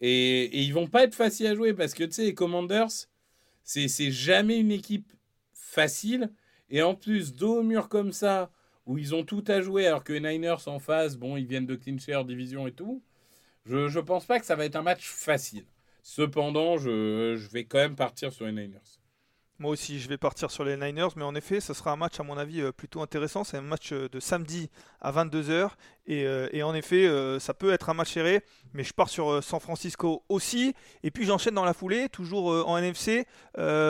Et, 0.00 0.44
et, 0.44 0.62
ils 0.62 0.74
vont 0.74 0.88
pas 0.88 1.04
être 1.04 1.14
faciles 1.14 1.46
à 1.46 1.54
jouer 1.54 1.72
parce 1.72 1.94
que, 1.94 2.04
tu 2.04 2.12
sais, 2.12 2.24
les 2.24 2.34
Commanders, 2.34 2.90
c'est 3.62 4.10
jamais 4.10 4.58
une 4.58 4.72
équipe 4.72 5.13
facile. 5.74 6.30
Et 6.70 6.82
en 6.82 6.94
plus, 6.94 7.34
dos 7.34 7.58
au 7.58 7.62
mur 7.62 7.88
comme 7.88 8.12
ça, 8.12 8.50
où 8.86 8.98
ils 8.98 9.14
ont 9.14 9.24
tout 9.24 9.44
à 9.48 9.60
jouer, 9.60 9.86
alors 9.86 10.04
que 10.04 10.12
les 10.12 10.20
Niners 10.20 10.66
en 10.66 10.78
face, 10.78 11.16
bon, 11.16 11.36
ils 11.36 11.46
viennent 11.46 11.66
de 11.66 11.76
clincher 11.76 12.22
division 12.24 12.66
et 12.66 12.72
tout, 12.72 13.02
je 13.64 13.76
ne 13.76 14.00
pense 14.00 14.26
pas 14.26 14.38
que 14.40 14.46
ça 14.46 14.56
va 14.56 14.64
être 14.64 14.76
un 14.76 14.82
match 14.82 15.08
facile. 15.08 15.66
Cependant, 16.02 16.76
je, 16.76 17.34
je 17.36 17.48
vais 17.50 17.64
quand 17.64 17.78
même 17.78 17.96
partir 17.96 18.32
sur 18.32 18.46
les 18.46 18.52
Niners. 18.52 19.00
Moi 19.60 19.70
aussi, 19.70 20.00
je 20.00 20.08
vais 20.08 20.18
partir 20.18 20.50
sur 20.50 20.64
les 20.64 20.76
Niners, 20.76 21.10
mais 21.16 21.22
en 21.22 21.34
effet, 21.36 21.60
ce 21.60 21.74
sera 21.74 21.92
un 21.92 21.96
match, 21.96 22.18
à 22.18 22.24
mon 22.24 22.36
avis, 22.36 22.60
euh, 22.60 22.72
plutôt 22.72 23.02
intéressant. 23.02 23.44
C'est 23.44 23.56
un 23.56 23.62
match 23.62 23.92
euh, 23.92 24.08
de 24.08 24.18
samedi 24.18 24.68
à 25.00 25.12
22h. 25.12 25.70
Euh, 26.08 26.48
et, 26.52 26.62
en 26.62 26.74
effet, 26.74 27.08
ça 27.40 27.54
peut 27.54 27.72
être 27.72 27.90
un 27.90 27.94
match 27.94 28.12
serré, 28.12 28.42
mais 28.72 28.84
je 28.84 28.92
pars 28.92 29.08
sur 29.08 29.42
San 29.42 29.60
Francisco 29.60 30.24
aussi. 30.28 30.74
Et 31.02 31.10
puis 31.10 31.24
j'enchaîne 31.24 31.54
dans 31.54 31.64
la 31.64 31.74
foulée, 31.74 32.08
toujours 32.08 32.68
en 32.68 32.76
NFC. 32.78 33.26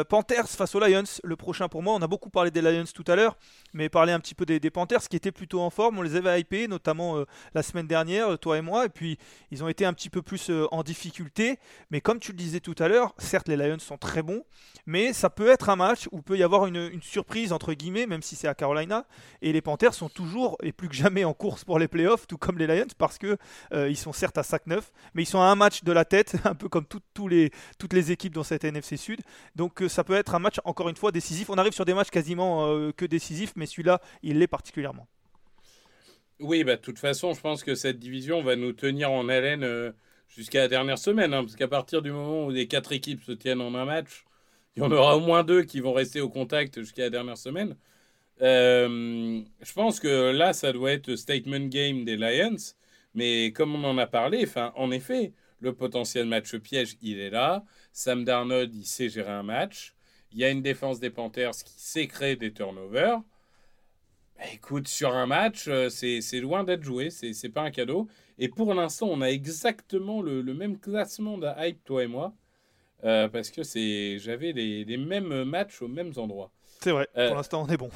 Panthers 0.08 0.48
face 0.48 0.74
aux 0.74 0.80
Lions, 0.80 1.02
le 1.22 1.36
prochain 1.36 1.68
pour 1.68 1.82
moi. 1.82 1.94
On 1.94 2.02
a 2.02 2.06
beaucoup 2.06 2.30
parlé 2.30 2.50
des 2.50 2.62
Lions 2.62 2.84
tout 2.94 3.04
à 3.08 3.16
l'heure, 3.16 3.36
mais 3.72 3.88
parler 3.88 4.12
un 4.12 4.20
petit 4.20 4.34
peu 4.34 4.46
des, 4.46 4.60
Panthers 4.70 5.08
qui 5.08 5.16
étaient 5.16 5.32
plutôt 5.32 5.60
en 5.60 5.70
forme. 5.70 5.98
On 5.98 6.02
les 6.02 6.16
avait 6.16 6.40
hypés, 6.40 6.68
notamment 6.68 7.24
la 7.54 7.62
semaine 7.62 7.86
dernière, 7.86 8.38
toi 8.38 8.58
et 8.58 8.62
moi. 8.62 8.86
Et 8.86 8.90
puis 8.90 9.18
ils 9.50 9.64
ont 9.64 9.68
été 9.68 9.84
un 9.84 9.92
petit 9.92 10.10
peu 10.10 10.22
plus 10.22 10.50
en 10.70 10.82
difficulté. 10.82 11.58
Mais 11.90 12.00
comme 12.00 12.20
tu 12.20 12.32
le 12.32 12.38
disais 12.38 12.60
tout 12.60 12.76
à 12.78 12.88
l'heure, 12.88 13.14
certes, 13.18 13.48
les 13.48 13.56
Lions 13.56 13.78
sont 13.78 13.98
très 13.98 14.22
bons, 14.22 14.44
mais 14.86 15.12
ça 15.12 15.30
peut 15.30 15.48
être 15.48 15.68
un 15.68 15.76
match 15.76 16.08
où 16.12 16.22
peut 16.22 16.36
y 16.36 16.42
avoir 16.42 16.66
une, 16.66 17.02
surprise, 17.02 17.52
entre 17.52 17.72
guillemets, 17.74 18.06
même 18.06 18.22
si 18.22 18.36
c'est 18.36 18.48
à 18.48 18.54
Carolina. 18.54 19.06
Et 19.42 19.52
les 19.52 19.60
Panthers 19.60 19.94
sont 19.94 20.08
toujours 20.08 20.56
et 20.62 20.72
plus 20.72 20.88
que 20.88 20.94
jamais 20.94 21.24
en 21.24 21.34
course 21.34 21.64
pour 21.64 21.78
les 21.78 21.88
playoffs 21.88 22.03
playoffs, 22.04 22.26
tout 22.26 22.36
comme 22.36 22.58
les 22.58 22.66
Lions, 22.66 22.86
parce 22.98 23.18
que 23.18 23.36
euh, 23.72 23.88
ils 23.88 23.96
sont 23.96 24.12
certes 24.12 24.36
à 24.38 24.42
5-9, 24.42 24.80
mais 25.14 25.22
ils 25.22 25.26
sont 25.26 25.40
à 25.40 25.46
un 25.46 25.54
match 25.54 25.84
de 25.84 25.92
la 25.92 26.04
tête, 26.04 26.36
un 26.44 26.54
peu 26.54 26.68
comme 26.68 26.86
tous 26.86 27.28
les, 27.28 27.50
toutes 27.78 27.92
les 27.92 28.12
équipes 28.12 28.34
dans 28.34 28.42
cette 28.42 28.64
NFC 28.64 28.96
Sud. 28.96 29.20
Donc 29.56 29.82
euh, 29.82 29.88
ça 29.88 30.04
peut 30.04 30.14
être 30.14 30.34
un 30.34 30.38
match, 30.38 30.56
encore 30.64 30.88
une 30.88 30.96
fois, 30.96 31.12
décisif. 31.12 31.50
On 31.50 31.58
arrive 31.58 31.72
sur 31.72 31.84
des 31.84 31.94
matchs 31.94 32.10
quasiment 32.10 32.66
euh, 32.68 32.92
que 32.92 33.04
décisifs, 33.04 33.52
mais 33.56 33.66
celui-là, 33.66 34.00
il 34.22 34.38
l'est 34.38 34.46
particulièrement. 34.46 35.08
Oui, 36.40 36.64
bah, 36.64 36.76
de 36.76 36.80
toute 36.80 36.98
façon, 36.98 37.32
je 37.32 37.40
pense 37.40 37.62
que 37.62 37.74
cette 37.74 37.98
division 37.98 38.42
va 38.42 38.56
nous 38.56 38.72
tenir 38.72 39.10
en 39.10 39.28
haleine 39.28 39.94
jusqu'à 40.28 40.60
la 40.60 40.68
dernière 40.68 40.98
semaine, 40.98 41.32
hein, 41.32 41.42
parce 41.42 41.56
qu'à 41.56 41.68
partir 41.68 42.02
du 42.02 42.10
moment 42.10 42.46
où 42.46 42.50
les 42.50 42.66
quatre 42.66 42.92
équipes 42.92 43.22
se 43.22 43.32
tiennent 43.32 43.60
en 43.60 43.74
un 43.74 43.84
match, 43.84 44.24
il 44.76 44.82
y 44.82 44.86
en 44.86 44.90
aura 44.90 45.16
au 45.16 45.20
moins 45.20 45.44
deux 45.44 45.62
qui 45.62 45.80
vont 45.80 45.92
rester 45.92 46.20
au 46.20 46.28
contact 46.28 46.80
jusqu'à 46.80 47.04
la 47.04 47.10
dernière 47.10 47.38
semaine. 47.38 47.76
Euh, 48.42 49.42
je 49.60 49.72
pense 49.72 50.00
que 50.00 50.32
là, 50.32 50.52
ça 50.52 50.72
doit 50.72 50.92
être 50.92 51.14
statement 51.16 51.66
game 51.66 52.04
des 52.04 52.16
Lions. 52.16 52.56
Mais 53.14 53.52
comme 53.52 53.74
on 53.74 53.84
en 53.84 53.98
a 53.98 54.06
parlé, 54.06 54.46
en 54.74 54.90
effet, 54.90 55.32
le 55.60 55.72
potentiel 55.72 56.26
match 56.26 56.56
piège, 56.56 56.96
il 57.00 57.20
est 57.20 57.30
là. 57.30 57.64
Sam 57.92 58.24
Darnold, 58.24 58.74
il 58.74 58.86
sait 58.86 59.08
gérer 59.08 59.30
un 59.30 59.44
match. 59.44 59.94
Il 60.32 60.38
y 60.38 60.44
a 60.44 60.50
une 60.50 60.62
défense 60.62 60.98
des 60.98 61.10
Panthers 61.10 61.52
qui 61.64 61.74
sait 61.76 62.08
créer 62.08 62.34
des 62.34 62.52
turnovers. 62.52 63.20
Bah, 64.36 64.44
écoute, 64.52 64.88
sur 64.88 65.14
un 65.14 65.26
match, 65.26 65.68
euh, 65.68 65.88
c'est 65.88 66.40
loin 66.40 66.64
d'être 66.64 66.82
joué. 66.82 67.10
C'est 67.10 67.48
pas 67.50 67.62
un 67.62 67.70
cadeau. 67.70 68.08
Et 68.38 68.48
pour 68.48 68.74
l'instant, 68.74 69.08
on 69.08 69.20
a 69.20 69.28
exactement 69.28 70.20
le, 70.20 70.42
même 70.42 70.78
classement 70.78 71.38
de 71.38 71.46
hype, 71.56 71.84
toi 71.84 72.02
et 72.02 72.08
moi. 72.08 72.34
Euh, 73.04 73.28
parce 73.28 73.50
que 73.50 73.62
j'avais 74.18 74.52
les, 74.52 74.84
les, 74.84 74.96
mêmes 74.96 75.44
matchs 75.44 75.82
aux 75.82 75.88
mêmes 75.88 76.12
endroits. 76.16 76.50
C'est 76.80 76.90
vrai, 76.90 77.06
pour 77.14 77.36
l'instant, 77.36 77.62
on 77.62 77.68
est 77.68 77.76
bon. 77.76 77.90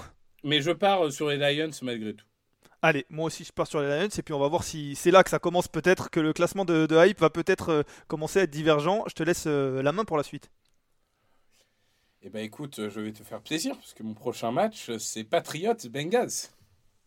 Mais 0.49 0.63
je 0.63 0.71
pars 0.71 1.13
sur 1.13 1.29
les 1.29 1.37
Lions 1.37 1.71
malgré 1.83 2.15
tout. 2.15 2.25
Allez, 2.81 3.05
moi 3.11 3.27
aussi 3.27 3.45
je 3.45 3.53
pars 3.53 3.67
sur 3.67 3.83
les 3.83 3.89
Lions 3.89 4.09
et 4.09 4.23
puis 4.23 4.33
on 4.33 4.39
va 4.39 4.49
voir 4.49 4.65
si 4.65 4.95
c'est 4.95 5.11
là 5.11 5.23
que 5.23 5.29
ça 5.29 5.39
commence 5.39 5.69
peut-être, 5.69 6.11
que 6.11 6.21
le 6.21 6.33
classement 6.33 6.65
de, 6.65 6.89
hype 7.07 7.21
va 7.21 7.29
peut-être 7.29 7.69
euh, 7.69 7.83
commencer 8.07 8.41
à 8.41 8.43
être 8.45 8.51
divergent. 8.51 9.05
Je 9.09 9.13
te 9.13 9.23
laisse 9.23 9.45
euh, 9.47 9.83
la 9.83 9.93
main 9.93 10.07
pour 10.07 10.17
la 10.17 10.23
suite. 10.23 10.51
Eh 12.23 12.31
ben 12.31 12.43
écoute, 12.43 12.77
je 12.89 13.01
vais 13.01 13.13
te 13.13 13.23
faire 13.23 13.43
plaisir 13.43 13.77
parce 13.77 13.93
que 13.93 14.03
mon 14.03 14.15
prochain 14.15 14.51
match 14.51 14.91
c'est 14.97 15.25
Patriots 15.25 15.75
Bengals. 15.91 16.49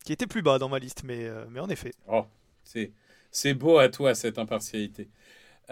Qui 0.05 0.13
était 0.13 0.27
plus 0.27 0.43
bas 0.43 0.59
dans 0.59 0.69
ma 0.69 0.77
liste, 0.77 1.01
mais, 1.03 1.25
euh, 1.25 1.45
mais 1.49 1.61
en 1.61 1.69
effet. 1.69 1.93
Oh, 2.07 2.25
c'est 3.31 3.53
beau 3.55 3.79
à 3.79 3.89
toi 3.89 4.13
cette 4.13 4.37
impartialité. 4.37 5.09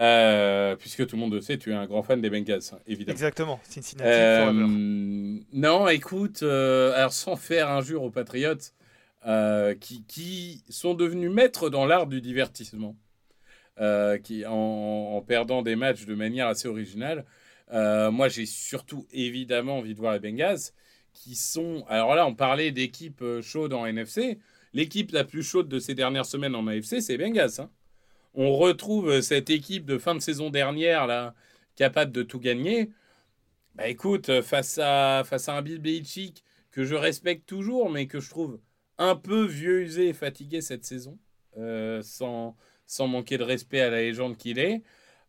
Euh, 0.00 0.76
puisque 0.76 1.06
tout 1.06 1.16
le 1.16 1.20
monde 1.20 1.34
le 1.34 1.42
sait, 1.42 1.58
tu 1.58 1.72
es 1.72 1.74
un 1.74 1.84
grand 1.84 2.02
fan 2.02 2.22
des 2.22 2.30
Bengals, 2.30 2.62
évidemment. 2.86 3.12
Exactement, 3.12 3.60
Cincinnati 3.64 4.08
euh, 4.10 5.38
Non, 5.52 5.88
écoute, 5.88 6.42
euh, 6.42 6.94
alors 6.94 7.12
sans 7.12 7.36
faire 7.36 7.68
injure 7.68 8.02
aux 8.02 8.10
Patriots, 8.10 8.54
qui, 9.80 10.04
qui, 10.08 10.64
sont 10.70 10.94
devenus 10.94 11.30
maîtres 11.30 11.68
dans 11.68 11.84
l'art 11.84 12.06
du 12.06 12.22
divertissement, 12.22 12.96
qui, 14.22 14.44
en, 14.46 15.22
perdant 15.26 15.60
des 15.60 15.76
matchs 15.76 16.06
de 16.06 16.14
manière 16.14 16.46
assez 16.46 16.66
originale. 16.66 17.26
moi, 17.70 18.28
j'ai 18.28 18.46
surtout 18.46 19.06
évidemment 19.12 19.78
envie 19.78 19.94
de 19.94 20.00
voir 20.00 20.14
les 20.14 20.20
Bengals, 20.20 20.72
qui 21.12 21.34
sont... 21.34 21.84
Alors 21.88 22.14
là, 22.14 22.26
on 22.26 22.34
parlait 22.34 22.70
d'équipes 22.70 23.24
chaudes 23.42 23.74
en 23.74 23.84
NFC. 23.84 24.38
L'équipe 24.72 25.10
la 25.10 25.24
plus 25.24 25.42
chaude 25.42 25.68
de 25.68 25.78
ces 25.78 25.94
dernières 25.94 26.24
semaines 26.24 26.54
en 26.54 26.66
AFC, 26.68 27.02
c'est 27.02 27.18
les 27.18 27.18
Bengals. 27.18 27.50
Hein 27.58 27.68
on 28.34 28.56
retrouve 28.56 29.20
cette 29.20 29.50
équipe 29.50 29.84
de 29.86 29.98
fin 29.98 30.14
de 30.14 30.20
saison 30.20 30.50
dernière, 30.50 31.06
là, 31.06 31.34
capable 31.76 32.12
de 32.12 32.22
tout 32.22 32.40
gagner. 32.40 32.90
Bah 33.74 33.88
écoute, 33.88 34.42
face 34.42 34.78
à, 34.82 35.22
face 35.24 35.48
à 35.48 35.56
un 35.56 35.62
Bill 35.62 35.78
Belichick 35.78 36.44
que 36.70 36.84
je 36.84 36.94
respecte 36.94 37.46
toujours, 37.46 37.90
mais 37.90 38.06
que 38.06 38.20
je 38.20 38.30
trouve 38.30 38.60
un 38.98 39.16
peu 39.16 39.44
vieux, 39.44 39.82
usé 39.82 40.08
et 40.08 40.12
fatigué 40.12 40.60
cette 40.60 40.84
saison, 40.84 41.18
euh, 41.56 42.02
sans, 42.02 42.56
sans 42.86 43.06
manquer 43.08 43.38
de 43.38 43.44
respect 43.44 43.80
à 43.80 43.90
la 43.90 44.02
légende 44.02 44.36
qu'il 44.36 44.58
est, 44.58 44.82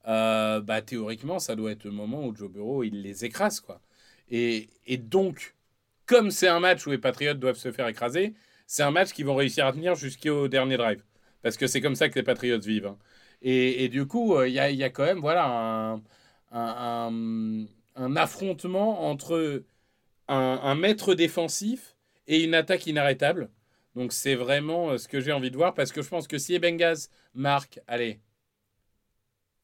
euh, 0.08 0.62
bah 0.62 0.82
théoriquement, 0.82 1.40
ça 1.40 1.56
doit 1.56 1.72
être 1.72 1.84
le 1.86 1.92
moment 1.92 2.26
où 2.26 2.36
Joe 2.36 2.52
Burrow, 2.52 2.84
il 2.84 3.02
les 3.02 3.26
écrase, 3.26 3.60
quoi. 3.60 3.82
Et, 4.30 4.70
et 4.88 4.98
donc, 4.98 5.56
comme 6.06 6.32
c'est 6.32 6.48
un 6.48 6.60
match 6.60 6.86
où 6.88 6.92
les 6.92 6.98
Patriots 6.98 7.34
doivent 7.36 7.58
se 7.58 7.72
faire 7.72 7.88
écraser, 7.88 8.34
c'est 8.68 8.84
un 8.84 8.92
match 8.92 9.12
qu'ils 9.14 9.26
vont 9.26 9.36
réussir 9.36 9.66
à 9.66 9.74
tenir 9.74 9.96
jusqu'au 9.96 10.48
dernier 10.48 10.78
drive 10.78 11.04
parce 11.42 11.58
que 11.58 11.68
c'est 11.68 11.82
comme 11.82 11.96
ça 11.96 12.10
que 12.10 12.16
les 12.16 12.24
Patriots 12.24 12.60
vivent. 12.60 12.88
Hein. 12.88 12.98
Et, 13.42 13.90
du 13.90 14.06
coup, 14.06 14.36
euh, 14.36 14.48
il 14.48 14.54
y, 14.54 14.60
a, 14.60 14.90
quand 14.90 15.04
même 15.04 15.20
voilà, 15.20 16.00
un, 16.52 17.66
affrontement 18.16 19.10
entre 19.10 19.64
un, 20.28 20.76
maître 20.76 21.16
défensif 21.16 21.96
et 22.28 22.44
une 22.44 22.54
attaque 22.54 22.86
inarrêtable. 22.88 23.50
Donc 23.96 24.14
c'est 24.14 24.36
vraiment 24.36 24.92
euh, 24.92 24.98
ce 24.98 25.08
que 25.08 25.20
j'ai 25.20 25.34
envie 25.34 25.52
de 25.52 25.58
voir, 25.58 25.74
parce 25.74 25.92
que 25.92 26.02
je 26.02 26.10
pense 26.10 26.28
que 26.28 26.38
si 26.38 26.54
les 26.54 26.60
Bengals 26.60 27.10
marquent, 27.34 27.80
allez, 27.88 28.22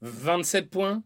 27 0.01 0.69
points, 0.69 1.03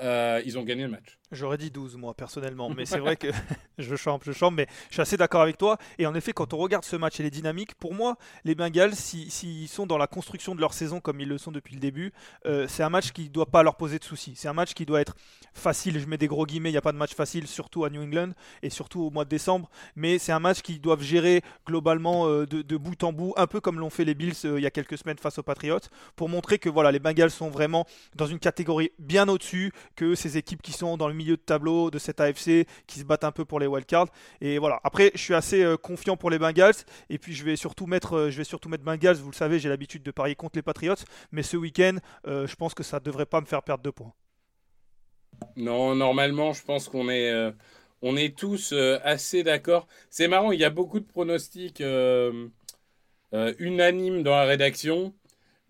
euh, 0.00 0.42
ils 0.44 0.58
ont 0.58 0.62
gagné 0.64 0.82
le 0.82 0.90
match. 0.90 1.19
J'aurais 1.32 1.58
dit 1.58 1.70
12 1.70 1.96
moi 1.96 2.14
personnellement, 2.14 2.70
mais 2.70 2.86
c'est 2.86 2.98
vrai 3.00 3.16
que 3.16 3.28
je 3.78 3.94
chante, 3.94 4.22
je 4.24 4.32
chante, 4.32 4.54
mais 4.54 4.66
je 4.88 4.94
suis 4.94 5.02
assez 5.02 5.16
d'accord 5.16 5.42
avec 5.42 5.58
toi. 5.58 5.78
Et 5.98 6.06
en 6.06 6.14
effet, 6.14 6.32
quand 6.32 6.52
on 6.54 6.56
regarde 6.56 6.84
ce 6.84 6.96
match 6.96 7.20
et 7.20 7.22
les 7.22 7.30
dynamiques, 7.30 7.74
pour 7.74 7.94
moi, 7.94 8.16
les 8.44 8.56
Bengals, 8.56 8.96
s'ils 8.96 9.30
si, 9.30 9.68
sont 9.68 9.86
dans 9.86 9.98
la 9.98 10.08
construction 10.08 10.56
de 10.56 10.60
leur 10.60 10.72
saison 10.72 11.00
comme 11.00 11.20
ils 11.20 11.28
le 11.28 11.38
sont 11.38 11.52
depuis 11.52 11.74
le 11.74 11.80
début, 11.80 12.12
euh, 12.46 12.66
c'est 12.68 12.82
un 12.82 12.90
match 12.90 13.12
qui 13.12 13.24
ne 13.24 13.28
doit 13.28 13.46
pas 13.46 13.62
leur 13.62 13.76
poser 13.76 14.00
de 14.00 14.04
soucis. 14.04 14.32
C'est 14.34 14.48
un 14.48 14.52
match 14.52 14.74
qui 14.74 14.86
doit 14.86 15.00
être 15.00 15.14
facile, 15.54 16.00
je 16.00 16.06
mets 16.06 16.18
des 16.18 16.26
gros 16.26 16.46
guillemets, 16.46 16.70
il 16.70 16.72
n'y 16.72 16.78
a 16.78 16.82
pas 16.82 16.92
de 16.92 16.98
match 16.98 17.14
facile, 17.14 17.46
surtout 17.46 17.84
à 17.84 17.90
New 17.90 18.02
England 18.02 18.30
et 18.62 18.70
surtout 18.70 19.02
au 19.02 19.10
mois 19.10 19.24
de 19.24 19.30
décembre, 19.30 19.70
mais 19.94 20.18
c'est 20.18 20.32
un 20.32 20.40
match 20.40 20.62
qu'ils 20.62 20.80
doivent 20.80 21.02
gérer 21.02 21.42
globalement 21.66 22.26
euh, 22.28 22.46
de, 22.46 22.76
bout 22.76 23.02
en 23.04 23.12
bout, 23.12 23.34
un 23.36 23.46
peu 23.46 23.60
comme 23.60 23.78
l'ont 23.78 23.90
fait 23.90 24.04
les 24.04 24.14
Bills 24.14 24.34
il 24.44 24.60
y 24.60 24.66
a 24.66 24.70
quelques 24.70 24.98
semaines 24.98 25.18
face 25.18 25.38
aux 25.38 25.42
Patriots, 25.42 25.78
pour 26.16 26.28
montrer 26.28 26.58
que 26.58 26.68
voilà, 26.68 26.90
les 26.90 26.98
Bengals 26.98 27.30
sont 27.30 27.50
vraiment 27.50 27.86
dans 28.16 28.26
une 28.26 28.38
catégorie 28.38 28.90
bien 28.98 29.28
au-dessus 29.28 29.72
que 29.94 30.14
ces 30.14 30.36
équipes 30.36 30.62
qui 30.62 30.72
sont 30.72 30.96
dans 30.96 31.08
le 31.08 31.14
milieu 31.20 31.36
de 31.36 31.42
tableau 31.42 31.90
de 31.90 31.98
cette 31.98 32.20
AFC 32.20 32.66
qui 32.86 32.98
se 32.98 33.04
battent 33.04 33.24
un 33.24 33.32
peu 33.32 33.44
pour 33.44 33.60
les 33.60 33.66
wildcards. 33.66 34.08
Et 34.40 34.58
voilà. 34.58 34.80
Après, 34.84 35.10
je 35.14 35.20
suis 35.20 35.34
assez 35.34 35.62
euh, 35.62 35.76
confiant 35.76 36.16
pour 36.16 36.30
les 36.30 36.38
Bengals. 36.38 36.74
Et 37.08 37.18
puis, 37.18 37.34
je 37.34 37.44
vais 37.44 37.56
surtout 37.56 37.86
mettre, 37.86 38.16
euh, 38.16 38.30
je 38.30 38.36
vais 38.36 38.44
surtout 38.44 38.68
mettre 38.68 38.84
Bengals. 38.84 39.16
Vous 39.16 39.30
le 39.30 39.36
savez, 39.36 39.58
j'ai 39.58 39.68
l'habitude 39.68 40.02
de 40.02 40.10
parier 40.10 40.34
contre 40.34 40.56
les 40.56 40.62
Patriots. 40.62 40.94
Mais 41.32 41.42
ce 41.42 41.56
week-end, 41.56 41.98
euh, 42.26 42.46
je 42.46 42.56
pense 42.56 42.74
que 42.74 42.82
ça 42.82 42.98
ne 42.98 43.04
devrait 43.04 43.26
pas 43.26 43.40
me 43.40 43.46
faire 43.46 43.62
perdre 43.62 43.82
deux 43.82 43.92
points. 43.92 44.12
Non, 45.56 45.94
normalement, 45.94 46.52
je 46.52 46.62
pense 46.62 46.88
qu'on 46.88 47.08
est, 47.08 47.32
on 48.02 48.16
est 48.16 48.36
tous 48.36 48.74
assez 49.02 49.42
d'accord. 49.42 49.86
C'est 50.10 50.28
marrant, 50.28 50.52
il 50.52 50.60
y 50.60 50.64
a 50.64 50.70
beaucoup 50.70 51.00
de 51.00 51.06
pronostics 51.06 51.82
unanimes 53.32 54.22
dans 54.22 54.36
la 54.36 54.44
rédaction. 54.44 55.14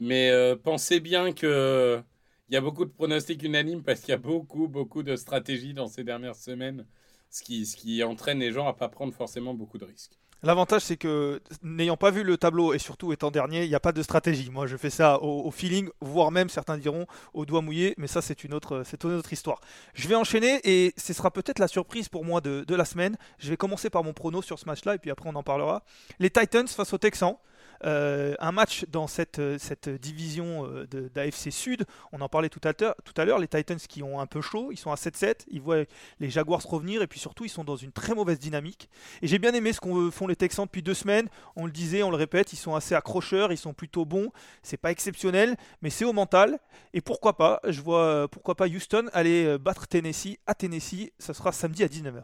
Mais 0.01 0.57
pensez 0.65 0.99
bien 0.99 1.33
que 1.33 2.03
il 2.51 2.55
y 2.55 2.57
a 2.57 2.61
beaucoup 2.61 2.85
de 2.85 2.91
pronostics 2.91 3.43
unanimes 3.45 3.83
parce 3.83 4.01
qu'il 4.01 4.11
y 4.11 4.15
a 4.15 4.19
beaucoup, 4.19 4.67
beaucoup 4.67 5.05
de 5.05 5.15
stratégies 5.15 5.73
dans 5.73 5.87
ces 5.87 6.03
dernières 6.03 6.35
semaines, 6.35 6.85
ce 7.31 7.43
qui, 7.43 8.03
entraîne 8.03 8.41
les 8.41 8.51
gens 8.51 8.67
à 8.67 8.73
pas 8.73 8.89
prendre 8.89 9.15
forcément 9.15 9.55
beaucoup 9.55 9.79
de 9.79 9.85
risques. 9.85 10.19
L'avantage, 10.43 10.83
c'est 10.83 10.97
que 10.97 11.41
n'ayant 11.63 11.99
pas 11.99 12.11
vu 12.11 12.25
le 12.25 12.39
tableau 12.39 12.73
et 12.73 12.79
surtout 12.79 13.13
étant 13.13 13.31
dernier, 13.31 13.65
il 13.65 13.69
n'y 13.69 13.75
a 13.75 13.81
pas 13.81 13.93
de 13.93 14.03
stratégie. 14.03 14.51
Moi, 14.51 14.67
je 14.67 14.77
fais 14.79 14.91
ça 14.91 15.23
au, 15.23 15.51
feeling, 15.51 15.91
voire 16.01 16.33
même 16.33 16.49
certains 16.49 16.79
diront 16.79 17.07
au 17.35 17.45
doigt 17.45 17.61
mouillé, 17.61 17.95
mais 17.99 18.07
ça, 18.07 18.23
c'est 18.23 18.43
une 18.43 18.55
autre, 18.55 18.83
histoire. 19.31 19.61
Je 19.95 20.09
vais 20.09 20.15
enchaîner 20.15 20.61
et 20.65 20.93
ce 20.97 21.13
sera 21.13 21.31
peut-être 21.31 21.59
la 21.59 21.69
surprise 21.69 22.09
pour 22.09 22.25
moi 22.25 22.41
de, 22.41 22.65
de, 22.67 22.75
la 22.75 22.87
semaine. 22.87 23.17
Je 23.39 23.51
vais 23.51 23.59
commencer 23.59 23.91
par 23.91 24.03
mon 24.03 24.15
prono 24.15 24.43
sur 24.43 24.59
ce 24.59 24.65
match-là 24.65 24.95
et 24.95 24.99
puis 24.99 25.11
après 25.11 25.29
on 25.29 25.37
en 25.37 25.43
parlera. 25.45 25.85
Les 26.19 26.31
Titans 26.31 26.67
face 26.67 26.93
aux 26.95 26.99
Texans. 26.99 27.37
Euh, 27.85 28.35
un 28.41 28.53
match 28.53 28.85
dans 28.91 29.07
cette, 29.07 29.39
euh, 29.39 29.57
cette 29.59 29.89
division 29.89 30.67
euh, 30.67 30.87
d'AFC 31.15 31.51
Sud. 31.51 31.85
On 32.13 32.21
en 32.21 32.29
parlait 32.29 32.49
tout 32.49 32.61
à 32.63 33.25
l'heure. 33.25 33.39
Les 33.39 33.49
Titans 33.49 33.79
qui 33.79 34.03
ont 34.03 34.21
un 34.21 34.27
peu 34.27 34.41
chaud, 34.41 34.71
ils 34.71 34.77
sont 34.77 34.93
à 34.93 34.97
7-7. 34.97 35.47
Ils 35.49 35.61
voient 35.61 35.85
les 36.19 36.31
Jaguars 36.31 36.63
revenir 36.63 37.03
et 37.03 37.07
puis 37.07 37.19
surtout, 37.19 37.45
ils 37.45 37.51
sont 37.51 37.65
dans 37.65 37.77
une 37.77 37.93
très 37.93 38.15
mauvaise 38.15 38.39
dynamique. 38.39 38.89
Et 39.23 39.29
j'ai 39.29 39.39
bien 39.39 39.55
aimé 39.55 39.73
ce 39.73 39.81
qu'ont 39.81 40.11
font 40.11 40.27
les 40.27 40.37
Texans 40.37 40.67
depuis 40.67 40.83
deux 40.83 40.95
semaines. 40.95 41.29
On 41.57 41.67
le 41.67 41.73
disait, 41.73 42.03
on 42.03 42.11
le 42.11 42.17
répète, 42.17 42.53
ils 42.53 42.57
sont 42.57 42.75
assez 42.75 42.95
accrocheurs, 42.95 43.53
ils 43.53 43.59
sont 43.59 43.73
plutôt 43.73 44.05
bons. 44.05 44.31
C'est 44.63 44.77
pas 44.77 44.91
exceptionnel, 44.91 45.57
mais 45.83 45.91
c'est 45.91 46.05
au 46.05 46.13
mental. 46.13 46.59
Et 46.93 47.01
pourquoi 47.01 47.37
pas 47.37 47.61
Je 47.67 47.81
vois 47.81 48.29
pourquoi 48.29 48.55
pas 48.55 48.67
Houston 48.67 49.09
aller 49.13 49.59
battre 49.59 49.87
Tennessee 49.87 50.39
à 50.47 50.55
Tennessee. 50.55 51.13
Ça 51.19 51.35
sera 51.35 51.53
samedi 51.53 51.83
à 51.83 51.87
19h. 51.89 52.23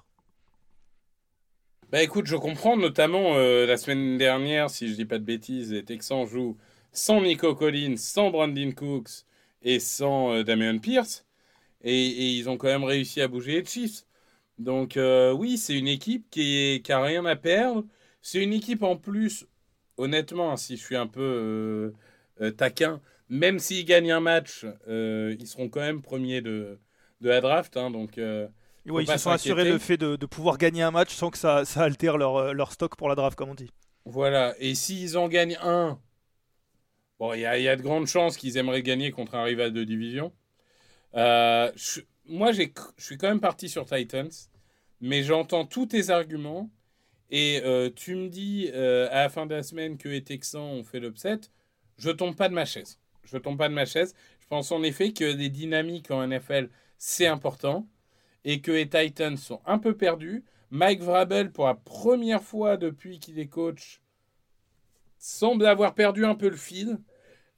Bah 1.96 2.02
écoute, 2.02 2.26
je 2.26 2.36
comprends 2.36 2.76
notamment 2.76 3.36
euh, 3.38 3.64
la 3.64 3.78
semaine 3.78 4.18
dernière, 4.18 4.68
si 4.68 4.86
je 4.86 4.94
dis 4.96 5.06
pas 5.06 5.18
de 5.18 5.24
bêtises, 5.24 5.72
les 5.72 5.82
Texans 5.82 6.26
jouent 6.26 6.58
sans 6.92 7.22
Nico 7.22 7.54
Collins, 7.54 7.96
sans 7.96 8.28
Brandon 8.28 8.70
Cooks 8.72 9.24
et 9.62 9.80
sans 9.80 10.34
euh, 10.34 10.44
Damian 10.44 10.78
Pierce. 10.78 11.24
Et, 11.80 12.36
ils 12.36 12.50
ont 12.50 12.58
quand 12.58 12.66
même 12.66 12.84
réussi 12.84 13.22
à 13.22 13.28
bouger 13.28 13.52
les 13.52 13.64
Chiefs. 13.64 14.04
Donc 14.58 14.98
euh, 14.98 15.32
oui, 15.32 15.56
c'est 15.56 15.72
une 15.78 15.88
équipe 15.88 16.28
qui, 16.28 16.82
n'a 16.86 16.98
a 16.98 17.02
rien 17.02 17.24
à 17.24 17.34
perdre. 17.34 17.86
C'est 18.20 18.42
une 18.42 18.52
équipe 18.52 18.82
en 18.82 18.98
plus, 18.98 19.46
honnêtement, 19.96 20.52
hein, 20.52 20.58
si 20.58 20.76
je 20.76 20.84
suis 20.84 20.96
un 20.96 21.06
peu 21.06 21.94
taquin, 22.58 23.00
même 23.30 23.58
s'ils 23.58 23.86
gagnent 23.86 24.12
un 24.12 24.20
match, 24.20 24.66
ils 24.86 25.46
seront 25.46 25.70
quand 25.70 25.80
même 25.80 26.02
premiers 26.02 26.42
de, 26.42 26.78
de 27.22 27.28
la 27.30 27.40
draft. 27.40 27.74
Hein, 27.78 27.90
donc 27.90 28.20
ils 28.86 29.06
se 29.06 29.18
sont 29.18 29.30
assurés 29.30 29.64
le 29.64 29.78
fait 29.78 29.96
de, 29.96 30.26
pouvoir 30.26 30.58
gagner 30.58 30.82
un 30.82 30.90
match 30.90 31.14
sans 31.14 31.30
que 31.30 31.38
ça, 31.38 31.64
altère 31.76 32.18
leur, 32.18 32.36
euh, 32.36 32.52
leur, 32.52 32.72
stock 32.72 32.96
pour 32.96 33.08
la 33.08 33.14
draft, 33.14 33.36
comme 33.36 33.50
on 33.50 33.54
dit. 33.54 33.70
Voilà, 34.04 34.54
et 34.60 34.74
s'ils 34.74 35.18
en 35.18 35.28
gagnent 35.28 35.58
un, 35.62 35.98
Bon, 37.18 37.32
il 37.32 37.40
y, 37.40 37.46
a 37.46 37.76
de 37.76 37.82
grandes 37.82 38.06
chances 38.06 38.36
qu'ils 38.36 38.58
aimeraient 38.58 38.82
gagner 38.82 39.10
contre 39.10 39.36
un 39.36 39.42
rival 39.44 39.72
de 39.72 39.84
division. 39.84 40.32
Euh, 41.14 41.72
moi, 42.26 42.52
je 42.52 42.64
suis 42.98 43.16
quand 43.16 43.28
même 43.28 43.40
parti 43.40 43.70
sur 43.70 43.86
Titans, 43.86 44.30
mais 45.00 45.22
j'entends 45.22 45.64
tous 45.64 45.86
tes 45.86 46.10
arguments. 46.10 46.70
Et 47.30 47.60
euh, 47.64 47.90
tu 47.94 48.14
me 48.16 48.28
dis 48.28 48.70
euh, 48.72 49.08
à 49.10 49.22
la 49.22 49.28
fin 49.30 49.46
de 49.46 49.54
la 49.54 49.62
semaine 49.62 49.96
que 49.96 50.08
les 50.08 50.22
Texans 50.22 50.60
ont 50.62 50.84
fait 50.84 51.00
l'upset. 51.00 51.40
Je 51.98 52.10
tombe 52.10 52.36
pas 52.36 52.48
de 52.48 52.54
ma 52.54 52.66
chaise. 52.66 53.00
Je 53.24 53.38
tombe 53.38 53.56
pas 53.56 53.68
de 53.68 53.74
ma 53.74 53.86
chaise. 53.86 54.14
Je 54.40 54.46
pense 54.46 54.70
en 54.70 54.82
effet 54.82 55.12
que 55.12 55.32
des 55.32 55.48
dynamiques 55.48 56.10
en 56.10 56.24
NFL, 56.26 56.68
c'est 56.98 57.26
important. 57.26 57.88
Et 58.46 58.62
que 58.62 58.72
les 58.72 58.88
Titans 58.88 59.36
sont 59.36 59.60
un 59.66 59.78
peu 59.78 59.94
perdus. 59.94 60.42
Mike 60.70 61.02
Vrabel, 61.02 61.52
pour 61.52 61.66
la 61.66 61.74
première 61.74 62.42
fois 62.42 62.78
depuis 62.78 63.18
qu'il 63.18 63.38
est 63.38 63.48
coach, 63.48 64.00
semble 65.18 65.66
avoir 65.66 65.94
perdu 65.94 66.24
un 66.24 66.34
peu 66.34 66.48
le 66.48 66.56
fil. 66.56 66.98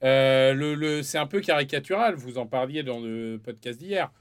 Euh, 0.03 1.01
c'est 1.03 1.17
un 1.17 1.27
peu 1.27 1.41
caricatural, 1.41 2.15
vous 2.15 2.37
en 2.37 2.45
parliez 2.45 2.83
dans 2.83 2.99
le 2.99 3.39
podcast 3.43 3.79
d'hier. 3.79 4.11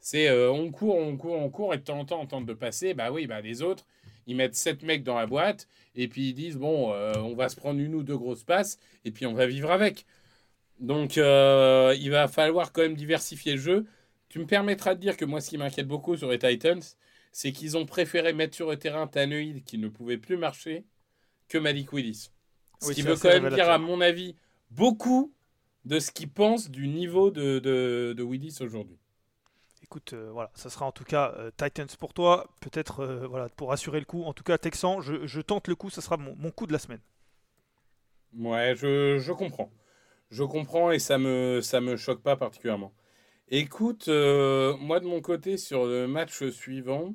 C'est 0.00 0.28
euh, 0.28 0.50
on 0.50 0.70
court, 0.70 0.96
on 0.96 1.16
court, 1.16 1.34
on 1.34 1.50
court, 1.50 1.74
et 1.74 1.78
de 1.78 1.82
temps 1.82 1.98
en 1.98 2.04
temps 2.04 2.20
on 2.20 2.26
tente 2.26 2.46
de 2.46 2.54
passer. 2.54 2.94
Bah 2.94 3.10
oui, 3.10 3.26
bah 3.26 3.40
les 3.40 3.62
autres, 3.62 3.86
ils 4.26 4.36
mettent 4.36 4.54
sept 4.54 4.82
mecs 4.82 5.04
dans 5.04 5.16
la 5.16 5.26
boîte, 5.26 5.68
et 5.94 6.08
puis 6.08 6.28
ils 6.30 6.34
disent 6.34 6.56
bon, 6.56 6.92
euh, 6.92 7.12
on 7.16 7.34
va 7.34 7.48
se 7.48 7.56
prendre 7.56 7.80
une 7.80 7.94
ou 7.94 8.02
deux 8.02 8.16
grosses 8.16 8.44
passes, 8.44 8.78
et 9.04 9.10
puis 9.10 9.26
on 9.26 9.34
va 9.34 9.46
vivre 9.46 9.70
avec. 9.70 10.06
Donc 10.80 11.16
il 11.16 12.10
va 12.10 12.28
falloir 12.28 12.72
quand 12.72 12.82
même 12.82 12.94
diversifier 12.94 13.52
le 13.52 13.60
jeu. 13.60 13.86
Tu 14.28 14.38
me 14.38 14.46
permettras 14.46 14.94
de 14.94 15.00
dire 15.00 15.16
que 15.16 15.24
moi, 15.24 15.40
ce 15.40 15.50
qui 15.50 15.58
m'inquiète 15.58 15.88
beaucoup 15.88 16.16
sur 16.16 16.30
les 16.30 16.38
Titans, 16.38 16.82
c'est 17.32 17.52
qu'ils 17.52 17.76
ont 17.76 17.86
préféré 17.86 18.32
mettre 18.32 18.54
sur 18.54 18.70
le 18.70 18.78
terrain 18.78 19.06
Tannehill 19.06 19.62
qui 19.64 19.78
ne 19.78 19.88
pouvait 19.88 20.18
plus 20.18 20.36
marcher 20.36 20.84
que 21.48 21.58
Malik 21.58 21.92
Willis. 21.92 22.30
Ce 22.80 22.92
qui 22.92 23.02
veut 23.02 23.16
quand 23.16 23.28
même 23.28 23.52
dire, 23.54 23.70
à 23.70 23.78
mon 23.78 24.00
avis, 24.00 24.36
beaucoup 24.70 25.32
de 25.84 25.98
ce 25.98 26.10
qu'ils 26.10 26.30
pensent 26.30 26.70
du 26.70 26.88
niveau 26.88 27.30
de, 27.30 27.58
de, 27.58 28.22
Willis 28.22 28.58
aujourd'hui. 28.60 28.98
Écoute, 29.82 30.12
euh, 30.12 30.30
voilà, 30.32 30.50
ça 30.54 30.68
sera 30.68 30.84
en 30.84 30.92
tout 30.92 31.04
cas 31.04 31.32
euh, 31.38 31.50
Titans 31.56 31.88
pour 31.98 32.12
toi, 32.12 32.46
peut-être 32.60 33.00
euh, 33.00 33.26
voilà, 33.26 33.48
pour 33.48 33.72
assurer 33.72 33.98
le 33.98 34.04
coup. 34.04 34.22
En 34.24 34.34
tout 34.34 34.44
cas, 34.44 34.58
Texan, 34.58 35.00
je, 35.00 35.40
tente 35.40 35.66
le 35.66 35.74
coup, 35.74 35.88
ça 35.88 36.02
sera 36.02 36.18
mon, 36.18 36.36
mon, 36.36 36.50
coup 36.50 36.66
de 36.66 36.72
la 36.72 36.78
semaine. 36.78 37.00
Ouais, 38.36 38.74
je, 38.76 39.18
je, 39.18 39.32
comprends. 39.32 39.72
Je 40.30 40.44
comprends 40.44 40.90
et 40.90 40.98
ça 40.98 41.16
me, 41.16 41.60
ça 41.62 41.80
me 41.80 41.96
choque 41.96 42.20
pas 42.20 42.36
particulièrement. 42.36 42.92
Écoute, 43.50 44.08
moi 44.08 45.00
de 45.00 45.06
mon 45.06 45.22
côté, 45.22 45.56
sur 45.56 45.86
le 45.86 46.06
match 46.06 46.48
suivant, 46.50 47.14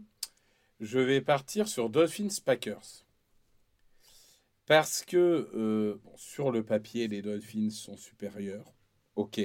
je 0.80 0.98
vais 0.98 1.22
partir 1.22 1.68
sur 1.68 1.92
Dolphins 1.92 2.42
Packers. 2.44 3.06
Parce 4.66 5.04
que 5.04 5.50
euh, 5.54 6.02
sur 6.16 6.50
le 6.52 6.64
papier, 6.64 7.08
les 7.08 7.22
Dolphins 7.22 7.70
sont 7.70 7.98
supérieurs. 7.98 8.74
Ok. 9.16 9.42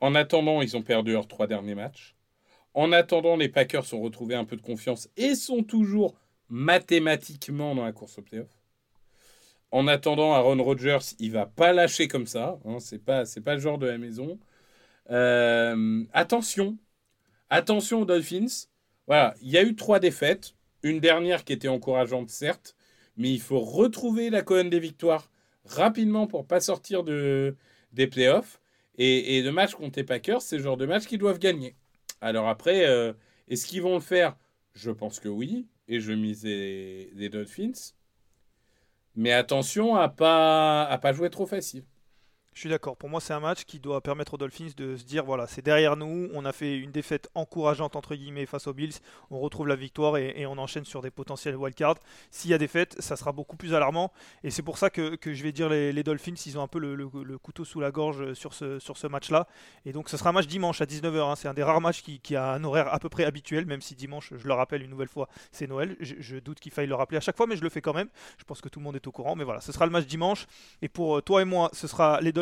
En 0.00 0.14
attendant, 0.14 0.62
ils 0.62 0.74
ont 0.74 0.82
perdu 0.82 1.12
leurs 1.12 1.28
trois 1.28 1.46
derniers 1.46 1.74
matchs. 1.74 2.16
En 2.72 2.92
attendant, 2.92 3.36
les 3.36 3.50
Packers 3.50 3.92
ont 3.92 4.00
retrouvé 4.00 4.34
un 4.36 4.46
peu 4.46 4.56
de 4.56 4.62
confiance 4.62 5.10
et 5.18 5.34
sont 5.34 5.62
toujours 5.62 6.14
mathématiquement 6.48 7.74
dans 7.74 7.84
la 7.84 7.92
course 7.92 8.18
au 8.18 8.22
playoff. 8.22 8.48
En 9.70 9.86
attendant, 9.86 10.32
Aaron 10.32 10.62
Rodgers, 10.62 11.14
il 11.18 11.32
va 11.32 11.44
pas 11.44 11.74
lâcher 11.74 12.08
comme 12.08 12.26
ça. 12.26 12.58
Hein, 12.64 12.78
c'est 12.80 13.04
pas, 13.04 13.24
pas 13.44 13.54
le 13.54 13.60
genre 13.60 13.78
de 13.78 13.86
la 13.86 13.98
maison. 13.98 14.38
Euh, 15.10 16.04
attention, 16.12 16.78
attention 17.50 18.02
aux 18.02 18.04
Dolphins. 18.04 18.68
Voilà, 19.06 19.34
il 19.40 19.50
y 19.50 19.58
a 19.58 19.62
eu 19.62 19.74
trois 19.76 20.00
défaites. 20.00 20.54
Une 20.82 21.00
dernière 21.00 21.44
qui 21.44 21.52
était 21.52 21.68
encourageante, 21.68 22.30
certes, 22.30 22.76
mais 23.16 23.32
il 23.32 23.40
faut 23.40 23.60
retrouver 23.60 24.30
la 24.30 24.42
colonne 24.42 24.70
des 24.70 24.78
victoires 24.78 25.30
rapidement 25.64 26.26
pour 26.26 26.46
pas 26.46 26.60
sortir 26.60 27.02
de, 27.02 27.56
des 27.92 28.06
playoffs. 28.06 28.60
Et, 28.98 29.38
et 29.38 29.42
le 29.42 29.52
match 29.52 29.74
contre 29.74 29.98
les 29.98 30.04
Packers, 30.04 30.42
c'est 30.42 30.56
le 30.58 30.62
genre 30.62 30.76
de 30.76 30.86
match 30.86 31.06
qu'ils 31.06 31.18
doivent 31.18 31.38
gagner. 31.38 31.76
Alors 32.20 32.48
après, 32.48 32.86
euh, 32.86 33.12
est-ce 33.48 33.66
qu'ils 33.66 33.82
vont 33.82 33.94
le 33.94 34.00
faire? 34.00 34.36
Je 34.74 34.90
pense 34.90 35.20
que 35.20 35.28
oui, 35.28 35.66
et 35.88 36.00
je 36.00 36.12
mise 36.12 36.44
les, 36.44 37.28
Dolphins. 37.30 37.94
Mais 39.14 39.32
attention 39.32 39.96
à 39.96 40.08
pas 40.08 40.84
à 40.84 40.98
pas 40.98 41.12
jouer 41.12 41.30
trop 41.30 41.46
facile. 41.46 41.84
Je 42.56 42.60
suis 42.60 42.70
d'accord. 42.70 42.96
Pour 42.96 43.10
moi, 43.10 43.20
c'est 43.20 43.34
un 43.34 43.40
match 43.40 43.64
qui 43.64 43.80
doit 43.80 44.00
permettre 44.00 44.32
aux 44.32 44.38
Dolphins 44.38 44.70
de 44.78 44.96
se 44.96 45.04
dire 45.04 45.26
voilà, 45.26 45.46
c'est 45.46 45.60
derrière 45.60 45.94
nous. 45.94 46.30
On 46.32 46.46
a 46.46 46.54
fait 46.54 46.78
une 46.78 46.90
défaite 46.90 47.28
encourageante 47.34 47.96
entre 47.96 48.14
guillemets 48.14 48.46
face 48.46 48.66
aux 48.66 48.72
Bills. 48.72 48.94
On 49.30 49.38
retrouve 49.40 49.68
la 49.68 49.76
victoire 49.76 50.16
et, 50.16 50.46
on 50.46 50.56
enchaîne 50.56 50.86
sur 50.86 51.02
des 51.02 51.10
potentiels 51.10 51.54
wildcards. 51.54 51.98
S'il 52.30 52.50
y 52.50 52.54
a 52.54 52.58
défaite, 52.58 52.96
ça 52.98 53.16
sera 53.16 53.32
beaucoup 53.32 53.56
plus 53.56 53.74
alarmant. 53.74 54.10
Et 54.42 54.50
c'est 54.50 54.62
pour 54.62 54.78
ça 54.78 54.88
que, 54.88 55.18
je 55.22 55.42
vais 55.42 55.52
dire 55.52 55.68
les, 55.68 56.02
Dolphins, 56.02 56.32
ils 56.46 56.58
ont 56.58 56.62
un 56.62 56.66
peu 56.66 56.78
le, 56.78 57.36
couteau 57.36 57.66
sous 57.66 57.78
la 57.78 57.90
gorge 57.90 58.32
sur 58.32 58.54
ce, 58.54 58.78
sur 58.78 58.96
ce 58.96 59.06
match-là. 59.06 59.46
Et 59.84 59.92
donc, 59.92 60.08
ce 60.08 60.16
sera 60.16 60.30
un 60.30 60.32
match 60.32 60.46
dimanche 60.46 60.80
à 60.80 60.86
19h. 60.86 61.32
Hein. 61.32 61.36
C'est 61.36 61.48
un 61.48 61.54
des 61.54 61.62
rares 61.62 61.82
matchs 61.82 62.00
qui, 62.00 62.36
a 62.36 62.52
un 62.52 62.64
horaire 62.64 62.88
à 62.90 62.98
peu 62.98 63.10
près 63.10 63.26
habituel, 63.26 63.66
même 63.66 63.82
si 63.82 63.94
dimanche, 63.94 64.32
je 64.34 64.48
le 64.48 64.54
rappelle 64.54 64.80
une 64.80 64.90
nouvelle 64.90 65.08
fois, 65.08 65.28
c'est 65.52 65.66
Noël. 65.66 65.94
Je, 66.00 66.38
doute 66.38 66.58
qu'il 66.58 66.72
faille 66.72 66.86
le 66.86 66.94
rappeler 66.94 67.18
à 67.18 67.20
chaque 67.20 67.36
fois, 67.36 67.46
mais 67.46 67.58
je 67.58 67.62
le 67.62 67.68
fais 67.68 67.82
quand 67.82 67.92
même. 67.92 68.08
Je 68.38 68.44
pense 68.44 68.62
que 68.62 68.70
tout 68.70 68.80
le 68.80 68.84
monde 68.84 68.96
est 68.96 69.06
au 69.06 69.12
courant. 69.12 69.36
Mais 69.36 69.44
voilà, 69.44 69.60
ce 69.60 69.72
sera 69.72 69.84
le 69.84 69.92
match 69.92 70.06
dimanche. 70.06 70.46
Et 70.80 70.88
pour 70.88 71.18
euh, 71.18 71.20
toi 71.20 71.42
et 71.42 71.44
moi, 71.44 71.68
ce 71.74 71.86
sera 71.86 72.18
les 72.22 72.32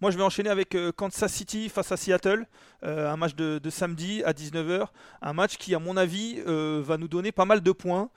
Moi, 0.00 0.10
je 0.10 0.16
vais 0.16 0.22
enchaîner 0.22 0.50
avec 0.50 0.74
euh, 0.74 0.92
Kansas 0.92 1.32
City 1.32 1.68
face 1.68 1.92
à 1.92 1.96
Seattle, 1.96 2.46
un 2.82 3.16
match 3.16 3.34
de, 3.34 3.70
samedi 3.70 4.22
à 4.24 4.32
19h. 4.32 4.86
Un 5.22 5.32
match 5.32 5.56
qui, 5.56 5.74
à 5.74 5.78
mon 5.78 5.96
avis, 5.96 6.42
euh, 6.46 6.82
va 6.84 6.96
nous 6.96 7.08
donner 7.08 7.32
pas 7.32 7.44
mal 7.44 7.60
de 7.60 7.72
points 7.72 8.10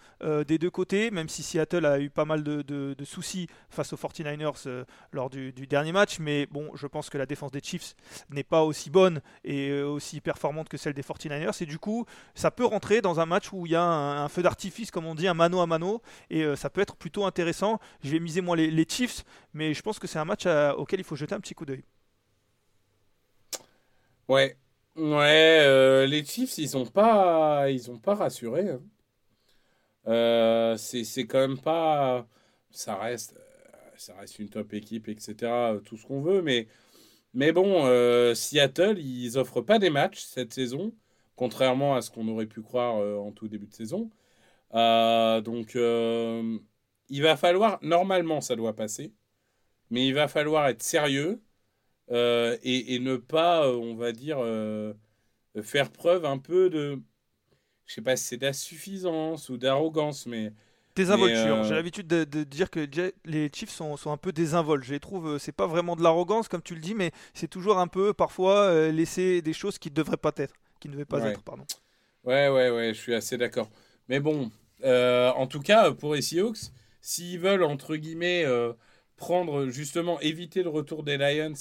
des 0.47 0.57
deux 0.57 0.69
côtés, 0.69 1.11
même 1.11 1.27
si 1.27 1.43
Seattle 1.43 1.85
a 1.85 1.99
eu 1.99 2.09
pas 2.09 2.23
mal 2.23 2.43
de, 2.43 2.95
soucis 3.03 3.47
face 3.69 3.91
aux 3.91 3.97
49ers 3.97 4.85
lors 5.11 5.29
du, 5.29 5.51
dernier 5.67 5.91
match. 5.91 6.19
Mais 6.19 6.45
bon, 6.45 6.71
je 6.75 6.87
pense 6.87 7.09
que 7.09 7.17
la 7.17 7.25
défense 7.25 7.51
des 7.51 7.59
Chiefs 7.61 7.93
n'est 8.29 8.43
pas 8.45 8.63
aussi 8.63 8.89
bonne 8.89 9.19
et 9.43 9.81
aussi 9.81 10.21
performante 10.21 10.69
que 10.69 10.77
celle 10.77 10.93
des 10.93 11.01
49ers. 11.01 11.61
Et 11.61 11.65
du 11.65 11.77
coup, 11.77 12.05
ça 12.35 12.51
peut 12.51 12.63
rentrer 12.63 13.01
dans 13.01 13.19
un 13.19 13.25
match 13.25 13.51
où 13.51 13.65
il 13.65 13.73
y 13.73 13.75
a 13.75 13.83
un, 13.83 14.29
feu 14.29 14.43
d'artifice, 14.43 14.91
comme 14.91 15.05
on 15.05 15.15
dit, 15.15 15.27
un 15.27 15.33
mano 15.33 15.59
à 15.59 15.67
mano. 15.67 16.01
Et 16.29 16.55
ça 16.55 16.69
peut 16.69 16.79
être 16.79 16.95
plutôt 16.95 17.25
intéressant. 17.25 17.79
Je 18.01 18.09
vais 18.09 18.19
miser, 18.21 18.39
moi, 18.39 18.55
les 18.55 18.85
Chiefs, 18.87 19.25
mais 19.53 19.73
je 19.73 19.81
pense 19.81 19.99
que 19.99 20.07
c'est 20.07 20.19
un 20.19 20.25
match 20.25 20.45
auquel 20.77 21.01
il 21.01 21.03
faut 21.03 21.17
jeter 21.17 21.35
un 21.35 21.41
petit 21.41 21.53
coup 21.53 21.65
d'œil. 21.65 21.83
Ouais, 24.29 24.57
ouais, 24.95 25.59
euh, 25.61 26.05
les 26.05 26.23
Chiefs, 26.25 26.57
ils 26.57 26.77
ont 26.77 26.85
pas, 26.85 27.69
ils 27.69 27.89
pas 28.01 28.15
rassuré. 28.15 28.69
Hein. 28.69 28.81
Euh, 30.07 30.77
c'est 30.77 31.27
quand 31.27 31.39
même 31.39 31.59
pas, 31.59 32.27
ça 32.71 32.95
reste, 32.95 33.35
ça 33.97 34.15
reste 34.15 34.39
une 34.39 34.49
top 34.49 34.73
équipe, 34.73 35.07
etc. 35.09 35.79
Tout 35.85 35.97
ce 35.97 36.05
qu'on 36.05 36.21
veut, 36.21 36.41
mais, 36.41 36.67
mais 37.33 37.51
bon, 37.51 37.85
euh, 37.87 38.35
Seattle, 38.35 38.99
ils 38.99 39.37
offrent 39.37 39.61
pas 39.61 39.79
des 39.79 39.89
matchs 39.89 40.21
cette 40.23 40.53
saison, 40.53 40.93
contrairement 41.35 41.95
à 41.95 42.01
ce 42.01 42.11
qu'on 42.11 42.27
aurait 42.29 42.47
pu 42.47 42.61
croire 42.61 42.95
en 42.95 43.31
tout 43.31 43.47
début 43.47 43.67
de 43.67 43.73
saison. 43.73 44.09
donc, 44.71 45.75
il 45.75 47.21
va 47.21 47.37
falloir, 47.37 47.79
normalement, 47.81 48.41
ça 48.41 48.55
doit 48.55 48.75
passer, 48.75 49.13
mais 49.91 50.07
il 50.07 50.13
va 50.13 50.27
falloir 50.27 50.67
être 50.67 50.83
sérieux 50.83 51.41
euh, 52.11 52.57
et, 52.63 52.99
ne 52.99 53.15
pas, 53.15 53.65
euh, 53.65 53.75
on 53.75 53.95
va 53.95 54.11
dire, 54.11 54.37
euh, 54.39 54.93
faire 55.61 55.91
preuve 55.91 56.25
un 56.25 56.37
peu 56.37 56.69
de, 56.69 56.99
je 57.85 57.93
sais 57.93 58.01
pas 58.01 58.15
si 58.15 58.25
c'est 58.25 58.37
d'insuffisance 58.37 59.49
ou 59.49 59.57
d'arrogance, 59.57 60.25
mais 60.25 60.53
Désinvolture. 60.95 61.63
J'ai 61.63 61.73
l'habitude 61.73 62.05
de, 62.05 62.43
dire 62.43 62.69
que 62.69 62.87
les 63.25 63.49
Chiefs 63.51 63.71
sont, 63.71 63.97
sont 63.97 64.11
un 64.11 64.17
peu 64.17 64.31
désinvolts. 64.31 64.83
Je 64.83 64.93
les 64.93 64.99
trouve, 64.99 65.39
c'est 65.39 65.51
pas 65.51 65.65
vraiment 65.65 65.95
de 65.95 66.03
l'arrogance 66.03 66.47
comme 66.47 66.61
tu 66.61 66.75
le 66.75 66.81
dis, 66.81 66.93
mais 66.93 67.11
c'est 67.33 67.47
toujours 67.47 67.79
un 67.79 67.87
peu 67.87 68.13
parfois 68.13 68.91
laisser 68.91 69.41
des 69.41 69.53
choses 69.53 69.79
qui 69.79 69.89
ne 69.89 69.95
devraient 69.95 70.17
pas 70.17 70.33
être, 70.37 70.53
qui 70.79 70.89
ne 70.89 70.93
devaient 70.93 71.05
pas 71.05 71.25
être, 71.25 71.41
pardon. 71.41 71.65
Ouais, 72.23 72.47
ouais, 72.47 72.69
ouais, 72.69 72.93
je 72.93 72.99
suis 72.99 73.15
assez 73.15 73.39
d'accord. 73.39 73.71
Mais 74.07 74.19
bon, 74.19 74.51
en 74.83 75.47
tout 75.47 75.61
cas, 75.61 75.91
pour 75.93 76.13
les 76.13 76.21
Seahawks, 76.21 76.69
s'ils 77.01 77.39
veulent 77.39 77.63
entre 77.63 77.95
guillemets 77.95 78.45
prendre 79.17 79.69
justement 79.69 80.19
éviter 80.19 80.61
le 80.61 80.69
retour 80.69 81.01
des 81.01 81.17
Lions 81.17 81.53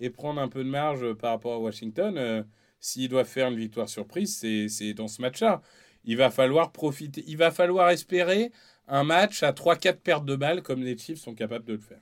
et 0.00 0.10
prendre 0.10 0.40
un 0.40 0.48
peu 0.48 0.64
de 0.64 0.68
marge 0.68 1.12
par 1.14 1.32
rapport 1.32 1.54
à 1.54 1.58
Washington, 1.58 2.16
euh, 2.18 2.42
s'il 2.80 3.08
doit 3.08 3.24
faire 3.24 3.48
une 3.48 3.56
victoire 3.56 3.88
surprise, 3.88 4.38
c'est 4.38 4.94
dans 4.94 5.08
ce 5.08 5.20
match-là. 5.20 5.62
Il 6.04 6.16
va 6.16 6.30
falloir 6.30 6.72
profiter, 6.72 7.24
il 7.26 7.36
va 7.36 7.50
falloir 7.50 7.90
espérer 7.90 8.52
un 8.86 9.04
match 9.04 9.42
à 9.42 9.52
3-4 9.52 9.96
pertes 9.96 10.24
de 10.24 10.36
balles 10.36 10.62
comme 10.62 10.82
les 10.82 10.96
Chiefs 10.96 11.18
sont 11.18 11.34
capables 11.34 11.64
de 11.64 11.74
le 11.74 11.80
faire. 11.80 12.00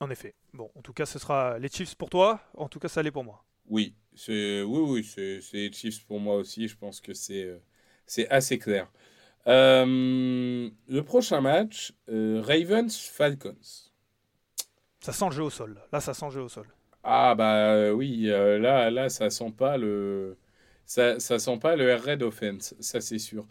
En 0.00 0.10
effet. 0.10 0.34
Bon, 0.52 0.70
en 0.74 0.82
tout 0.82 0.92
cas, 0.92 1.06
ce 1.06 1.18
sera 1.18 1.58
les 1.58 1.68
Chiefs 1.68 1.94
pour 1.94 2.10
toi. 2.10 2.40
En 2.54 2.68
tout 2.68 2.78
cas, 2.78 2.88
ça 2.88 3.02
l'est 3.02 3.10
pour 3.10 3.24
moi. 3.24 3.44
Oui, 3.66 3.94
c'est 4.14 4.62
oui, 4.62 4.80
oui, 4.80 5.04
c'est 5.04 5.40
les 5.54 5.72
Chiefs 5.72 6.04
pour 6.06 6.20
moi 6.20 6.36
aussi. 6.36 6.68
Je 6.68 6.76
pense 6.76 7.00
que 7.00 7.14
c'est 7.14 7.44
euh, 7.44 7.58
c'est 8.06 8.28
assez 8.28 8.58
clair. 8.58 8.92
Euh, 9.46 10.70
le 10.88 11.02
prochain 11.02 11.40
match, 11.40 11.92
Ravens 12.08 12.94
Falcons. 12.96 13.93
Ça 15.04 15.12
sent 15.12 15.26
le 15.26 15.32
jeu 15.32 15.42
au 15.42 15.50
sol. 15.50 15.78
Là, 15.92 16.00
ça 16.00 16.14
sent 16.14 16.24
le 16.24 16.30
jeu 16.30 16.40
au 16.40 16.48
sol. 16.48 16.66
Ah 17.02 17.34
bah 17.34 17.74
euh, 17.74 17.90
oui, 17.90 18.30
euh, 18.30 18.58
là, 18.58 18.90
là, 18.90 19.10
ça 19.10 19.28
sent 19.28 19.52
pas 19.54 19.76
le, 19.76 20.38
ça, 20.86 21.18
sent 21.18 21.58
pas 21.58 21.76
le 21.76 21.92
raid 21.92 22.22
offense, 22.22 22.74
ça 22.80 23.02
c'est 23.02 23.18
sûr. 23.18 23.46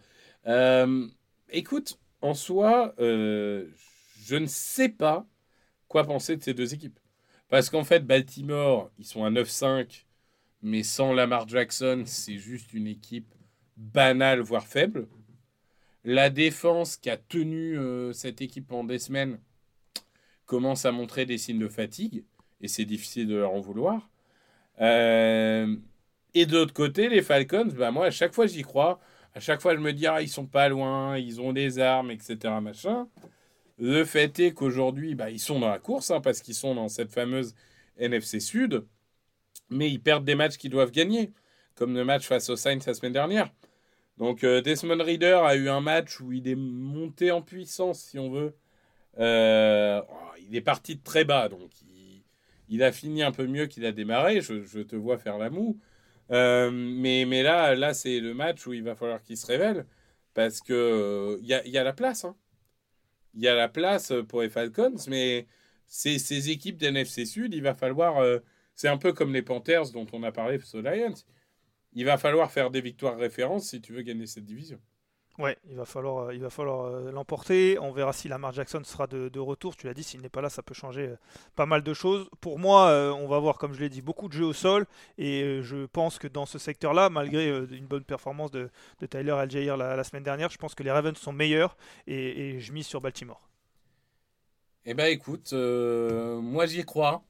Euh, 0.47 1.07
écoute, 1.51 1.99
en 2.21 2.33
soi, 2.33 2.95
je 2.97 4.35
ne 4.35 4.47
sais 4.47 4.89
pas 4.89 5.27
quoi 5.87 6.05
penser 6.05 6.37
de 6.37 6.41
ces 6.41 6.55
deux 6.55 6.73
équipes. 6.73 6.99
Parce 7.49 7.69
qu'en 7.69 7.83
fait, 7.83 7.99
Baltimore, 7.99 8.89
ils 8.97 9.05
sont 9.05 9.23
à 9.23 9.29
9-5, 9.29 10.05
mais 10.63 10.81
sans 10.81 11.13
Lamar 11.13 11.47
Jackson, 11.47 12.01
c'est 12.07 12.39
juste 12.39 12.73
une 12.73 12.87
équipe 12.87 13.31
banale, 13.77 14.39
voire 14.39 14.65
faible. 14.65 15.07
La 16.03 16.31
défense 16.31 16.97
qui 16.97 17.11
a 17.11 17.17
tenu 17.17 17.77
cette 18.11 18.41
équipe 18.41 18.69
pendant 18.69 18.85
des 18.85 18.97
semaines 18.97 19.37
commence 20.45 20.85
à 20.85 20.91
montrer 20.91 21.25
des 21.25 21.37
signes 21.37 21.59
de 21.59 21.67
fatigue, 21.67 22.23
et 22.61 22.67
c'est 22.67 22.85
difficile 22.85 23.27
de 23.27 23.35
leur 23.35 23.53
en 23.53 23.59
vouloir. 23.59 24.09
Euh, 24.81 25.75
et 26.33 26.45
de 26.45 26.53
l'autre 26.53 26.73
côté, 26.73 27.09
les 27.09 27.21
Falcons, 27.21 27.69
bah 27.75 27.91
moi, 27.91 28.07
à 28.07 28.11
chaque 28.11 28.33
fois, 28.33 28.47
j'y 28.47 28.63
crois. 28.63 28.99
À 29.35 29.39
chaque 29.39 29.61
fois, 29.61 29.75
je 29.75 29.79
me 29.79 29.93
dis, 29.93 30.07
ah, 30.07 30.21
ils 30.21 30.29
sont 30.29 30.45
pas 30.45 30.69
loin, 30.69 31.17
ils 31.17 31.41
ont 31.41 31.53
des 31.53 31.79
armes, 31.79 32.11
etc. 32.11 32.37
Machin. 32.61 33.07
Le 33.79 34.05
fait 34.05 34.39
est 34.39 34.51
qu'aujourd'hui, 34.53 35.15
bah, 35.15 35.29
ils 35.29 35.39
sont 35.39 35.59
dans 35.59 35.69
la 35.69 35.79
course, 35.79 36.11
hein, 36.11 36.21
parce 36.21 36.41
qu'ils 36.41 36.55
sont 36.55 36.75
dans 36.75 36.89
cette 36.89 37.11
fameuse 37.11 37.55
NFC 37.97 38.39
Sud, 38.39 38.85
mais 39.69 39.89
ils 39.89 40.01
perdent 40.01 40.25
des 40.25 40.35
matchs 40.35 40.57
qu'ils 40.57 40.71
doivent 40.71 40.91
gagner, 40.91 41.31
comme 41.75 41.95
le 41.95 42.05
match 42.05 42.27
face 42.27 42.49
aux 42.49 42.55
Saints 42.55 42.79
la 42.85 42.93
semaine 42.93 43.13
dernière. 43.13 43.51
Donc 44.17 44.43
euh, 44.43 44.61
Desmond 44.61 45.03
Reader 45.03 45.41
a 45.43 45.55
eu 45.55 45.69
un 45.69 45.81
match 45.81 46.19
où 46.21 46.31
il 46.31 46.47
est 46.47 46.55
monté 46.55 47.31
en 47.31 47.41
puissance, 47.41 47.99
si 47.99 48.19
on 48.19 48.29
veut. 48.29 48.55
Euh, 49.19 50.01
il 50.47 50.55
est 50.55 50.61
parti 50.61 50.95
de 50.95 51.03
très 51.03 51.25
bas, 51.25 51.49
donc 51.49 51.71
il, 52.69 52.83
a 52.83 52.91
fini 52.91 53.21
un 53.23 53.31
peu 53.31 53.45
mieux 53.45 53.67
qu'il 53.67 53.85
a 53.85 53.91
démarré. 53.91 54.41
Je, 54.41 54.81
te 54.81 54.95
vois 54.95 55.17
faire 55.17 55.37
la 55.37 55.49
moue. 55.49 55.79
Euh, 56.31 56.71
mais, 56.71 57.43
là, 57.43 57.75
là 57.75 57.93
c'est 57.93 58.19
le 58.19 58.33
match 58.33 58.65
où 58.65 58.73
il 58.73 58.83
va 58.83 58.95
falloir 58.95 59.21
qu'il 59.21 59.37
se 59.37 59.45
révèle, 59.45 59.85
parce 60.33 60.61
que 60.61 61.37
il 61.41 61.47
y 61.47 61.53
a, 61.53 61.65
y, 61.67 61.77
a, 61.77 61.83
la 61.83 61.93
place. 61.93 62.25
Hein 62.25 62.35
il 63.33 63.41
y 63.41 63.47
a 63.47 63.55
la 63.55 63.67
place 63.67 64.13
pour 64.27 64.41
les 64.41 64.49
Falcons, 64.49 64.95
mais 65.07 65.47
ces, 65.87 66.49
équipes 66.49 66.77
d'NFC 66.77 67.25
Sud, 67.25 67.53
il 67.53 67.61
va 67.61 67.73
falloir. 67.73 68.17
Euh, 68.19 68.39
c'est 68.75 68.87
un 68.87 68.97
peu 68.97 69.13
comme 69.13 69.33
les 69.33 69.43
Panthers 69.43 69.91
dont 69.91 70.07
on 70.13 70.23
a 70.23 70.31
parlé 70.31 70.59
sur 70.59 70.81
Lions. 70.81 71.13
Il 71.93 72.05
va 72.05 72.17
falloir 72.17 72.51
faire 72.51 72.71
des 72.71 72.81
victoires 72.81 73.17
références 73.17 73.69
si 73.69 73.81
tu 73.81 73.93
veux 73.93 74.01
gagner 74.01 74.25
cette 74.25 74.45
division. 74.45 74.79
Ouais, 75.39 75.57
il 75.67 75.75
va 75.75 75.85
falloir, 75.85 76.27
euh, 76.27 76.35
il 76.35 76.41
va 76.41 76.51
falloir 76.51 76.85
euh, 76.85 77.11
l'emporter. 77.11 77.79
On 77.79 77.91
verra 77.91 78.13
si 78.13 78.27
Lamar 78.27 78.53
Jackson 78.53 78.83
sera 78.83 79.07
de, 79.07 79.39
retour. 79.39 79.75
Tu 79.75 79.87
l'as 79.87 79.95
dit, 79.95 80.03
s'il 80.03 80.21
n'est 80.21 80.29
pas 80.29 80.41
là, 80.41 80.49
ça 80.49 80.61
peut 80.61 80.75
changer 80.75 81.07
euh, 81.07 81.15
pas 81.55 81.65
mal 81.65 81.81
de 81.81 81.93
choses. 81.93 82.29
Pour 82.39 82.59
moi, 82.59 82.91
on 83.17 83.27
va 83.27 83.39
voir, 83.39 83.57
comme 83.57 83.73
je 83.73 83.79
l'ai 83.79 83.89
dit, 83.89 84.03
beaucoup 84.03 84.27
de 84.27 84.33
jeux 84.33 84.45
au 84.45 84.53
sol. 84.53 84.85
Et 85.17 85.61
je 85.63 85.85
pense 85.87 86.19
que 86.19 86.27
dans 86.27 86.45
ce 86.45 86.59
secteur-là, 86.59 87.09
malgré 87.09 87.47
une 87.49 87.87
bonne 87.87 88.03
performance 88.03 88.51
de, 88.51 88.69
Tyler 89.09 89.31
Algier 89.31 89.65
la, 89.65 90.03
semaine 90.03 90.23
dernière, 90.23 90.49
je 90.49 90.57
pense 90.57 90.75
que 90.75 90.83
les 90.83 90.91
Ravens 90.91 91.17
sont 91.17 91.33
meilleurs. 91.33 91.77
Et, 92.05 92.59
je 92.59 92.71
mise 92.71 92.85
sur 92.85 93.01
Baltimore. 93.01 93.41
Eh 94.85 94.93
ben 94.93 95.05
écoute, 95.05 95.53
moi 95.53 96.65
j'y 96.67 96.83
crois. 96.83 97.23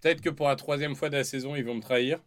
Peut-être 0.00 0.20
que 0.20 0.30
pour 0.30 0.48
la 0.48 0.56
troisième 0.56 0.94
fois 0.94 1.08
de 1.08 1.16
la 1.16 1.24
saison, 1.24 1.56
ils 1.56 1.64
vont 1.64 1.74
me 1.74 1.82
trahir. 1.82 2.20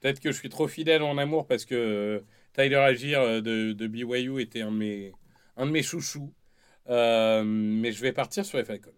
Peut-être 0.00 0.20
que 0.20 0.32
je 0.32 0.38
suis 0.38 0.48
trop 0.48 0.68
fidèle 0.68 1.02
en 1.02 1.18
amour 1.18 1.46
parce 1.46 1.64
que 1.64 2.22
Tyler 2.56 2.76
Agir 2.76 3.20
euh, 3.20 3.40
de, 3.40 3.72
de 3.72 3.86
BYU 3.86 4.40
était 4.40 4.62
un 4.62 4.72
de 4.72 4.76
mes, 4.76 5.12
un 5.56 5.66
de 5.66 5.70
mes 5.70 5.82
chouchous. 5.82 6.32
Euh, 6.88 7.42
mais 7.44 7.92
je 7.92 8.00
vais 8.00 8.12
partir 8.12 8.44
sur 8.44 8.58
les 8.58 8.64
Falcons. 8.64 8.90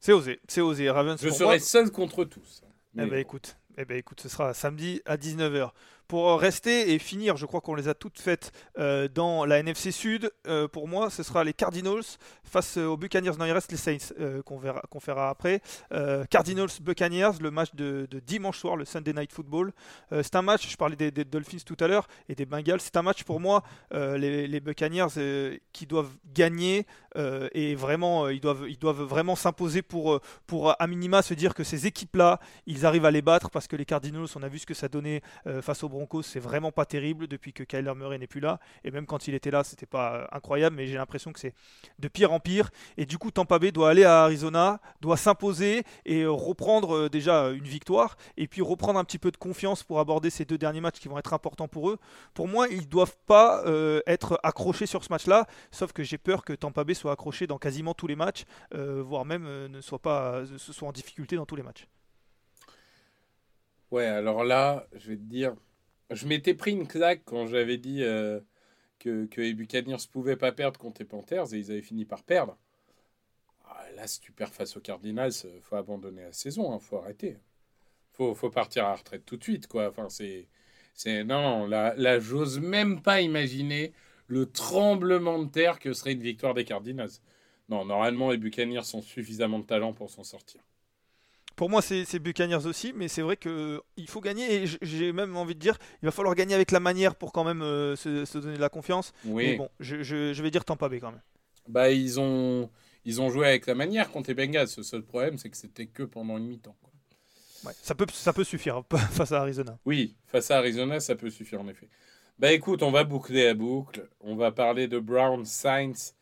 C'est 0.00 0.12
osé, 0.12 0.40
c'est 0.48 0.60
osé. 0.60 0.90
Ravens, 0.90 1.20
je 1.20 1.30
serai 1.30 1.58
seul 1.58 1.90
contre 1.90 2.24
tous. 2.24 2.62
Eh 2.98 3.06
ben, 3.06 3.18
écoute, 3.18 3.56
eh 3.78 3.84
ben, 3.84 3.96
écoute, 3.96 4.20
ce 4.20 4.28
sera 4.28 4.52
samedi 4.52 5.00
à 5.06 5.16
19h. 5.16 5.70
Pour 6.06 6.38
rester 6.38 6.92
et 6.92 6.98
finir, 6.98 7.38
je 7.38 7.46
crois 7.46 7.62
qu'on 7.62 7.74
les 7.74 7.88
a 7.88 7.94
toutes 7.94 8.18
faites 8.18 8.52
euh, 8.78 9.08
dans 9.08 9.46
la 9.46 9.60
NFC 9.60 9.90
Sud. 9.90 10.30
Euh, 10.46 10.68
pour 10.68 10.86
moi, 10.86 11.08
ce 11.08 11.22
sera 11.22 11.44
les 11.44 11.54
Cardinals 11.54 12.04
face 12.42 12.76
aux 12.76 12.98
Buccaneers. 12.98 13.32
Non, 13.38 13.46
il 13.46 13.52
reste 13.52 13.72
les 13.72 13.78
Saints 13.78 14.12
euh, 14.20 14.42
qu'on 14.42 15.00
fera 15.00 15.30
après. 15.30 15.62
Cardinals 16.28 16.68
Buccaneers, 16.82 17.32
le 17.40 17.50
match 17.50 17.74
de, 17.74 18.06
dimanche 18.26 18.58
soir, 18.58 18.76
le 18.76 18.84
Sunday 18.84 19.14
Night 19.14 19.32
Football. 19.32 19.72
c'est 20.10 20.36
un 20.36 20.42
match. 20.42 20.68
Je 20.68 20.76
parlais 20.76 20.96
des, 20.96 21.10
Dolphins 21.10 21.58
tout 21.64 21.76
à 21.80 21.88
l'heure 21.88 22.06
et 22.28 22.34
des 22.34 22.44
Bengals. 22.44 22.80
C'est 22.80 22.96
un 22.96 23.02
match 23.02 23.24
pour 23.24 23.40
moi 23.40 23.62
les, 23.92 24.46
les, 24.46 24.60
Buccaneers 24.60 25.58
qui 25.72 25.86
doivent 25.86 26.12
gagner 26.32 26.86
et 27.16 27.74
vraiment 27.74 28.28
ils 28.28 28.40
doivent 28.40 28.66
ils 28.68 28.78
doivent 28.78 29.02
vraiment 29.02 29.36
s'imposer 29.36 29.82
pour 29.82 30.20
pour 30.46 30.80
à 30.80 30.86
minima 30.86 31.22
se 31.22 31.34
dire 31.34 31.54
que 31.54 31.64
ces 31.64 31.86
équipes 31.86 32.16
là 32.16 32.40
ils 32.66 32.86
arrivent 32.86 33.04
à 33.04 33.10
les 33.10 33.22
battre 33.22 33.50
parce 33.50 33.68
que 33.68 33.76
les 33.76 33.84
Cardinals 33.84 34.26
on 34.34 34.42
a 34.42 34.48
vu 34.48 34.58
ce 34.58 34.66
que 34.66 34.74
ça 34.74 34.88
donnait 34.88 35.22
face 35.60 35.84
aux 35.84 35.88
Broncos, 35.94 36.03
c'est 36.22 36.40
vraiment 36.40 36.72
pas 36.72 36.84
terrible 36.84 37.26
depuis 37.26 37.52
que 37.52 37.62
Kyler 37.62 37.94
Murray 37.94 38.18
n'est 38.18 38.26
plus 38.26 38.40
là. 38.40 38.60
Et 38.84 38.90
même 38.90 39.06
quand 39.06 39.28
il 39.28 39.34
était 39.34 39.50
là, 39.50 39.64
c'était 39.64 39.86
pas 39.86 40.14
euh, 40.14 40.26
incroyable, 40.32 40.76
mais 40.76 40.86
j'ai 40.86 40.96
l'impression 40.96 41.32
que 41.32 41.40
c'est 41.40 41.54
de 41.98 42.08
pire 42.08 42.32
en 42.32 42.40
pire. 42.40 42.70
Et 42.96 43.06
du 43.06 43.18
coup, 43.18 43.30
Tampa 43.30 43.58
Bay 43.58 43.72
doit 43.72 43.90
aller 43.90 44.04
à 44.04 44.22
Arizona, 44.22 44.80
doit 45.00 45.16
s'imposer 45.16 45.84
et 46.04 46.22
euh, 46.22 46.30
reprendre 46.30 46.96
euh, 46.96 47.08
déjà 47.08 47.50
une 47.50 47.64
victoire, 47.64 48.16
et 48.36 48.48
puis 48.48 48.62
reprendre 48.62 48.98
un 48.98 49.04
petit 49.04 49.18
peu 49.18 49.30
de 49.30 49.36
confiance 49.36 49.82
pour 49.82 50.00
aborder 50.00 50.30
ces 50.30 50.44
deux 50.44 50.58
derniers 50.58 50.80
matchs 50.80 51.00
qui 51.00 51.08
vont 51.08 51.18
être 51.18 51.32
importants 51.32 51.68
pour 51.68 51.90
eux. 51.90 51.98
Pour 52.34 52.48
moi, 52.48 52.68
ils 52.68 52.88
doivent 52.88 53.16
pas 53.26 53.64
être 54.06 54.38
accrochés 54.42 54.86
sur 54.86 55.04
ce 55.04 55.12
match-là, 55.12 55.46
sauf 55.70 55.92
que 55.92 56.02
j'ai 56.02 56.18
peur 56.18 56.44
que 56.44 56.52
Tampa 56.52 56.84
Bay 56.84 56.94
soit 56.94 57.12
accroché 57.12 57.46
dans 57.46 57.58
quasiment 57.58 57.94
tous 57.94 58.06
les 58.06 58.16
matchs, 58.16 58.44
voire 58.72 59.24
même 59.24 59.44
ne 59.68 59.80
soit 59.80 59.98
pas, 59.98 60.42
soit 60.56 60.88
en 60.88 60.92
difficulté 60.92 61.36
dans 61.36 61.46
tous 61.46 61.56
les 61.56 61.62
matchs. 61.62 61.86
Ouais, 63.94 64.06
alors 64.06 64.42
là, 64.42 64.88
je 64.92 65.10
vais 65.10 65.16
te 65.16 65.22
dire, 65.22 65.54
je 66.10 66.26
m'étais 66.26 66.54
pris 66.54 66.72
une 66.72 66.86
claque 66.86 67.22
quand 67.24 67.46
j'avais 67.46 67.78
dit 67.78 68.02
euh, 68.02 68.40
que, 68.98 69.26
que, 69.26 69.40
les 69.40 69.54
Buccaneers 69.54 69.96
pouvaient 70.10 70.36
pas 70.36 70.52
perdre 70.52 70.78
contre 70.78 71.00
les 71.00 71.06
Panthers 71.06 71.52
et 71.54 71.58
ils 71.58 71.70
avaient 71.70 71.82
fini 71.82 72.04
par 72.04 72.22
perdre. 72.22 72.58
Ah, 73.66 73.84
là, 73.96 74.06
si 74.06 74.20
tu 74.20 74.32
perds 74.32 74.52
face 74.52 74.76
aux 74.76 74.80
Cardinals, 74.80 75.32
il 75.44 75.60
faut 75.62 75.76
abandonner 75.76 76.22
la 76.22 76.32
saison, 76.32 76.72
hein, 76.72 76.78
faut 76.78 76.98
arrêter. 76.98 77.38
Faut, 78.12 78.34
faut 78.34 78.50
partir 78.50 78.84
à 78.86 78.90
la 78.90 78.96
retraite 78.96 79.24
tout 79.26 79.36
de 79.36 79.42
suite, 79.42 79.66
quoi. 79.66 79.88
Enfin, 79.88 80.08
c'est, 80.08 80.48
non, 81.24 81.66
là, 81.66 81.94
là 81.96 82.20
j'ose 82.20 82.60
même 82.60 83.02
pas 83.02 83.20
imaginer 83.20 83.92
le 84.28 84.46
tremblement 84.50 85.42
de 85.42 85.50
terre 85.50 85.78
que 85.78 85.92
serait 85.92 86.12
une 86.12 86.22
victoire 86.22 86.54
des 86.54 86.64
Cardinals. 86.64 87.10
Non, 87.68 87.84
normalement, 87.84 88.30
les 88.30 88.38
Buccaneers 88.38 88.84
sont 88.84 89.02
suffisamment 89.02 89.58
de 89.58 89.64
talent 89.64 89.92
pour 89.92 90.10
s'en 90.10 90.24
sortir. 90.24 90.60
Pour 91.56 91.70
moi, 91.70 91.82
c'est 91.82 92.18
Buccaneers 92.18 92.66
aussi, 92.66 92.92
mais 92.94 93.06
c'est 93.08 93.22
vrai 93.22 93.36
qu'il 93.36 94.08
faut 94.08 94.20
gagner. 94.20 94.64
Et 94.64 94.66
j'ai 94.82 95.12
même 95.12 95.36
envie 95.36 95.54
de 95.54 95.60
dire, 95.60 95.78
il 96.02 96.06
va 96.06 96.10
falloir 96.10 96.34
gagner 96.34 96.54
avec 96.54 96.72
la 96.72 96.80
manière 96.80 97.14
pour 97.14 97.32
quand 97.32 97.44
même 97.44 97.62
euh, 97.62 97.94
se, 97.96 98.38
donner 98.38 98.56
de 98.56 98.60
la 98.60 98.68
confiance. 98.68 99.12
Oui. 99.24 99.50
Mais 99.50 99.56
bon, 99.56 99.68
je, 99.78 100.42
vais 100.42 100.50
dire 100.50 100.64
Tampa 100.64 100.88
Bay 100.88 101.00
quand 101.00 101.12
même. 101.12 101.22
Bah, 101.68 101.90
ils 101.90 102.18
ont, 102.18 102.68
ils 103.04 103.20
ont 103.20 103.30
joué 103.30 103.46
avec 103.46 103.66
la 103.66 103.74
manière 103.74 104.10
contre 104.10 104.30
les 104.30 104.34
Bengals. 104.34 104.68
Ce 104.68 104.82
seul 104.82 105.02
problème, 105.02 105.38
c'est 105.38 105.48
que 105.48 105.56
c'était 105.56 105.86
que 105.86 106.02
pendant 106.02 106.38
une 106.38 106.46
mi-temps. 106.46 106.76
Ouais, 107.64 107.72
ça, 107.80 107.94
peut, 107.94 108.06
ça 108.12 108.32
peut 108.32 108.44
suffire 108.44 108.82
face 109.10 109.32
à 109.32 109.40
Arizona. 109.40 109.78
Oui, 109.84 110.16
face 110.26 110.50
à 110.50 110.58
Arizona, 110.58 111.00
ça 111.00 111.14
peut 111.14 111.30
suffire 111.30 111.60
en 111.60 111.68
effet. 111.68 111.88
Bah 112.38 112.52
écoute, 112.52 112.82
on 112.82 112.90
va 112.90 113.04
boucler 113.04 113.44
la 113.44 113.54
boucle. 113.54 114.08
On 114.20 114.34
va 114.34 114.50
parler 114.50 114.88
de 114.88 114.98
Brown 114.98 115.44
Saints 115.44 116.12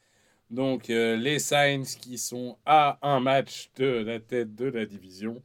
donc 0.53 0.91
euh, 0.91 1.17
les 1.17 1.39
Saints 1.39 1.83
qui 2.01 2.19
sont 2.19 2.59
à 2.67 2.99
un 3.03 3.21
match 3.21 3.71
de 3.77 3.87
la 3.87 4.21
tête 4.21 4.55
de 4.55 4.67
la 4.67 4.85
division, 4.85 5.43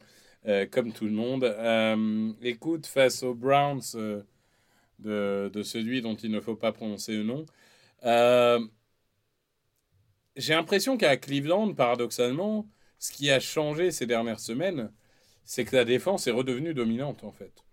euh, 0.48 0.66
comme 0.70 0.92
tout 0.92 1.06
le 1.06 1.12
monde. 1.12 1.46
Euh, 1.46 2.34
écoute, 2.42 2.86
face 2.86 3.24
aux 3.24 3.34
Browns 3.34 3.82
de, 5.00 5.50
de, 5.54 5.64
celui 5.64 6.02
dont 6.02 6.16
il 6.16 6.30
ne 6.32 6.42
faut 6.42 6.56
pas 6.56 6.74
prononcer 6.74 7.14
le 7.14 7.24
nom, 7.24 7.46
j'ai 10.36 10.54
l'impression 10.54 10.98
qu'à 10.98 11.18
Cleveland, 11.18 11.74
paradoxalement, 11.74 12.68
ce 13.00 13.12
qui 13.12 13.32
a 13.32 13.40
changé 13.40 13.92
ces 13.92 14.06
dernières 14.06 14.40
semaines, 14.40 14.92
c'est 15.46 15.64
que 15.66 15.76
la 15.76 15.86
défense 15.86 16.28
est 16.28 16.32
redevenue 16.32 16.74
dominante 16.74 17.24
en 17.24 17.32
fait. 17.32 17.64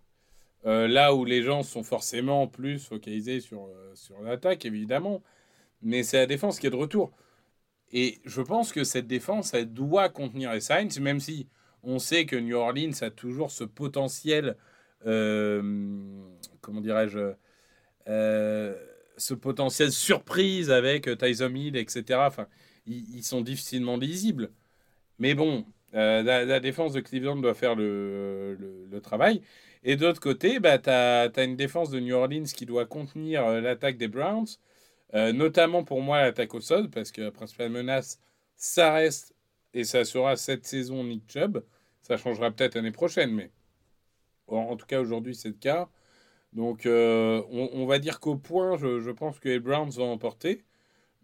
là 0.65 1.15
où 1.15 1.25
les 1.25 1.43
gens 1.43 1.63
sont 1.63 1.83
forcément 1.83 2.47
plus 2.47 2.79
focalisés 2.79 3.41
sur, 3.41 3.69
sur 3.95 4.23
l'attaque, 4.23 4.65
évidemment, 4.65 5.23
mais 5.83 6.03
c'est 6.03 6.19
la 6.19 6.27
défense 6.27 6.61
qui 6.61 6.67
est 6.67 6.71
de 6.71 6.77
retour. 6.77 7.13
Et 7.97 8.19
je 8.25 8.43
pense 8.43 8.73
que 8.73 8.83
cette 8.83 9.07
défense, 9.07 9.55
elle 9.55 9.73
doit 9.73 10.09
contenir 10.09 10.53
les 10.53 10.61
Saints, 10.61 11.01
même 11.01 11.21
si 11.21 11.47
on 11.85 12.01
sait 12.01 12.27
que 12.27 12.35
New 12.35 12.57
Orleans 12.57 12.91
a 13.03 13.11
toujours 13.11 13.53
ce 13.53 13.63
potentiel, 13.63 14.57
euh, 15.07 15.63
comment 16.61 16.81
dirais-je, 16.81 17.35
euh, 18.09 18.75
ce 19.17 19.33
potentiel 19.33 19.93
surprise 19.93 20.73
avec 20.73 21.09
Tyson 21.19 21.55
Hill, 21.55 21.77
etc. 21.77 22.19
Enfin, 22.27 22.49
ils, 22.87 23.23
sont 23.23 23.43
difficilement 23.43 23.97
lisibles. 23.97 24.51
Mais 25.21 25.35
bon, 25.35 25.65
euh, 25.95 26.25
la, 26.25 26.59
défense 26.59 26.95
de 26.95 27.01
Cleveland 27.01 27.37
doit 27.37 27.55
faire 27.55 27.77
le, 27.77 28.59
travail. 29.05 29.41
Et 29.85 29.95
d'autre 29.95 30.21
côté, 30.21 30.59
bah, 30.59 30.79
tu 30.79 30.91
as, 30.91 31.45
une 31.45 31.55
défense 31.55 31.91
de 31.91 32.01
New 32.01 32.17
Orleans 32.17 32.43
qui 32.43 32.67
doit 32.67 32.87
contenir 32.87 33.49
l'attaque 33.61 33.99
des 33.99 34.09
Browns. 34.09 34.49
Euh, 35.15 35.33
notamment 35.33 35.85
pour 35.85 36.01
moi 36.03 36.23
l'attaque 36.23 36.55
au 36.55 36.61
sol, 36.61 36.91
parce 36.91 37.13
que 37.13 37.23
la 37.23 37.31
principale 37.31 37.71
menace, 37.71 38.21
ça 38.57 38.93
reste, 38.93 39.35
et 39.73 39.85
ça 39.85 40.05
sera 40.05 40.37
cette 40.37 40.67
saison 40.67 41.05
Nick 41.05 41.31
Chubb. 41.31 41.65
Ça 42.03 42.17
changera 42.17 42.51
peut-être 42.51 42.75
l'année 42.75 42.93
prochaine, 42.93 43.33
mais 43.33 43.51
en, 44.49 44.77
tout 44.77 44.87
cas 44.87 45.01
aujourd'hui 45.01 45.35
c'est 45.35 45.49
le 45.49 45.55
cas. 45.55 45.89
Donc 46.53 46.87
euh, 46.87 47.43
on, 47.51 47.87
va 47.87 47.99
dire 47.99 48.21
qu'au 48.21 48.37
point, 48.37 48.77
je, 48.77 49.11
pense 49.11 49.39
que 49.39 49.49
les 49.49 49.61
Browns 49.61 49.91
vont 49.91 50.13
emporter, 50.13 50.65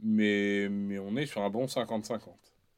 mais, 0.01 0.69
mais 0.71 0.99
on 0.99 1.17
est 1.17 1.27
sur 1.27 1.43
un 1.43 1.51
bon 1.51 1.67
50-50. 1.67 2.21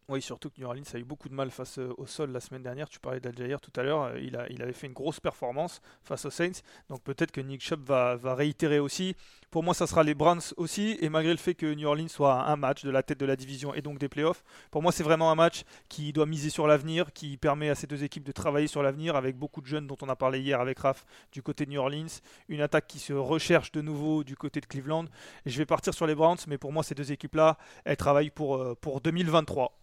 Oui, 0.08 0.20
surtout 0.20 0.50
que 0.50 0.60
New 0.60 0.66
Orleans 0.66 0.82
a 0.92 0.98
eu 0.98 1.04
beaucoup 1.04 1.28
de 1.28 1.34
mal 1.34 1.50
face 1.50 1.78
euh, 1.78 1.94
au 1.96 2.06
sol 2.06 2.32
la 2.32 2.40
semaine 2.40 2.62
dernière. 2.62 2.88
Tu 2.88 2.98
parlais 2.98 3.20
d'Aljair 3.20 3.60
tout 3.60 3.72
à 3.76 3.82
l'heure. 3.82 4.18
Il, 4.18 4.38
il 4.50 4.62
avait 4.62 4.72
fait 4.72 4.88
une 4.88 4.92
grosse 4.92 5.20
performance 5.20 5.80
face 6.02 6.24
aux 6.26 6.30
Saints. 6.30 6.60
Donc 6.90 7.02
peut-être 7.02 7.30
que 7.30 7.40
Nick 7.40 7.62
Chubb 7.62 7.82
va, 7.84 8.16
va 8.16 8.34
réitérer 8.34 8.80
aussi. 8.80 9.14
Pour 9.52 9.62
moi, 9.62 9.74
ça 9.74 9.86
sera 9.86 10.02
les 10.02 10.14
Browns 10.14 10.40
aussi. 10.56 10.96
Et 11.02 11.10
malgré 11.10 11.30
le 11.30 11.38
fait 11.38 11.52
que 11.52 11.74
New 11.74 11.86
Orleans 11.86 12.08
soit 12.08 12.48
un 12.48 12.56
match 12.56 12.84
de 12.84 12.90
la 12.90 13.02
tête 13.02 13.20
de 13.20 13.26
la 13.26 13.36
division 13.36 13.74
et 13.74 13.82
donc 13.82 13.98
des 13.98 14.08
playoffs, 14.08 14.42
pour 14.70 14.80
moi, 14.80 14.92
c'est 14.92 15.02
vraiment 15.02 15.30
un 15.30 15.34
match 15.34 15.64
qui 15.90 16.10
doit 16.14 16.24
miser 16.24 16.48
sur 16.48 16.66
l'avenir, 16.66 17.12
qui 17.12 17.36
permet 17.36 17.68
à 17.68 17.74
ces 17.74 17.86
deux 17.86 18.02
équipes 18.02 18.24
de 18.24 18.32
travailler 18.32 18.66
sur 18.66 18.82
l'avenir 18.82 19.14
avec 19.14 19.36
beaucoup 19.36 19.60
de 19.60 19.66
jeunes 19.66 19.86
dont 19.86 19.98
on 20.00 20.08
a 20.08 20.16
parlé 20.16 20.40
hier 20.40 20.58
avec 20.58 20.78
Raph 20.78 21.04
du 21.32 21.42
côté 21.42 21.66
de 21.66 21.70
New 21.70 21.80
Orleans. 21.80 22.22
Une 22.48 22.62
attaque 22.62 22.86
qui 22.86 22.98
se 22.98 23.12
recherche 23.12 23.72
de 23.72 23.82
nouveau 23.82 24.24
du 24.24 24.36
côté 24.36 24.58
de 24.62 24.64
Cleveland. 24.64 25.04
Je 25.44 25.58
vais 25.58 25.66
partir 25.66 25.92
sur 25.92 26.06
les 26.06 26.14
Browns, 26.14 26.38
mais 26.48 26.56
pour 26.56 26.72
moi, 26.72 26.82
ces 26.82 26.94
deux 26.94 27.12
équipes-là, 27.12 27.58
elles 27.84 27.98
travaillent 27.98 28.30
pour, 28.30 28.56
euh, 28.56 28.74
pour 28.80 29.02
2023. 29.02 29.78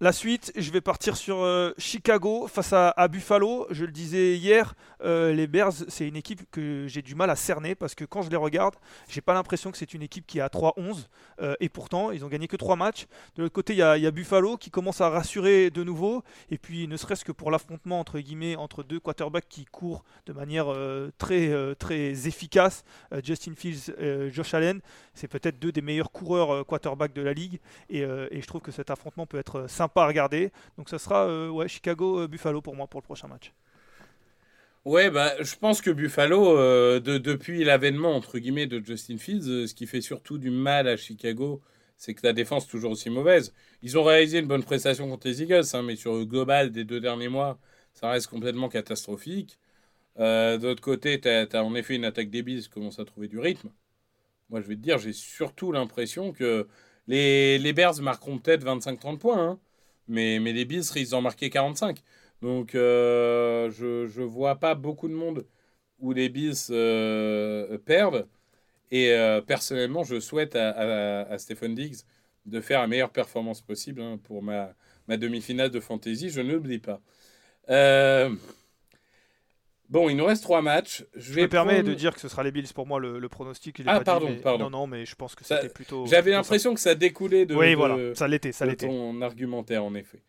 La 0.00 0.12
suite, 0.12 0.52
je 0.54 0.70
vais 0.70 0.80
partir 0.80 1.16
sur 1.16 1.42
euh, 1.42 1.72
Chicago 1.76 2.46
face 2.46 2.72
à, 2.72 3.08
Buffalo. 3.08 3.66
Je 3.70 3.84
le 3.84 3.90
disais 3.90 4.36
hier, 4.36 4.74
euh, 5.02 5.32
les 5.32 5.48
Bears, 5.48 5.72
c'est 5.88 6.06
une 6.06 6.14
équipe 6.14 6.48
que 6.52 6.86
j'ai 6.86 7.02
du 7.02 7.16
mal 7.16 7.30
à 7.30 7.34
cerner 7.34 7.74
parce 7.74 7.96
que 7.96 8.04
quand 8.04 8.22
je 8.22 8.30
les 8.30 8.36
regarde, 8.36 8.76
j'ai 9.08 9.20
pas 9.20 9.34
l'impression 9.34 9.72
que 9.72 9.76
c'est 9.76 9.94
une 9.94 10.02
équipe 10.02 10.24
qui 10.24 10.38
est 10.38 10.40
à 10.40 10.46
3-11 10.46 11.08
euh, 11.40 11.56
et 11.58 11.68
pourtant 11.68 12.12
ils 12.12 12.24
ont 12.24 12.28
gagné 12.28 12.46
que 12.46 12.54
3 12.54 12.76
matchs. 12.76 13.06
De 13.34 13.42
l'autre 13.42 13.52
côté, 13.54 13.72
il 13.72 13.78
y, 13.80 13.82
a- 13.82 14.10
Buffalo 14.12 14.56
qui 14.56 14.70
commence 14.70 15.00
à 15.00 15.08
rassurer 15.08 15.70
de 15.70 15.82
nouveau 15.82 16.22
et 16.52 16.58
puis 16.58 16.86
ne 16.86 16.96
serait-ce 16.96 17.24
que 17.24 17.32
pour 17.32 17.50
l'affrontement 17.50 17.98
entre 17.98 18.20
guillemets 18.20 18.54
entre 18.54 18.84
deux 18.84 19.00
quarterbacks 19.00 19.48
qui 19.48 19.64
courent 19.64 20.04
de 20.26 20.32
manière 20.32 20.72
euh, 20.72 21.10
très 21.18 22.28
efficace, 22.28 22.84
Justin 23.24 23.54
Fields, 23.56 23.92
euh, 23.98 24.30
Josh 24.30 24.54
Allen, 24.54 24.80
c'est 25.14 25.26
peut-être 25.28 25.58
deux 25.58 25.72
des 25.72 25.82
meilleurs 25.82 26.12
coureurs 26.12 26.64
quarterbacks 26.64 27.12
de 27.14 27.22
la 27.22 27.32
ligue 27.32 27.58
et, 27.90 28.02
et 28.02 28.40
je 28.40 28.46
trouve 28.46 28.60
que 28.60 28.70
cet 28.70 28.90
affrontement 28.90 29.26
peut 29.26 29.38
être 29.38 29.56
euh, 29.56 29.68
sympa 29.88 30.02
à 30.02 30.06
regarder. 30.06 30.52
Donc 30.76 30.88
ça 30.88 30.98
sera 30.98 31.26
euh, 31.28 31.48
ouais, 31.50 31.68
Chicago-Buffalo 31.68 32.62
pour 32.62 32.76
moi 32.76 32.86
pour 32.86 33.00
le 33.00 33.04
prochain 33.04 33.28
match. 33.28 33.52
Ouais, 34.84 35.10
bah, 35.10 35.34
je 35.42 35.54
pense 35.56 35.82
que 35.82 35.90
Buffalo, 35.90 36.56
euh, 36.58 36.98
de- 37.00 37.18
depuis 37.18 37.64
l'avènement 37.64 38.14
entre 38.16 38.38
guillemets 38.38 38.66
de 38.66 38.82
Justin 38.84 39.18
Fields, 39.18 39.48
euh, 39.48 39.66
ce 39.66 39.74
qui 39.74 39.86
fait 39.86 40.00
surtout 40.00 40.38
du 40.38 40.50
mal 40.50 40.88
à 40.88 40.96
Chicago, 40.96 41.60
c'est 41.96 42.14
que 42.14 42.26
la 42.26 42.32
défense 42.32 42.64
est 42.64 42.68
toujours 42.70 42.92
aussi 42.92 43.10
mauvaise. 43.10 43.52
Ils 43.82 43.98
ont 43.98 44.04
réalisé 44.04 44.38
une 44.38 44.46
bonne 44.46 44.62
prestation 44.64 45.08
contre 45.08 45.26
les 45.26 45.42
Eagles, 45.42 45.64
hein, 45.74 45.82
mais 45.82 45.96
sur 45.96 46.14
le 46.16 46.24
global 46.24 46.70
des 46.70 46.84
deux 46.84 47.00
derniers 47.00 47.28
mois, 47.28 47.58
ça 47.92 48.08
reste 48.10 48.28
complètement 48.28 48.68
catastrophique. 48.68 49.58
Euh, 50.18 50.58
de 50.58 50.68
l'autre 50.68 50.82
côté, 50.82 51.20
tu 51.20 51.28
as, 51.28 51.64
en 51.64 51.74
effet 51.76 51.96
une 51.96 52.04
attaque 52.06 52.30
des 52.30 52.42
Bills 52.42 52.62
qui 52.62 52.70
commence 52.70 52.98
à 53.00 53.04
trouver 53.06 53.28
du 53.28 53.38
rythme. 53.40 53.70
Moi, 54.50 54.60
je 54.60 54.66
vais 54.68 54.76
te 54.76 54.80
dire, 54.80 54.98
j'ai 54.98 55.12
surtout 55.12 55.72
l'impression 55.72 56.32
que 56.32 56.68
les, 57.06 57.58
les 57.58 57.72
Bears 57.72 58.00
marqueront 58.02 58.38
peut-être 58.38 58.64
25-30 58.64 59.20
points, 59.20 59.38
hein, 59.52 59.60
mais, 60.08 60.38
mais 60.40 60.52
les 60.52 60.64
Bills 60.64 60.82
risquent 60.92 61.12
d'en 61.12 61.22
marquer 61.22 61.50
45. 61.50 62.02
Donc, 62.42 62.74
euh, 62.74 63.70
je 63.70 64.20
ne 64.20 64.24
vois 64.26 64.56
pas 64.56 64.74
beaucoup 64.74 65.08
de 65.08 65.14
monde 65.14 65.46
où 66.00 66.12
les 66.12 66.28
Bills 66.28 66.54
euh, 66.70 67.78
perdent. 67.78 68.28
Et 68.90 69.12
euh, 69.12 69.42
personnellement, 69.42 70.04
je 70.04 70.20
souhaite 70.20 70.56
à, 70.56 71.22
à, 71.22 71.38
Stephen 71.38 71.74
Diggs 71.74 71.98
de 72.46 72.60
faire 72.60 72.80
la 72.80 72.86
meilleure 72.86 73.10
performance 73.12 73.60
possible 73.62 74.00
hein, 74.02 74.18
pour 74.24 74.42
ma, 74.42 74.74
ma 75.08 75.16
demi-finale 75.18 75.70
de 75.70 75.80
fantasy. 75.80 76.30
Je 76.30 76.40
ne 76.40 76.52
l'oublie 76.52 76.78
pas. 76.80 77.00
Bon, 79.88 80.10
il 80.10 80.16
nous 80.16 80.26
reste 80.26 80.42
trois 80.42 80.60
matchs. 80.60 81.04
Je, 81.14 81.32
Je 81.32 81.40
me 81.40 81.48
permets 81.48 81.82
de 81.82 81.94
dire 81.94 82.14
que 82.14 82.20
ce 82.20 82.28
sera 82.28 82.42
les 82.42 82.52
Bills 82.52 82.68
pour 82.74 82.86
moi 82.86 83.00
le, 83.00 83.18
le 83.18 83.28
pronostic. 83.30 83.80
Ah, 83.86 83.94
pas 83.94 83.98
dit, 84.00 84.04
pardon, 84.04 84.28
mais- 84.28 84.36
pardon. 84.36 84.64
Non, 84.64 84.80
non, 84.80 84.86
mais 84.86 85.06
je 85.06 85.14
pense 85.14 85.34
que 85.34 85.44
Ça- 85.44 85.56
c'était 85.62 85.72
plutôt. 85.72 86.06
J'avais 86.06 86.30
l'impression 86.32 86.74
que 86.74 86.80
ça 86.80 86.94
découlait 86.94 87.46
de, 87.46 87.54
Oui, 87.54 87.70
de- 87.70 87.76
voilà, 87.76 88.14
ça 88.14 88.28
l'était, 88.28 88.52
ça 88.52 88.66
l'était. 88.66 88.86
ton 88.86 89.22
argumentaire, 89.22 89.82
en 89.84 89.94
effet. 89.94 90.20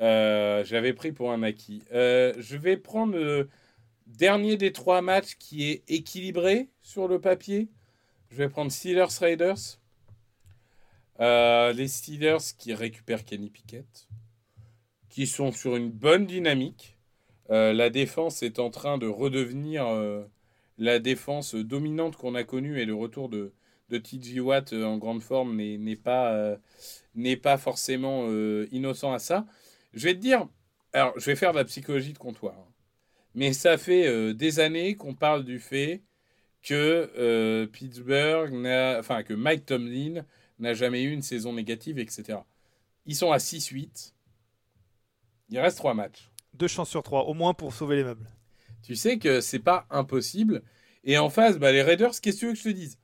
Euh, 0.00 0.64
J'avais 0.64 0.94
pris 0.94 1.12
pour 1.12 1.30
un 1.30 1.42
acquis. 1.42 1.82
Euh, 1.92 2.32
je 2.38 2.56
vais 2.56 2.76
prendre 2.78 3.14
le 3.14 3.50
dernier 4.06 4.56
des 4.56 4.72
trois 4.72 5.02
matchs 5.02 5.36
qui 5.38 5.68
est 5.70 5.82
équilibré 5.88 6.68
sur 6.80 7.06
le 7.06 7.20
papier. 7.20 7.68
Je 8.30 8.36
vais 8.36 8.48
prendre 8.48 8.72
Steelers 8.72 9.04
Raiders. 9.20 9.78
Euh, 11.20 11.72
les 11.74 11.88
Steelers 11.88 12.38
qui 12.58 12.72
récupèrent 12.74 13.24
Kenny 13.24 13.50
Pickett, 13.50 14.08
qui 15.10 15.26
sont 15.26 15.52
sur 15.52 15.76
une 15.76 15.90
bonne 15.90 16.26
dynamique. 16.26 16.91
Euh, 17.52 17.74
la 17.74 17.90
défense 17.90 18.42
est 18.42 18.58
en 18.58 18.70
train 18.70 18.96
de 18.96 19.06
redevenir 19.06 19.86
euh, 19.86 20.24
la 20.78 20.98
défense 20.98 21.54
dominante 21.54 22.16
qu'on 22.16 22.34
a 22.34 22.44
connue 22.44 22.80
et 22.80 22.86
le 22.86 22.94
retour 22.94 23.28
de, 23.28 23.52
de 23.90 23.98
TJ 23.98 24.38
Watt 24.40 24.72
euh, 24.72 24.84
en 24.84 24.96
grande 24.96 25.22
forme 25.22 25.54
n'est 25.56 25.96
pas, 25.96 26.56
pas 27.42 27.58
forcément 27.58 28.26
innocent 28.72 29.12
à 29.12 29.18
ça. 29.18 29.46
Je 29.92 30.04
vais 30.04 30.14
te 30.14 30.20
dire, 30.20 30.48
alors 30.94 31.12
je 31.18 31.26
vais 31.26 31.36
faire 31.36 31.52
de 31.52 31.58
la 31.58 31.64
psychologie 31.64 32.14
de 32.14 32.18
comptoir, 32.18 32.54
hein. 32.58 32.72
mais 33.34 33.52
ça 33.52 33.76
fait 33.76 34.34
des 34.34 34.60
années 34.60 34.96
qu'on 34.96 35.14
parle 35.14 35.44
du 35.44 35.58
fait 35.58 36.02
que 36.62 37.66
Pittsburgh, 37.66 38.54
enfin 38.98 39.22
que 39.24 39.34
Mike 39.34 39.66
Tomlin 39.66 40.24
n'a 40.58 40.72
jamais 40.72 41.02
eu 41.02 41.12
une 41.12 41.22
saison 41.22 41.52
négative, 41.52 41.98
etc. 41.98 42.38
Ils 43.04 43.16
sont 43.16 43.32
à 43.32 43.38
6-8. 43.38 44.14
Il 45.50 45.58
reste 45.58 45.76
trois 45.76 45.92
matchs. 45.92 46.31
Deux 46.54 46.68
chances 46.68 46.90
sur 46.90 47.02
trois, 47.02 47.24
au 47.24 47.34
moins 47.34 47.54
pour 47.54 47.72
sauver 47.74 47.96
les 47.96 48.04
meubles. 48.04 48.26
Tu 48.82 48.96
sais 48.96 49.18
que 49.18 49.40
c'est 49.40 49.58
pas 49.58 49.86
impossible. 49.90 50.62
Et 51.04 51.18
en 51.18 51.30
face, 51.30 51.58
bah, 51.58 51.72
les 51.72 51.82
Raiders, 51.82 52.20
qu'est-ce 52.20 52.36
que 52.36 52.40
tu 52.40 52.46
veux 52.46 52.52
que 52.52 52.58
je 52.58 52.64
te 52.64 52.68
dise? 52.68 52.98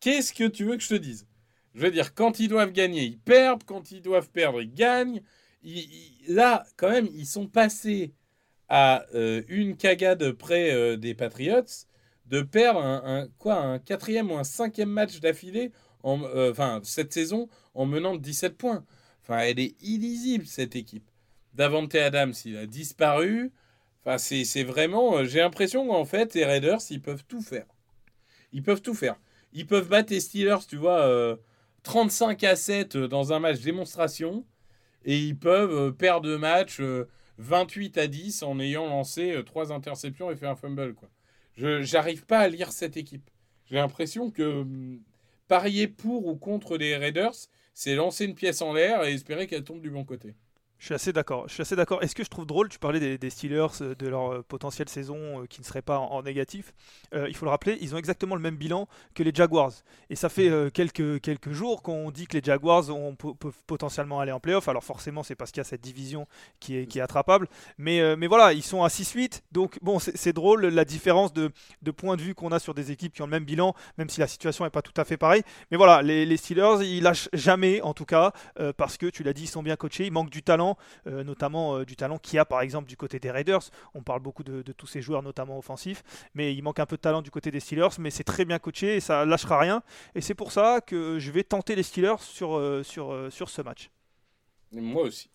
Qu'est-ce 0.00 0.32
que 0.32 0.48
tu 0.48 0.64
veux 0.64 0.76
que 0.76 0.82
je 0.82 0.88
te 0.88 0.94
dise? 0.94 1.26
Je 1.74 1.80
veux 1.82 1.90
dire, 1.90 2.14
quand 2.14 2.40
ils 2.40 2.48
doivent 2.48 2.72
gagner, 2.72 3.04
ils 3.04 3.18
perdent. 3.18 3.64
Quand 3.64 3.90
ils 3.92 4.02
doivent 4.02 4.30
perdre, 4.30 4.62
ils 4.62 4.72
gagnent. 4.74 5.22
Là, 6.28 6.66
quand 6.76 6.90
même, 6.90 7.08
ils 7.14 7.26
sont 7.26 7.46
passés 7.46 8.14
à 8.68 9.06
euh, 9.14 9.42
une 9.48 9.76
cagade 9.76 10.32
près 10.32 10.72
euh, 10.72 10.96
des 10.96 11.14
Patriots 11.14 11.64
de 12.26 12.42
perdre 12.42 12.80
un, 12.84 13.28
quoi, 13.38 13.56
un 13.56 13.78
quatrième 13.78 14.30
ou 14.30 14.36
un 14.36 14.44
cinquième 14.44 14.90
match 14.90 15.20
d'affilée, 15.20 15.72
en- 16.02 16.22
euh, 16.24 16.52
cette 16.84 17.12
saison, 17.12 17.48
en 17.74 17.86
menant 17.86 18.16
de 18.16 18.20
17 18.22 18.56
points. 18.58 18.84
Enfin, 19.22 19.40
elle 19.40 19.58
est 19.60 19.76
illisible, 19.82 20.46
cette 20.46 20.76
équipe. 20.76 21.07
Davante 21.58 21.94
Adams, 21.96 22.34
il 22.46 22.56
a 22.56 22.66
disparu. 22.66 23.52
Enfin, 24.04 24.18
c'est 24.18 24.64
vraiment. 24.64 25.18
euh, 25.18 25.24
J'ai 25.26 25.40
l'impression 25.40 25.86
qu'en 25.88 26.04
fait, 26.06 26.34
les 26.34 26.44
Raiders, 26.46 26.80
ils 26.90 27.02
peuvent 27.02 27.24
tout 27.28 27.42
faire. 27.42 27.66
Ils 28.52 28.62
peuvent 28.62 28.82
tout 28.82 28.94
faire. 28.94 29.16
Ils 29.52 29.66
peuvent 29.66 29.88
battre 29.88 30.12
les 30.12 30.20
Steelers, 30.20 30.66
tu 30.68 30.76
vois, 30.76 31.00
euh, 31.02 31.36
35 31.82 32.44
à 32.44 32.56
7 32.56 32.96
dans 32.96 33.32
un 33.32 33.40
match 33.40 33.60
démonstration. 33.60 34.44
Et 35.04 35.18
ils 35.18 35.38
peuvent 35.38 35.72
euh, 35.72 35.92
perdre 35.92 36.28
le 36.28 36.38
match 36.38 36.80
euh, 36.80 37.08
28 37.38 37.98
à 37.98 38.06
10 38.08 38.42
en 38.42 38.60
ayant 38.60 38.86
lancé 38.88 39.32
euh, 39.32 39.42
trois 39.42 39.72
interceptions 39.72 40.30
et 40.30 40.36
fait 40.36 40.46
un 40.46 40.56
fumble. 40.56 40.94
Quoi. 40.94 41.08
Pas 42.26 42.38
à 42.40 42.48
lire 42.48 42.72
cette 42.72 42.96
équipe. 42.96 43.30
J'ai 43.66 43.76
l'impression 43.76 44.30
que 44.30 44.42
hum, 44.62 45.00
parier 45.48 45.88
pour 45.88 46.26
ou 46.26 46.36
contre 46.36 46.76
les 46.76 46.96
Raiders, 46.96 47.34
c'est 47.74 47.94
lancer 47.94 48.24
une 48.26 48.34
pièce 48.34 48.62
en 48.62 48.72
l'air 48.72 49.04
et 49.04 49.12
espérer 49.14 49.46
qu'elle 49.46 49.64
tombe 49.64 49.80
du 49.80 49.90
bon 49.90 50.04
côté. 50.04 50.34
Je 50.78 50.84
suis 50.86 50.94
assez 50.94 51.12
d'accord. 51.12 51.48
Je 51.48 51.54
suis 51.54 51.62
assez 51.62 51.74
d'accord. 51.74 52.02
Est-ce 52.04 52.14
que 52.14 52.22
je 52.22 52.30
trouve 52.30 52.46
drôle 52.46 52.68
Tu 52.68 52.78
parlais 52.78 53.18
des, 53.18 53.30
Steelers, 53.30 53.66
euh, 53.80 53.96
de 53.96 54.06
leur 54.06 54.32
euh, 54.32 54.44
potentielle 54.46 54.88
saison 54.88 55.42
euh, 55.42 55.46
qui 55.46 55.60
ne 55.60 55.66
serait 55.66 55.82
pas 55.82 55.98
en, 55.98 56.22
négatif. 56.22 56.72
Il 57.12 57.34
faut 57.34 57.46
le 57.46 57.50
rappeler, 57.50 57.78
ils 57.80 57.94
ont 57.94 57.98
exactement 57.98 58.34
le 58.34 58.40
même 58.40 58.56
bilan 58.56 58.86
que 59.14 59.22
les 59.22 59.32
Jaguars. 59.34 59.72
Et 60.10 60.16
ça 60.16 60.28
fait 60.28 60.50
quelques, 60.72 61.20
quelques 61.20 61.52
jours 61.52 61.82
qu'on 61.82 62.10
dit 62.10 62.26
que 62.26 62.36
les 62.36 62.42
Jaguars 62.44 62.90
ont- 62.90 63.14
pe- 63.14 63.32
peuvent 63.34 63.56
potentiellement 63.66 64.20
aller 64.20 64.32
en 64.32 64.40
playoff. 64.40 64.68
Alors 64.68 64.84
forcément, 64.84 65.22
c'est 65.22 65.34
parce 65.34 65.50
qu'il 65.50 65.60
y 65.60 65.62
a 65.62 65.64
cette 65.64 65.80
division 65.80 66.26
qui 66.60 66.76
est, 66.76 66.86
qui 66.86 66.98
est 66.98 67.02
attrapable. 67.02 67.48
Mais, 67.78 68.16
mais 68.16 68.26
voilà, 68.26 68.52
ils 68.52 68.62
sont 68.62 68.84
à 68.84 68.88
6-8. 68.88 69.42
Donc 69.52 69.78
bon, 69.80 69.98
c'est 69.98 70.32
drôle 70.34 70.66
la 70.66 70.84
différence 70.84 71.32
de, 71.32 71.50
de 71.82 71.90
point 71.90 72.16
de 72.16 72.22
vue 72.22 72.34
qu'on 72.34 72.52
a 72.52 72.58
sur 72.58 72.74
des 72.74 72.90
équipes 72.90 73.14
qui 73.14 73.22
ont 73.22 73.26
le 73.26 73.30
même 73.30 73.44
bilan, 73.44 73.74
même 73.96 74.10
si 74.10 74.20
la 74.20 74.26
situation 74.26 74.64
n'est 74.64 74.70
pas 74.70 74.82
tout 74.82 74.98
à 75.00 75.04
fait 75.04 75.16
pareille. 75.16 75.42
Mais 75.70 75.76
voilà, 75.76 76.02
les, 76.02 76.36
Steelers, 76.36 76.82
ils 76.82 77.02
lâchent 77.02 77.30
jamais, 77.32 77.80
en 77.80 77.94
tout 77.94 78.04
cas, 78.06 78.32
parce 78.76 78.98
que 78.98 79.06
tu 79.06 79.22
l'as 79.22 79.32
dit, 79.32 79.44
ils 79.44 79.48
sont 79.48 79.62
bien 79.62 79.76
coachés, 79.76 80.04
ils 80.06 80.12
manquent 80.12 80.30
du 80.30 80.42
talent, 80.42 80.67
euh, 81.06 81.24
notamment 81.24 81.76
euh, 81.78 81.84
du 81.84 81.96
talent 81.96 82.18
qu'il 82.18 82.36
y 82.36 82.38
a 82.38 82.44
par 82.44 82.60
exemple 82.60 82.88
du 82.88 82.96
côté 82.96 83.18
des 83.20 83.30
Raiders. 83.30 83.62
On 83.94 84.02
parle 84.02 84.20
beaucoup 84.20 84.42
de, 84.42 84.62
de 84.62 84.72
tous 84.72 84.86
ces 84.86 85.00
joueurs, 85.00 85.22
notamment 85.22 85.56
offensifs, 85.58 86.02
mais 86.34 86.54
il 86.54 86.62
manque 86.62 86.80
un 86.80 86.86
peu 86.86 86.96
de 86.96 87.00
talent 87.00 87.22
du 87.22 87.30
côté 87.30 87.50
des 87.50 87.60
Steelers, 87.60 87.96
mais 87.98 88.10
c'est 88.10 88.24
très 88.24 88.44
bien 88.44 88.58
coaché 88.58 88.96
et 88.96 89.00
ça 89.00 89.24
lâchera 89.24 89.58
rien. 89.58 89.82
Et 90.14 90.20
c'est 90.20 90.34
pour 90.34 90.52
ça 90.52 90.80
que 90.80 91.18
je 91.18 91.30
vais 91.30 91.44
tenter 91.44 91.74
les 91.76 91.82
Steelers 91.82 92.20
sur, 92.20 92.56
euh, 92.56 92.82
sur, 92.82 93.12
euh, 93.12 93.30
sur 93.30 93.48
ce 93.48 93.62
match. 93.62 93.90
Et 94.76 94.80
moi 94.80 95.02
aussi. 95.04 95.30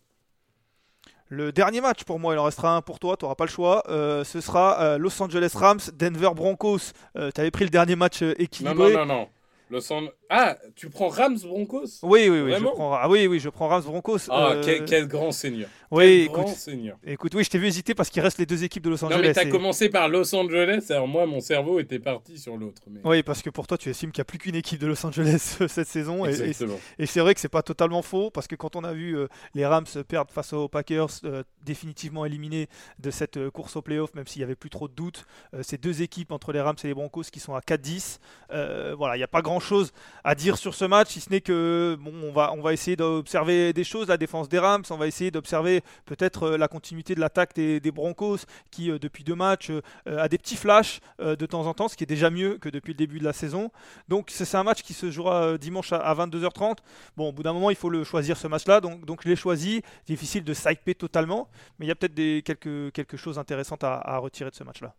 Le 1.29 1.51
dernier 1.51 1.81
match 1.81 2.03
pour 2.03 2.19
moi, 2.19 2.35
il 2.35 2.37
en 2.37 2.43
restera 2.43 2.75
un 2.75 2.81
pour 2.81 2.99
toi, 2.99 3.17
tu 3.17 3.25
n'auras 3.25 3.33
pas 3.35 3.45
le 3.45 3.49
choix. 3.49 3.81
Euh, 3.89 4.23
ce 4.23 4.39
sera 4.41 4.79
euh, 4.81 4.97
Los 4.99 5.19
Angeles 5.21 5.53
Rams, 5.55 5.79
Denver 5.93 6.29
Broncos. 6.35 6.91
tu 7.15 7.19
avais 7.41 7.49
pris 7.49 7.63
le 7.63 7.71
dernier 7.71 7.95
match 7.95 8.21
euh, 8.21 8.27
Non, 8.27 8.33
équilibré. 8.37 8.93
non, 8.93 8.99
non, 8.99 9.05
non. 9.05 9.29
Los 9.71 9.91
An- 9.91 10.09
Ah, 10.35 10.57
tu 10.75 10.89
prends 10.89 11.09
Rams 11.09 11.37
Broncos 11.45 11.99
Oui, 12.01 12.27
oui, 12.27 12.41
oui. 12.41 12.53
Je 12.57 12.63
prends... 12.65 12.93
Ah 12.95 13.07
oui, 13.07 13.27
oui, 13.27 13.39
je 13.39 13.49
prends 13.49 13.67
Rams 13.67 13.83
Broncos. 13.83 14.17
Ah, 14.29 14.53
Euh, 14.53 14.61
quel, 14.65 14.85
quel 14.85 15.07
grand 15.07 15.31
seigneur. 15.31 15.69
Oui, 15.91 16.23
Quel 16.25 16.33
grand 16.33 16.41
écoute, 16.45 16.55
seigneur. 16.55 16.97
écoute, 17.05 17.35
oui, 17.35 17.43
je 17.43 17.51
t'ai 17.51 17.59
vu 17.59 17.67
hésiter 17.67 17.93
parce 17.93 18.09
qu'il 18.09 18.19
reste 18.23 18.39
les 18.39 18.47
deux 18.47 18.63
équipes 18.63 18.81
de 18.83 18.89
Los 18.89 19.03
Non, 19.03 19.09
Angeles. 19.09 19.21
mais 19.27 19.33
t'as 19.33 19.43
et- 19.45 19.49
commencé 19.49 19.89
par 19.89 20.09
Los 20.09 20.33
Angeles, 20.33 20.87
alors 20.89 21.07
moi, 21.07 21.27
mon 21.27 21.39
cerveau 21.39 21.79
était 21.79 21.99
parti 21.99 22.39
sur 22.39 22.57
l'autre. 22.57 22.81
mais- 22.89 22.99
Oui, 23.03 23.21
parce 23.21 23.43
que 23.43 23.51
pour 23.51 23.67
toi, 23.67 23.77
tu 23.77 23.89
estimes 23.91 24.11
qu'il 24.11 24.21
n'y 24.21 24.23
a 24.23 24.25
plus 24.25 24.39
qu'une 24.39 24.55
équipe 24.55 24.79
de 24.79 24.87
Los 24.87 25.05
Angeles 25.05 25.37
cette 25.67 25.87
saison. 25.87 26.25
Et- 26.25 26.29
Exactement. 26.29 26.79
et 26.97 27.05
c'est 27.05 27.19
vrai 27.19 27.35
que 27.35 27.39
c'est 27.39 27.47
pas 27.47 27.61
totalement 27.61 28.01
faux, 28.01 28.31
parce 28.31 28.47
que 28.47 28.55
quand 28.55 28.75
on 28.75 28.83
a 28.83 28.91
vu 28.93 29.15
euh, 29.15 29.27
les 29.53 29.67
Rams 29.67 29.85
perdre 30.07 30.31
face 30.31 30.51
aux 30.53 30.67
Packers, 30.67 31.09
euh, 31.25 31.43
définitivement 31.63 32.25
éliminés 32.25 32.69
de 32.97 33.11
cette 33.11 33.49
course 33.49 33.75
au 33.75 33.83
playoff, 33.83 34.15
même 34.15 34.25
s'il 34.25 34.39
n'y 34.39 34.45
avait 34.45 34.55
plus 34.55 34.71
trop 34.71 34.87
de 34.87 34.93
doutes, 34.95 35.25
ces 35.61 35.77
deux 35.77 36.01
équipes 36.01 36.31
entre 36.31 36.51
les 36.53 36.61
Rams 36.61 36.75
et 36.83 36.87
les 36.87 36.93
Broncos 36.95 37.25
qui 37.31 37.39
sont 37.39 37.53
à 37.53 37.59
4-10, 37.61 38.19
euh, 38.51 38.95
voilà, 38.97 39.15
il 39.15 39.19
n'y 39.19 39.23
a 39.23 39.27
pas 39.27 39.43
grand-chose 39.43 39.91
à 40.23 40.35
dire 40.35 40.57
sur 40.57 40.73
ce 40.73 40.85
match, 40.85 41.09
si 41.09 41.19
ce 41.19 41.29
n'est 41.29 41.41
que 41.41 41.97
bon, 41.99 42.13
on 42.23 42.31
va, 42.31 42.53
on 42.53 42.61
va 42.61 42.73
essayer 42.73 42.95
d'observer 42.95 43.73
des 43.73 43.83
choses, 43.83 44.07
la 44.07 44.17
défense 44.17 44.47
des 44.47 44.59
Rams, 44.59 44.83
on 44.89 44.97
va 44.97 45.07
essayer 45.07 45.31
d'observer 45.31 45.81
peut-être 46.05 46.43
euh, 46.43 46.57
la 46.57 46.67
continuité 46.67 47.13
de 47.15 47.19
l'attaque 47.19 47.53
des, 47.55 47.91
Broncos, 47.91 48.39
qui 48.71 48.89
euh, 48.89 48.99
depuis 48.99 49.23
deux 49.23 49.35
matchs 49.35 49.69
euh, 49.69 49.81
a 50.07 50.27
des 50.29 50.37
petits 50.37 50.55
flashs 50.55 51.01
de 51.19 51.45
temps 51.45 51.65
en 51.65 51.73
temps, 51.73 51.87
ce 51.87 51.95
qui 51.95 52.03
est 52.03 52.07
déjà 52.07 52.29
mieux 52.29 52.57
que 52.57 52.69
depuis 52.69 52.93
le 52.93 52.97
début 52.97 53.19
de 53.19 53.23
la 53.23 53.33
saison. 53.33 53.71
Donc 54.07 54.29
c'est 54.29 54.55
un 54.55 54.63
match 54.63 54.81
qui 54.81 54.93
se 54.93 55.11
jouera 55.11 55.57
dimanche 55.57 55.91
à, 55.93 55.97
à 55.97 56.15
22h30. 56.15 56.77
Bon, 57.17 57.29
au 57.29 57.31
bout 57.31 57.43
d'un 57.43 57.53
moment, 57.53 57.69
il 57.69 57.75
faut 57.75 57.89
le 57.89 58.03
choisir 58.03 58.37
ce 58.37 58.47
match-là, 58.47 58.81
donc, 58.81 59.05
donc 59.05 59.21
je 59.23 59.29
l'ai 59.29 59.35
choisi. 59.35 59.81
Difficile 60.05 60.43
de 60.43 60.53
s'hyper 60.53 60.95
totalement, 60.95 61.49
mais 61.77 61.85
il 61.85 61.89
y 61.89 61.91
a 61.91 61.95
peut-être 61.95 62.13
des, 62.13 62.41
quelques, 62.45 62.91
quelque 62.93 63.17
chose 63.17 63.37
intéressantes 63.39 63.83
à, 63.83 63.95
à 63.95 64.17
retirer 64.17 64.49
de 64.49 64.55
ce 64.55 64.63
match-là. 64.63 64.93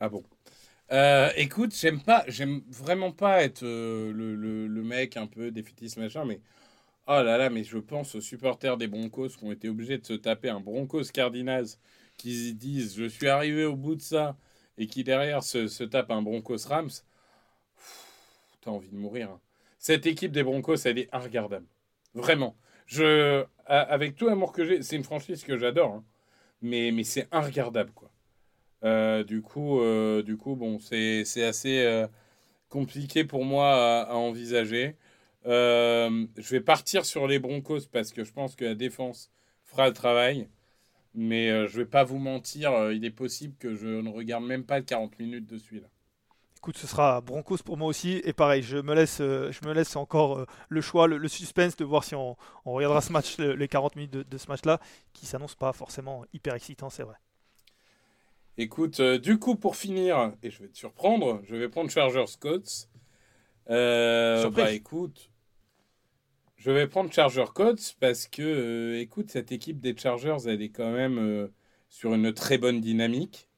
Ah 0.00 0.08
bon? 0.08 0.22
Euh, 0.94 1.30
Écoute, 1.36 1.74
j'aime 1.76 2.02
pas, 2.02 2.24
j'aime 2.28 2.62
vraiment 2.70 3.12
pas 3.12 3.42
être 3.44 3.64
euh, 3.64 4.12
le, 4.12 4.34
le- 4.36 4.82
mec 4.84 5.16
un 5.16 5.26
peu 5.26 5.50
défaitiste 5.50 5.96
machin, 5.98 6.24
mais 6.24 6.40
oh 7.08 7.22
là 7.22 7.38
là, 7.38 7.50
mais 7.50 7.64
je 7.64 7.78
pense 7.78 8.14
aux 8.16 8.22
supporters 8.22 8.76
des 8.78 8.88
Broncos 8.88 9.30
qui 9.30 9.44
ont 9.44 9.52
été 9.52 9.68
obligés 9.70 9.98
de 9.98 10.06
se 10.06 10.14
taper 10.14 10.50
un 10.50 10.60
Broncos 10.60 11.04
Cardinals 11.14 11.66
qui 12.18 12.50
se 12.50 12.54
disent 12.54 12.96
je 12.96 13.04
suis 13.06 13.28
arrivé 13.28 13.64
au 13.66 13.76
bout 13.76 13.96
de 13.96 14.02
ça 14.02 14.36
et 14.78 14.86
qui 14.88 15.04
derrière 15.04 15.42
se, 15.44 15.68
se 15.68 15.84
tapent 15.84 16.12
un 16.12 16.22
Broncos 16.22 16.66
Rams. 16.68 16.90
T'as 18.62 18.70
envie 18.70 18.88
de 18.90 18.96
mourir. 18.96 19.30
hein. 19.30 19.40
Cette 19.78 20.06
équipe 20.06 20.32
des 20.32 20.42
Broncos, 20.42 20.76
elle 20.86 20.98
est 20.98 21.08
regardable. 21.14 21.66
Vraiment. 22.14 22.56
Je, 22.86 23.44
avec 23.66 24.16
tout 24.16 24.26
l'amour 24.26 24.52
que 24.52 24.64
j'ai, 24.64 24.82
c'est 24.82 24.96
une 24.96 25.04
franchise 25.04 25.42
que 25.44 25.58
j'adore, 25.58 25.92
hein. 25.92 26.04
mais, 26.62 26.92
mais 26.92 27.04
c'est 27.04 27.28
regardable 27.32 27.92
quoi. 27.92 28.10
Euh, 28.84 29.24
du 29.24 29.40
coup, 29.42 29.80
euh, 29.80 30.22
du 30.22 30.36
coup, 30.36 30.56
bon, 30.56 30.78
c'est 30.78 31.24
assez 31.42 31.80
euh, 31.80 32.06
compliqué 32.68 33.24
pour 33.24 33.44
moi 33.44 34.02
à, 34.02 34.14
envisager. 34.14 34.96
Je 35.44 36.50
vais 36.50 36.60
partir 36.60 37.04
sur 37.04 37.26
les 37.26 37.38
Broncos 37.38 37.86
parce 37.90 38.12
que 38.12 38.24
je 38.24 38.32
pense 38.32 38.56
que 38.56 38.64
la 38.64 38.74
défense 38.74 39.30
fera 39.64 39.88
le 39.88 39.94
travail. 39.94 40.48
Mais 41.16 41.48
euh, 41.50 41.68
je 41.68 41.76
vais 41.76 41.86
pas 41.86 42.02
vous 42.02 42.18
mentir, 42.18 42.90
il 42.90 43.04
est 43.04 43.10
possible 43.10 43.54
que 43.58 43.76
je 43.76 43.86
ne 43.86 44.08
regarde 44.08 44.44
même 44.44 44.64
pas 44.64 44.78
le 44.78 44.84
40 44.84 45.16
minutes 45.20 45.46
de 45.46 45.58
celui-là. 45.58 45.86
Écoute, 46.56 46.76
ce 46.76 46.88
sera 46.88 47.20
Broncos 47.20 47.58
pour 47.64 47.76
moi 47.76 47.86
aussi. 47.86 48.20
Et 48.24 48.32
pareil, 48.32 48.62
je 48.62 48.78
me 48.78 48.94
laisse, 48.94 49.18
je 49.18 49.66
me 49.66 49.72
laisse 49.72 49.94
encore 49.96 50.44
le 50.68 50.80
choix, 50.80 51.06
le, 51.06 51.28
suspense 51.28 51.76
de 51.76 51.84
voir 51.84 52.02
si 52.02 52.16
on, 52.16 52.36
regardera 52.64 53.00
ce 53.00 53.12
match, 53.12 53.38
le- 53.38 53.54
les 53.54 53.68
40 53.68 53.94
minutes 53.94 54.12
de, 54.12 54.22
de 54.24 54.38
ce 54.38 54.48
match-là, 54.48 54.80
qui 55.12 55.26
s'annonce 55.26 55.54
pas 55.54 55.72
forcément 55.72 56.24
hyper 56.32 56.54
excitant, 56.54 56.90
c'est 56.90 57.04
vrai. 57.04 57.16
Écoute, 58.58 59.00
euh, 59.00 59.18
du 59.18 59.38
coup, 59.38 59.56
pour 59.56 59.76
finir, 59.76 60.32
et 60.42 60.50
je 60.50 60.62
vais 60.62 60.68
te 60.68 60.76
surprendre, 60.78 61.40
je 61.44 61.56
vais 61.56 61.68
prendre 61.68 61.90
Chargers 61.90 62.26
Scots. 62.26 62.88
Euh, 63.70 64.50
bah 64.50 64.72
écoute, 64.72 65.30
je 66.56 66.70
vais 66.70 66.86
prendre 66.86 67.12
Charger 67.12 67.44
Codes 67.54 67.80
parce 68.00 68.26
que, 68.26 68.42
euh, 68.42 69.00
écoute, 69.00 69.30
cette 69.30 69.52
équipe 69.52 69.80
des 69.80 69.96
Chargers, 69.96 70.36
elle 70.46 70.62
est 70.62 70.70
quand 70.70 70.90
même 70.90 71.18
euh, 71.18 71.48
sur 71.88 72.14
une 72.14 72.32
très 72.32 72.58
bonne 72.58 72.80
dynamique. 72.80 73.48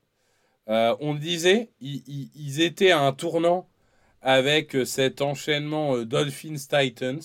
On 0.68 1.14
le 1.14 1.18
disait, 1.20 1.70
ils, 1.80 2.02
ils- 2.08 2.30
ils 2.36 2.60
étaient 2.62 2.90
à 2.92 3.00
un 3.00 3.12
tournant 3.12 3.68
avec 4.22 4.76
cet 4.86 5.22
enchaînement 5.22 5.98
Dolphins-Titans. 6.04 7.20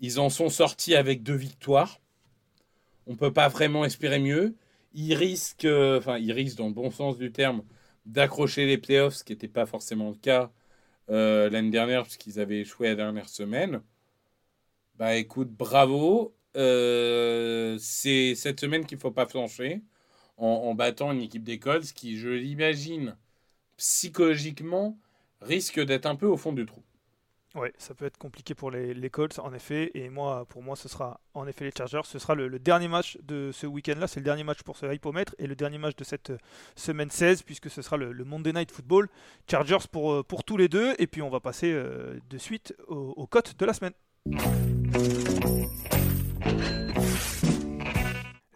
Ils 0.00 0.18
en 0.18 0.28
sont 0.28 0.48
sortis 0.48 0.96
avec 0.96 1.22
deux 1.22 1.36
victoires. 1.36 2.00
On 3.08 3.16
peut 3.16 3.32
pas 3.32 3.48
vraiment 3.48 3.84
espérer 3.84 4.20
mieux. 4.20 4.54
Ils 4.98 5.14
risquent, 5.14 5.64
euh, 5.64 5.98
enfin, 5.98 6.18
ils 6.18 6.32
risquent 6.32 6.58
dans 6.58 6.68
le 6.68 6.74
bon 6.74 6.90
sens 6.90 7.16
du 7.18 7.32
terme, 7.32 7.62
d'accrocher 8.04 8.66
les 8.66 8.76
playoffs, 8.78 9.14
ce 9.16 9.24
qui 9.24 9.32
n'était 9.32 9.48
pas 9.48 9.64
forcément 9.66 10.10
le 10.10 10.16
cas 10.16 10.52
euh, 11.10 11.50
l'année 11.50 11.70
dernière, 11.70 12.04
puisqu'ils 12.04 12.40
avaient 12.40 12.60
échoué 12.62 12.88
la 12.88 12.96
dernière 12.96 13.28
semaine. 13.30 13.82
Bah 14.96 15.16
écoute, 15.16 15.50
bravo. 15.50 16.34
Euh, 16.56 17.76
c'est 17.80 18.34
cette 18.34 18.60
semaine 18.60 18.84
qu'il 18.86 18.98
faut 18.98 19.10
pas 19.12 19.26
flancher 19.26 19.82
en, 20.36 20.46
en 20.48 20.74
battant 20.74 21.12
une 21.12 21.22
équipe 21.22 21.44
des 21.44 21.58
Colts 21.58 21.92
qui, 21.92 22.18
je 22.18 22.30
l'imagine, 22.30 23.16
psychologiquement, 23.78 24.98
risque 25.42 25.80
d'être 25.80 26.06
un 26.06 26.16
peu 26.16 26.26
au 26.26 26.36
fond 26.38 26.52
du 26.54 26.66
trou. 26.66 26.82
Ouais, 27.54 27.72
ça 27.78 27.94
peut 27.94 28.04
être 28.04 28.18
compliqué 28.18 28.54
pour 28.54 28.70
les, 28.70 29.10
Colts, 29.10 29.38
en 29.38 29.54
effet. 29.54 29.90
Et 29.94 30.10
moi, 30.10 30.44
pour 30.48 30.62
moi, 30.62 30.76
ce 30.76 30.88
sera 30.88 31.20
en 31.32 31.46
effet 31.46 31.64
les 31.64 31.72
Chargers. 31.76 32.02
Ce 32.04 32.18
sera 32.18 32.34
le, 32.34 32.58
dernier 32.58 32.88
match 32.88 33.18
de 33.22 33.50
ce 33.52 33.66
week-end-là. 33.66 34.06
C'est 34.06 34.20
le 34.20 34.24
dernier 34.24 34.44
match 34.44 34.62
pour 34.62 34.76
ce 34.76 34.92
hypomètre 34.92 35.34
et 35.38 35.46
le 35.46 35.56
dernier 35.56 35.78
match 35.78 35.96
de 35.96 36.04
cette 36.04 36.30
euh, 36.30 36.38
semaine 36.76 37.10
16, 37.10 37.42
puisque 37.42 37.70
ce 37.70 37.80
sera 37.80 37.96
le, 37.96 38.12
Monday 38.24 38.52
Night 38.52 38.70
Football. 38.70 39.08
Chargers 39.50 39.88
pour, 39.90 40.12
euh, 40.12 40.22
pour 40.22 40.44
tous 40.44 40.58
les 40.58 40.68
deux. 40.68 40.94
Et 40.98 41.06
puis, 41.06 41.22
on 41.22 41.30
va 41.30 41.40
passer 41.40 41.72
euh, 41.72 42.18
de 42.28 42.38
suite 42.38 42.74
aux 42.86 43.26
cotes 43.26 43.58
de 43.58 43.64
la 43.64 43.72
semaine. 43.72 43.94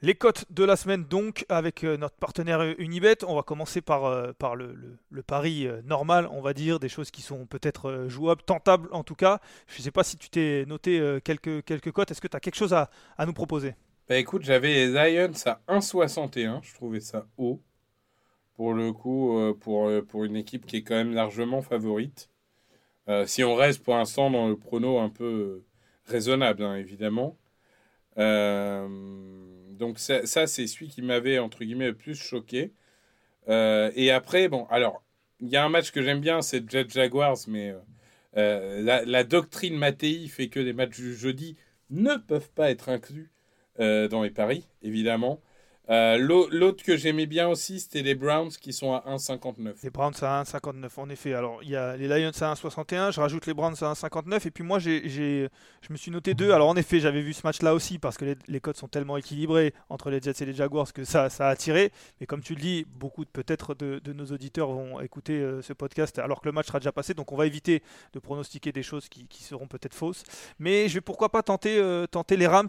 Les 0.04 0.16
cotes 0.16 0.46
de 0.50 0.64
la 0.64 0.74
semaine 0.74 1.04
donc 1.04 1.46
avec 1.48 1.84
euh, 1.84 1.96
notre 1.96 2.16
partenaire 2.16 2.58
euh, 2.58 2.74
Unibet. 2.78 3.24
On 3.24 3.36
va 3.36 3.44
commencer 3.44 3.80
par, 3.80 4.06
euh, 4.06 4.32
le, 4.56 5.22
pari 5.22 5.68
normal, 5.84 6.28
on 6.32 6.40
va 6.40 6.54
dire, 6.54 6.80
des 6.80 6.88
choses 6.88 7.12
qui 7.12 7.22
sont 7.22 7.46
peut-être 7.46 8.06
jouables, 8.08 8.42
tentables 8.42 8.88
en 8.90 9.04
tout 9.04 9.14
cas. 9.14 9.38
Je 9.68 9.78
ne 9.78 9.82
sais 9.84 9.92
pas 9.92 10.02
si 10.02 10.16
tu 10.16 10.28
t'es 10.28 10.64
noté 10.66 11.20
quelques, 11.22 11.92
cotes. 11.92 12.10
Est-ce 12.10 12.20
que 12.20 12.26
tu 12.26 12.36
as 12.36 12.40
quelque 12.40 12.56
chose 12.56 12.74
à, 12.74 12.90
nous 13.24 13.32
proposer? 13.32 13.76
Bah 14.08 14.16
écoute, 14.16 14.42
j'avais 14.42 14.74
les 14.74 14.88
Lions 14.88 15.32
à 15.46 15.60
1,61. 15.68 16.58
Je 16.64 16.74
trouvais 16.74 16.98
ça 16.98 17.28
haut. 17.38 17.62
Pour 18.56 18.74
le 18.74 18.92
coup, 18.92 19.54
pour, 19.60 19.88
une 20.24 20.36
équipe 20.36 20.66
qui 20.66 20.78
est 20.78 20.82
quand 20.82 20.96
même 20.96 21.14
largement 21.14 21.62
favorite. 21.62 22.28
Si 23.26 23.44
on 23.44 23.54
reste 23.54 23.84
pour 23.84 23.94
l'instant 23.94 24.32
dans 24.32 24.48
le 24.48 24.56
prono 24.56 24.98
un 24.98 25.10
peu 25.10 25.62
raisonnable, 26.06 26.64
hein, 26.64 26.74
évidemment. 26.74 27.36
Euh, 28.18 28.88
donc 29.70 29.98
ça, 29.98 30.26
ça, 30.26 30.46
c'est 30.46 30.66
celui 30.66 30.88
qui 30.88 31.02
m'avait, 31.02 31.38
entre 31.38 31.64
guillemets, 31.64 31.88
le 31.88 31.96
plus 31.96 32.14
choqué. 32.14 32.72
Euh, 33.48 33.90
et 33.96 34.10
après, 34.10 34.48
bon, 34.48 34.66
alors, 34.70 35.02
il 35.40 35.48
y 35.48 35.56
a 35.56 35.64
un 35.64 35.68
match 35.68 35.90
que 35.92 36.02
j'aime 36.02 36.20
bien, 36.20 36.42
c'est 36.42 36.68
Jet 36.70 36.90
Jaguars, 36.90 37.38
mais 37.48 37.74
euh, 38.36 38.82
la, 39.04 39.24
doctrine 39.24 39.76
Mattei 39.76 40.28
fait 40.28 40.48
que 40.48 40.60
les 40.60 40.72
matchs 40.72 40.96
du 40.96 41.14
jeudi 41.14 41.56
ne 41.90 42.16
peuvent 42.16 42.50
pas 42.50 42.70
être 42.70 42.88
inclus 42.88 43.30
dans 43.78 44.22
les 44.22 44.30
paris, 44.30 44.68
évidemment. 44.82 45.40
Euh, 45.92 46.16
l'au- 46.16 46.48
L'autre 46.50 46.82
que 46.82 46.96
j'aimais 46.96 47.26
bien 47.26 47.48
aussi, 47.48 47.78
c'était 47.78 48.00
les 48.00 48.14
Browns 48.14 48.48
qui 48.48 48.72
sont 48.72 48.94
à 48.94 49.04
1,59. 49.06 49.74
Les 49.82 49.90
Browns 49.90 50.14
à 50.22 50.42
1,59 50.42 50.88
en 50.98 51.10
effet. 51.10 51.34
Alors 51.34 51.62
il 51.62 51.68
y 51.68 51.76
a 51.76 51.96
les 51.98 52.08
Lions 52.08 52.30
à 52.40 52.54
1,61, 52.54 53.12
je 53.12 53.20
rajoute 53.20 53.44
les 53.44 53.52
Browns 53.52 53.74
à 53.82 53.92
1,59 53.92 54.46
et 54.46 54.50
puis 54.50 54.64
moi 54.64 54.78
j'ai, 54.78 55.06
je 55.06 55.92
me 55.92 55.96
suis 55.98 56.10
noté 56.10 56.32
deux. 56.32 56.52
Alors 56.52 56.68
en 56.70 56.76
effet 56.76 56.98
j'avais 56.98 57.20
vu 57.20 57.34
ce 57.34 57.42
match-là 57.44 57.74
aussi 57.74 57.98
parce 57.98 58.16
que 58.16 58.34
les, 58.48 58.60
codes 58.60 58.78
sont 58.78 58.88
tellement 58.88 59.18
équilibrés 59.18 59.74
entre 59.90 60.08
les 60.08 60.20
Jets 60.20 60.40
et 60.40 60.46
les 60.46 60.54
Jaguars 60.54 60.90
que 60.94 61.04
ça, 61.04 61.28
ça 61.28 61.48
a 61.48 61.50
attiré. 61.50 61.92
Mais 62.20 62.26
comme 62.26 62.40
tu 62.40 62.54
le 62.54 62.60
dis, 62.62 62.86
beaucoup 62.88 63.26
peut-être 63.30 63.74
de, 63.74 64.00
nos 64.14 64.26
auditeurs 64.26 64.70
vont 64.70 64.98
écouter 65.00 65.40
euh, 65.40 65.60
ce 65.60 65.74
podcast 65.74 66.18
alors 66.18 66.40
que 66.40 66.48
le 66.48 66.52
match 66.52 66.68
sera 66.68 66.78
déjà 66.80 66.92
passé. 66.92 67.12
Donc 67.12 67.32
on 67.32 67.36
va 67.36 67.46
éviter 67.46 67.82
de 68.14 68.18
pronostiquer 68.18 68.72
des 68.72 68.82
choses 68.82 69.10
qui, 69.10 69.26
seront 69.42 69.66
peut-être 69.66 69.94
fausses. 69.94 70.22
Mais 70.58 70.88
je 70.88 70.94
vais 70.94 71.00
pourquoi 71.02 71.28
pas 71.28 71.42
tenter, 71.42 71.76
euh, 71.78 72.06
tenter 72.06 72.38
les 72.38 72.46
Rams. 72.46 72.68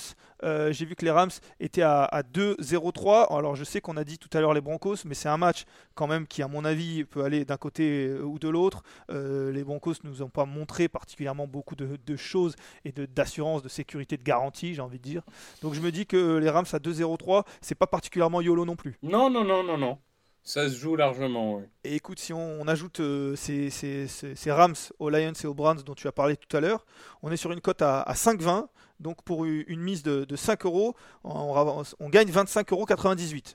J'ai 0.71 0.85
vu 0.85 0.95
que 0.95 1.05
les 1.05 1.11
Rams 1.11 1.29
étaient 1.61 1.83
à, 1.83 2.03
à 2.03 2.21
2-0-3. 2.21 3.12
Alors 3.21 3.55
je 3.55 3.63
sais 3.63 3.81
qu'on 3.81 3.97
a 3.97 4.03
dit 4.03 4.17
tout 4.17 4.29
à 4.35 4.41
l'heure 4.41 4.53
les 4.53 4.61
Broncos, 4.61 4.97
mais 5.05 5.13
c'est 5.15 5.29
un 5.29 5.37
match 5.37 5.63
quand 5.95 6.07
même 6.07 6.27
qui, 6.27 6.41
à 6.41 6.47
mon 6.47 6.65
avis, 6.65 7.03
peut 7.05 7.23
aller 7.23 7.45
d'un 7.45 7.57
côté 7.57 8.07
euh, 8.07 8.21
ou 8.23 8.39
de 8.39 8.49
l'autre. 8.49 8.83
Euh, 9.09 9.51
les 9.51 9.63
Broncos 9.63 9.93
ne 10.03 10.09
nous 10.09 10.21
ont 10.21 10.29
pas 10.29 10.45
montré 10.45 10.87
particulièrement 10.87 11.47
beaucoup 11.47 11.75
de, 11.75 11.97
de 12.05 12.15
choses 12.15 12.55
et 12.85 12.91
de- 12.91 13.05
d'assurance, 13.05 13.61
de, 13.61 13.69
sécurité, 13.69 14.17
de 14.17 14.23
garantie, 14.23 14.73
j'ai 14.73 14.81
envie 14.81 14.97
de 14.99 15.03
dire. 15.03 15.21
Donc 15.61 15.73
je 15.73 15.81
me 15.81 15.91
dis 15.91 16.05
que 16.05 16.37
les 16.37 16.49
Rams 16.49 16.65
à 16.73 16.77
2-0-3, 16.79 17.43
c'est 17.61 17.75
pas 17.75 17.87
particulièrement 17.87 18.41
YOLO 18.41 18.65
non 18.65 18.75
plus. 18.75 18.97
Non, 19.03 19.29
non, 19.29 19.43
non, 19.43 19.63
non, 19.63 19.77
non. 19.77 19.97
Ça 20.43 20.69
se 20.69 20.75
joue 20.75 20.95
largement, 20.97 21.55
oui. 21.55 21.63
Et 21.85 21.95
écoute, 21.95 22.19
si 22.19 22.33
on, 22.33 22.61
on 22.61 22.67
ajoute 22.67 22.99
euh, 22.99 23.35
ces, 23.35 23.69
ces- 23.69 24.07
ces- 24.07 24.35
ces 24.35 24.51
Rams 24.51 24.75
aux 24.99 25.09
Lions 25.09 25.31
et 25.41 25.47
aux 25.47 25.53
Browns 25.53 25.81
dont 25.83 25.95
tu 25.95 26.07
as 26.07 26.11
parlé 26.11 26.35
tout 26.35 26.55
à 26.55 26.59
l'heure, 26.59 26.85
on 27.21 27.31
est 27.31 27.37
sur 27.37 27.51
une 27.53 27.61
cote 27.61 27.81
à, 27.81 28.01
à 28.01 28.13
5,20. 28.13 28.67
Donc 28.99 29.21
pour 29.23 29.43
une 29.45 29.81
mise 29.81 30.03
de, 30.03 30.23
de 30.23 30.35
5 30.35 30.65
euros, 30.65 30.95
on, 31.23 32.09
gagne 32.09 32.29
25,98 32.29 32.71
euros, 32.73 32.85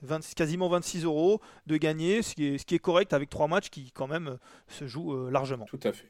20 0.02 0.34
quasiment 0.34 0.68
26 0.68 1.04
euros 1.04 1.40
de 1.66 1.76
gagner, 1.76 2.22
ce 2.22 2.34
qui 2.34 2.46
est, 2.46 2.58
ce 2.58 2.66
qui 2.66 2.74
est 2.74 2.78
correct 2.80 3.12
avec 3.12 3.30
trois 3.30 3.48
matchs 3.48 3.70
qui 3.70 3.90
quand 3.92 4.08
même 4.08 4.36
se 4.68 4.86
jouent 4.86 5.14
euh, 5.14 5.30
largement. 5.30 5.64
Tout 5.64 5.80
à 5.84 5.92
fait. 5.92 6.06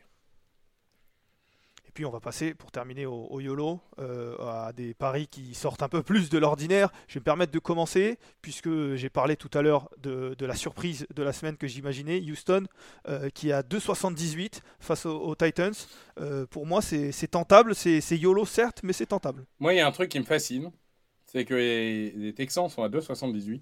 On 2.05 2.11
va 2.11 2.21
passer, 2.21 2.55
pour 2.55 2.71
terminer 2.71 3.07
au, 3.07 3.41
YOLO, 3.41 3.81
euh, 3.99 4.37
à 4.39 4.73
des 4.73 4.95
paris 4.95 5.27
qui 5.29 5.55
sortent 5.55 5.83
un 5.83 5.89
peu 5.89 6.03
plus 6.03 6.29
de 6.31 6.39
l'ordinaire. 6.39 6.91
Je 7.07 7.15
vais 7.15 7.21
me 7.21 7.25
permettre 7.25 7.53
de 7.53 7.59
commencer, 7.59 8.19
puisque 8.43 8.95
j'ai 8.95 9.11
parlé 9.11 9.37
tout 9.37 9.51
à 9.55 9.63
l'heure 9.63 9.89
de, 9.99 10.35
la 10.41 10.55
surprise 10.55 11.07
de 11.15 11.23
la 11.23 11.33
semaine 11.33 11.57
que 11.57 11.67
j'imaginais, 11.67 12.21
Houston, 12.21 12.67
euh, 13.09 13.31
qui 13.31 13.51
est 13.51 13.53
à 13.53 13.63
2,78 13.63 14.61
face 14.81 15.07
aux, 15.07 15.35
Titans. 15.35 15.75
Euh, 16.21 16.47
pour 16.47 16.67
moi, 16.67 16.83
c'est 16.83 17.29
tentable, 17.31 17.75
c'est 17.75 18.01
YOLO 18.17 18.45
certes, 18.45 18.81
mais 18.83 18.93
c'est 18.93 19.07
tentable. 19.07 19.45
Moi, 19.61 19.75
il 19.75 19.77
y 19.79 19.81
a 19.81 19.87
un 19.87 19.93
truc 19.93 20.11
qui 20.11 20.19
me 20.19 20.25
fascine, 20.25 20.71
c'est 21.27 21.45
que 21.45 21.55
les, 21.55 22.33
Texans 22.35 22.69
sont 22.69 22.83
à 22.83 22.89
2,78 22.89 23.61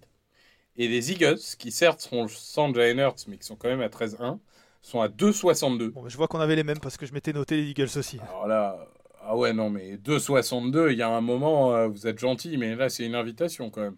et 0.78 0.89
les 0.89 1.12
Eagles, 1.12 1.39
qui 1.59 1.70
certes 1.70 2.01
seront 2.01 2.28
sans 2.28 2.72
Jalen 2.72 2.99
Hurts, 2.99 3.24
mais 3.28 3.39
qui 3.39 3.47
sont 3.47 3.57
quand 3.57 3.68
même 3.68 3.80
à 3.80 3.89
13-1, 3.89 4.39
sont 4.87 5.01
à 5.01 5.09
2,62. 5.09 5.91
Bon, 5.91 6.09
je 6.09 6.16
vois 6.16 6.28
qu'on 6.28 6.39
avait 6.39 6.55
les 6.55 6.62
mêmes 6.62 6.78
parce 6.78 6.97
que 6.97 7.07
je 7.07 7.12
m'étais 7.12 7.32
noté 7.32 7.57
les 7.57 7.70
Eagles 7.70 7.99
aussi. 7.99 8.20
Alors 8.28 8.47
là, 8.47 8.89
ah 9.20 9.37
ouais, 9.37 9.53
non, 9.53 9.68
mais 9.68 9.97
2,62, 9.97 10.93
il 10.93 10.99
y 10.99 11.03
a 11.03 11.09
un 11.09 11.20
moment, 11.20 11.74
euh, 11.74 11.89
vous 11.89 12.07
êtes 12.07 12.18
gentil, 12.18 12.57
mais 12.57 12.76
là, 12.76 12.89
c'est 12.89 13.05
une 13.05 13.16
invitation 13.16 13.68
quand 13.70 13.80
même. 13.80 13.97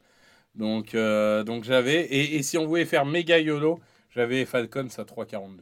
Donc, 0.54 0.94
euh, 0.94 1.44
donc 1.44 1.64
j'avais, 1.64 2.06
et, 2.06 2.42
si 2.42 2.56
on 2.56 2.66
voulait 2.66 2.86
faire 2.86 3.04
méga 3.04 3.38
YOLO, 3.38 3.80
j'avais 4.10 4.46
Falcons 4.46 4.88
à 4.96 5.02
3,42. 5.04 5.60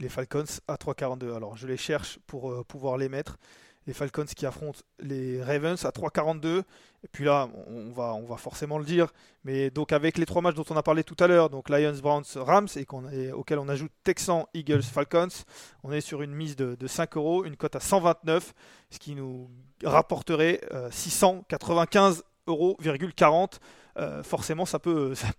Les 0.00 0.08
Falcons 0.08 0.44
à 0.66 0.74
3,42. 0.74 1.36
Alors, 1.36 1.56
je 1.56 1.68
les 1.68 1.76
cherche 1.76 2.18
pour 2.26 2.50
euh, 2.50 2.64
pouvoir 2.64 2.98
les 2.98 3.08
mettre 3.08 3.38
les 3.86 3.92
Falcons 3.92 4.24
qui 4.24 4.46
affrontent 4.46 4.80
les 4.98 5.42
Ravens 5.42 5.84
à 5.84 5.90
3,42. 5.90 6.62
Et 7.04 7.08
puis 7.12 7.24
là, 7.24 7.48
on 7.68 7.92
va, 7.92 8.14
on 8.14 8.24
va 8.24 8.36
forcément 8.36 8.78
le 8.78 8.84
dire, 8.84 9.12
mais 9.44 9.70
donc 9.70 9.92
avec 9.92 10.18
les 10.18 10.26
trois 10.26 10.42
matchs 10.42 10.56
dont 10.56 10.64
on 10.70 10.76
a 10.76 10.82
parlé 10.82 11.04
tout 11.04 11.16
à 11.20 11.28
l'heure, 11.28 11.50
donc 11.50 11.68
Lions, 11.68 11.94
Browns, 12.02 12.24
Rams, 12.34 12.66
et, 12.74 13.32
auquel 13.32 13.58
on 13.60 13.68
ajoute 13.68 13.92
Texans, 14.02 14.46
Eagles, 14.54 14.82
Falcons, 14.82 15.28
on 15.84 15.92
est 15.92 16.00
sur 16.00 16.22
une 16.22 16.34
mise 16.34 16.56
de, 16.56 16.86
5 16.86 17.16
euros, 17.16 17.44
une 17.44 17.56
cote 17.56 17.76
à 17.76 17.80
129, 17.80 18.54
ce 18.90 18.98
qui 18.98 19.14
nous 19.14 19.48
rapporterait 19.84 20.60
695 20.90 22.18
euh, 22.18 22.22
euros, 22.48 22.76
euh, 23.98 24.22
forcément, 24.22 24.66
ça 24.66 24.78
peut, 24.80 25.14
ça, 25.14 25.32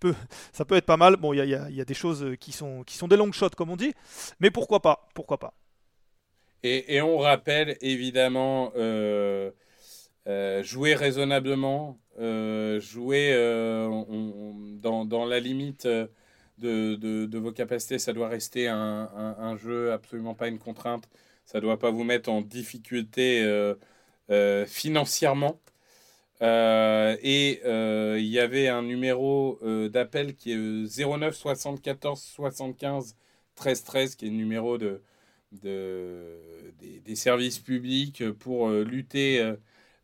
peut, 0.65 0.75
être 0.75 0.85
pas 0.85 0.97
mal. 0.97 1.17
Bon, 1.17 1.33
il 1.33 1.45
y 1.45 1.81
a, 1.81 1.85
des 1.85 1.93
choses 1.93 2.35
qui 2.39 2.51
sont, 2.53 2.83
qui 2.83 2.95
sont 2.95 3.07
des 3.07 3.17
long 3.17 3.31
shots, 3.31 3.49
comme 3.57 3.71
on 3.71 3.75
dit, 3.75 3.93
mais 4.39 4.51
pourquoi 4.51 4.81
pas 4.81 5.09
Pourquoi 5.13 5.37
pas 5.37 5.53
et, 6.63 7.01
on 7.01 7.17
rappelle 7.19 7.77
évidemment 7.81 8.71
euh, 8.75 9.51
euh, 10.27 10.63
jouer 10.63 10.95
raisonnablement, 10.95 11.99
euh, 12.19 12.79
jouer 12.79 13.33
dans, 14.81 15.25
la 15.25 15.39
limite 15.39 15.87
de, 16.57 17.37
vos 17.37 17.51
capacités. 17.51 17.99
Ça 17.99 18.13
doit 18.13 18.29
rester 18.29 18.67
un, 18.67 19.57
jeu, 19.57 19.91
absolument 19.91 20.35
pas 20.35 20.47
une 20.47 20.59
contrainte. 20.59 21.09
Ça 21.45 21.59
ne 21.59 21.63
doit 21.63 21.79
pas 21.79 21.91
vous 21.91 22.03
mettre 22.03 22.29
en 22.29 22.41
difficulté 22.41 23.45
financièrement. 24.67 25.59
et 26.41 27.61
il 27.65 28.27
y 28.27 28.39
avait 28.39 28.67
un 28.67 28.83
numéro 28.83 29.59
d'appel 29.89 30.35
qui 30.35 30.51
est 30.53 30.57
09 30.57 31.35
74 31.35 32.19
75 32.21 33.15
13 33.55 33.83
13, 33.83 34.15
qui 34.15 34.25
est 34.27 34.29
le 34.29 34.35
numéro 34.35 34.77
de, 34.77 35.01
de, 35.51 36.73
des, 36.79 37.15
services 37.15 37.59
publics 37.59 38.29
pour 38.31 38.69
euh, 38.69 38.83
lutter 38.83 39.39
euh, 39.39 39.55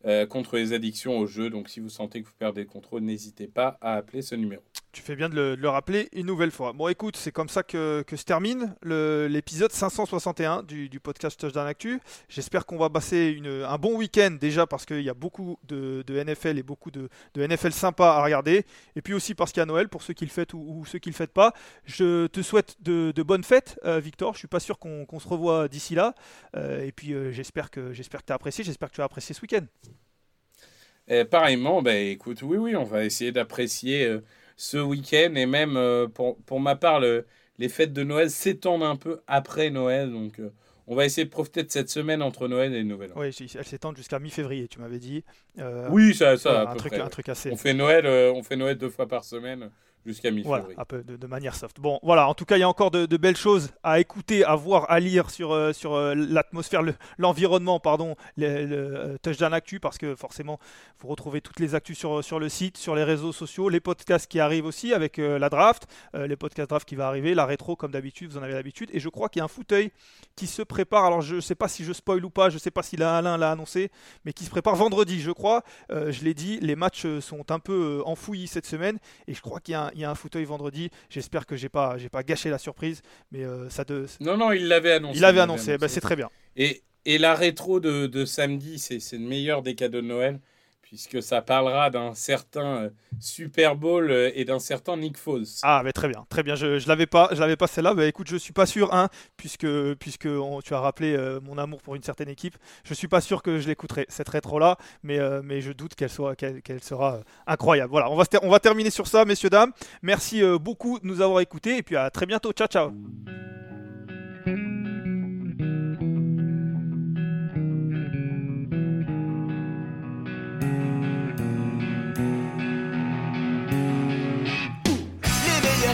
euh, 0.06 0.26
contre 0.26 0.56
les 0.56 0.72
addictions 0.72 1.18
au 1.18 1.26
jeu. 1.26 1.50
Donc 1.50 1.68
si 1.68 1.80
vous 1.80 1.88
sentez 1.88 2.22
que 2.22 2.26
vous 2.26 2.34
perdez 2.38 2.62
le 2.62 2.68
contrôle, 2.68 3.02
n'hésitez 3.02 3.46
pas 3.46 3.78
à 3.80 3.94
appeler 3.94 4.22
ce 4.22 4.34
numéro. 4.34 4.62
Tu 4.94 5.02
fais 5.02 5.16
bien 5.16 5.28
de 5.28 5.56
le, 5.58 5.68
rappeler 5.68 6.08
une 6.12 6.26
nouvelle 6.26 6.52
fois. 6.52 6.72
Bon, 6.72 6.86
écoute, 6.86 7.16
c'est 7.16 7.32
comme 7.32 7.48
ça 7.48 7.64
que, 7.64 8.04
se 8.14 8.24
termine 8.24 8.76
l'épisode 8.84 9.72
561 9.72 10.62
du, 10.62 11.00
podcast 11.00 11.38
Touchdown 11.38 11.66
Actu. 11.66 11.98
J'espère 12.28 12.64
qu'on 12.64 12.76
va 12.78 12.88
passer 12.88 13.42
un 13.44 13.76
bon 13.76 13.96
week-end 13.96 14.36
déjà 14.40 14.68
parce 14.68 14.86
qu'il 14.86 15.02
y 15.02 15.10
a 15.10 15.14
beaucoup 15.14 15.58
de, 15.66 16.04
NFL 16.08 16.58
et 16.58 16.62
beaucoup 16.62 16.92
de, 16.92 17.08
NFL 17.36 17.72
sympa 17.72 18.06
à 18.06 18.22
regarder. 18.22 18.64
Et 18.94 19.02
puis 19.02 19.14
aussi 19.14 19.34
parce 19.34 19.50
qu'il 19.50 19.60
y 19.60 19.64
a 19.64 19.66
Noël 19.66 19.88
pour 19.88 20.00
ceux 20.04 20.14
qui 20.14 20.26
le 20.26 20.30
fêtent 20.30 20.54
ou, 20.54 20.84
ceux 20.86 21.00
qui 21.00 21.10
le 21.10 21.16
fêtent 21.16 21.32
pas. 21.32 21.54
Je 21.86 22.28
te 22.28 22.40
souhaite 22.40 22.76
de, 22.80 23.22
bonnes 23.24 23.44
fêtes, 23.44 23.80
euh, 23.84 23.98
Victor. 23.98 24.34
Je 24.34 24.38
suis 24.38 24.48
pas 24.48 24.60
sûr 24.60 24.78
qu'on 24.78 25.18
se 25.18 25.26
revoie 25.26 25.66
d'ici 25.66 25.96
là. 25.96 26.14
Euh, 26.56 26.84
et 26.84 26.92
puis 26.92 27.14
euh, 27.14 27.32
j'espère 27.32 27.72
que 27.72 27.92
tu 27.92 28.32
as 28.32 28.34
apprécié. 28.34 28.62
J'espère 28.62 28.90
que 28.90 28.94
tu 28.94 29.00
as 29.00 29.04
apprécié 29.04 29.34
ce 29.34 29.42
week-end. 29.42 29.66
pareillement, 31.32 31.82
ben, 31.82 32.10
écoute, 32.10 32.42
oui, 32.42 32.58
oui, 32.58 32.76
on 32.76 32.84
va 32.84 33.04
essayer 33.04 33.32
d'apprécier 33.32 34.20
ce 34.56 34.78
week-end. 34.78 35.34
Et 35.36 35.46
même, 35.46 35.76
euh, 35.76 36.06
pour, 36.06 36.36
pour, 36.38 36.60
ma 36.60 36.76
part, 36.76 37.00
les 37.00 37.68
fêtes 37.68 37.92
de 37.92 38.02
Noël 38.02 38.30
s'étendent 38.30 38.82
un 38.82 38.96
peu 38.96 39.20
après 39.26 39.70
Noël. 39.70 40.10
Donc, 40.10 40.38
euh, 40.38 40.52
on 40.86 40.94
va 40.94 41.04
essayer 41.04 41.24
de 41.24 41.30
profiter 41.30 41.62
de 41.62 41.70
cette 41.70 41.88
semaine 41.88 42.22
entre 42.22 42.48
Noël 42.48 42.74
et 42.74 42.84
Noël. 42.84 43.10
Oui, 43.16 43.34
elles 43.54 43.64
s'étendent 43.64 43.96
jusqu'à 43.96 44.18
mi-février, 44.18 44.68
tu 44.68 44.80
m'avais 44.80 44.98
dit. 44.98 45.24
Euh, 45.58 45.88
oui, 45.90 46.14
ça, 46.14 46.36
ça. 46.36 46.70
un, 46.70 46.76
truc, 46.76 46.92
un 46.94 47.08
truc 47.08 47.28
assez. 47.28 47.50
On 47.50 47.56
fait, 47.56 47.74
Noël, 47.74 48.06
on 48.06 48.42
fait 48.42 48.56
Noël 48.56 48.76
deux 48.76 48.90
fois 48.90 49.08
par 49.08 49.24
semaine 49.24 49.70
jusqu'à 50.06 50.30
mi-février. 50.30 50.62
Voilà, 50.64 50.80
un 50.80 50.84
peu 50.84 51.02
de, 51.02 51.26
manière 51.26 51.54
soft. 51.54 51.80
Bon, 51.80 51.98
voilà, 52.02 52.28
en 52.28 52.34
tout 52.34 52.44
cas, 52.44 52.56
il 52.56 52.60
y 52.60 52.62
a 52.62 52.68
encore 52.68 52.90
de, 52.90 53.16
belles 53.16 53.36
choses 53.36 53.70
à 53.82 54.00
écouter, 54.00 54.44
à 54.44 54.54
voir, 54.54 54.90
à 54.90 55.00
lire 55.00 55.30
sur, 55.30 55.52
euh, 55.52 55.72
sur 55.72 55.94
euh, 55.94 56.14
l'atmosphère, 56.14 56.82
l'environnement, 57.18 57.80
pardon, 57.80 58.16
le, 58.36 58.66
le 58.66 58.76
euh, 58.76 59.16
Touchdown 59.22 59.54
Actu, 59.54 59.80
parce 59.80 59.98
que 59.98 60.14
forcément, 60.14 60.58
vous 61.00 61.08
retrouvez 61.08 61.40
toutes 61.40 61.60
les 61.60 61.74
actus 61.74 61.98
sur, 61.98 62.22
sur 62.22 62.38
le 62.38 62.48
site, 62.48 62.76
sur 62.76 62.94
les 62.94 63.04
réseaux 63.04 63.32
sociaux, 63.32 63.68
les 63.68 63.80
podcasts 63.80 64.30
qui 64.30 64.40
arrivent 64.40 64.66
aussi 64.66 64.92
avec 64.92 65.16
la 65.18 65.48
draft, 65.48 65.86
les 66.14 66.36
podcasts 66.36 66.70
draft 66.70 66.88
qui 66.88 66.96
va 66.96 67.08
arriver, 67.08 67.34
la 67.34 67.46
rétro 67.46 67.76
comme 67.76 67.90
d'habitude, 67.90 68.30
vous 68.30 68.38
en 68.38 68.42
avez 68.42 68.54
l'habitude, 68.54 68.90
et 68.92 69.00
je 69.00 69.08
crois 69.08 69.28
qu'il 69.28 69.40
y 69.40 69.42
a 69.42 69.44
un 69.44 69.48
fauteuil 69.48 69.90
qui 70.36 70.46
se 70.46 70.62
prépare, 70.62 71.04
alors 71.04 71.20
je 71.20 71.36
ne 71.36 71.40
sais 71.40 71.54
pas 71.54 71.68
si 71.68 71.84
je 71.84 71.92
spoil 71.92 72.24
ou 72.24 72.30
pas, 72.30 72.50
je 72.50 72.54
ne 72.54 72.60
sais 72.60 72.70
pas 72.70 72.82
si 72.82 73.00
Alain 73.02 73.36
l'a 73.36 73.50
annoncé, 73.50 73.90
mais 74.24 74.32
qui 74.32 74.44
se 74.44 74.50
prépare 74.50 74.76
vendredi, 74.76 75.20
je 75.20 75.30
crois, 75.30 75.62
je 75.90 76.24
l'ai 76.24 76.34
dit, 76.34 76.58
les 76.60 76.76
matchs 76.76 77.06
sont 77.20 77.50
un 77.50 77.58
peu 77.58 78.02
enfouis 78.04 78.46
cette 78.46 78.66
semaine, 78.66 78.98
et 79.26 79.34
je 79.34 79.40
crois 79.40 79.60
qu'il 79.60 79.72
y 79.72 79.76
a 79.76 79.90
il 79.94 80.00
y 80.00 80.04
a 80.04 80.10
un 80.10 80.14
fauteuil 80.14 80.44
vendredi. 80.44 80.90
J'espère 81.08 81.46
que 81.46 81.56
j'ai 81.56 81.68
pas, 81.68 81.96
j'ai 81.98 82.08
pas 82.08 82.22
gâché 82.22 82.50
la 82.50 82.58
surprise, 82.58 83.02
mais 83.30 83.44
euh, 83.44 83.70
ça 83.70 83.84
de. 83.84 84.06
Non, 84.20 84.36
non, 84.36 84.52
il 84.52 84.68
l'avait 84.68 84.92
annoncé. 84.92 85.18
Il 85.18 85.22
l'avait 85.22 85.40
annoncé. 85.40 85.78
Bah, 85.78 85.88
c'est 85.88 86.00
très 86.00 86.16
bien. 86.16 86.28
Et, 86.56 86.82
et 87.04 87.18
la 87.18 87.34
rétro 87.34 87.80
de, 87.80 88.06
de 88.06 88.24
samedi, 88.24 88.78
c'est 88.78 89.00
le 89.12 89.18
meilleur 89.18 89.62
des 89.62 89.74
cadeaux 89.74 90.00
de 90.00 90.06
Noël 90.06 90.40
puisque 90.94 91.20
ça 91.24 91.42
parlera 91.42 91.90
d'un 91.90 92.14
certain 92.14 92.84
euh, 92.84 92.90
Super 93.18 93.74
Bowl 93.74 94.12
euh, 94.12 94.30
et 94.36 94.44
d'un 94.44 94.60
certain 94.60 94.96
Nick 94.96 95.18
Foles. 95.18 95.42
Ah, 95.64 95.82
mais 95.84 95.90
très 95.92 96.06
bien, 96.06 96.24
très 96.28 96.44
bien. 96.44 96.54
Je, 96.54 96.78
je 96.78 96.86
l'avais 96.86 97.06
pas, 97.06 97.30
je 97.32 97.40
l'avais 97.40 97.56
pas 97.56 97.66
celle-là. 97.66 97.94
mais 97.94 98.08
écoute, 98.08 98.28
je 98.28 98.36
suis 98.36 98.52
pas 98.52 98.64
sûr, 98.64 98.94
hein, 98.94 99.08
puisque 99.36 99.66
tu 100.62 100.74
as 100.74 100.78
rappelé 100.78 101.16
euh, 101.16 101.40
mon 101.40 101.58
amour 101.58 101.82
pour 101.82 101.96
une 101.96 102.04
certaine 102.04 102.28
équipe. 102.28 102.56
Je 102.84 102.94
suis 102.94 103.08
pas 103.08 103.20
sûr 103.20 103.42
que 103.42 103.58
je 103.58 103.66
l'écouterai 103.66 104.06
cette 104.08 104.28
rétro-là, 104.28 104.76
mais 105.02 105.18
mais 105.42 105.60
je 105.60 105.72
doute 105.72 105.96
qu'elle 105.96 106.10
soit 106.10 106.36
qu'elle 106.36 106.82
sera 106.82 107.20
incroyable. 107.48 107.90
Voilà, 107.90 108.08
on 108.08 108.14
va 108.14 108.24
on 108.42 108.50
va 108.50 108.60
terminer 108.60 108.90
sur 108.90 109.08
ça, 109.08 109.24
messieurs 109.24 109.50
dames. 109.50 109.72
Merci 110.02 110.42
beaucoup 110.60 111.00
de 111.00 111.06
nous 111.06 111.20
avoir 111.22 111.40
écoutés 111.40 111.78
et 111.78 111.82
puis 111.82 111.96
à 111.96 112.08
très 112.10 112.26
bientôt. 112.26 112.52
Ciao, 112.52 112.68
ciao. 112.68 112.92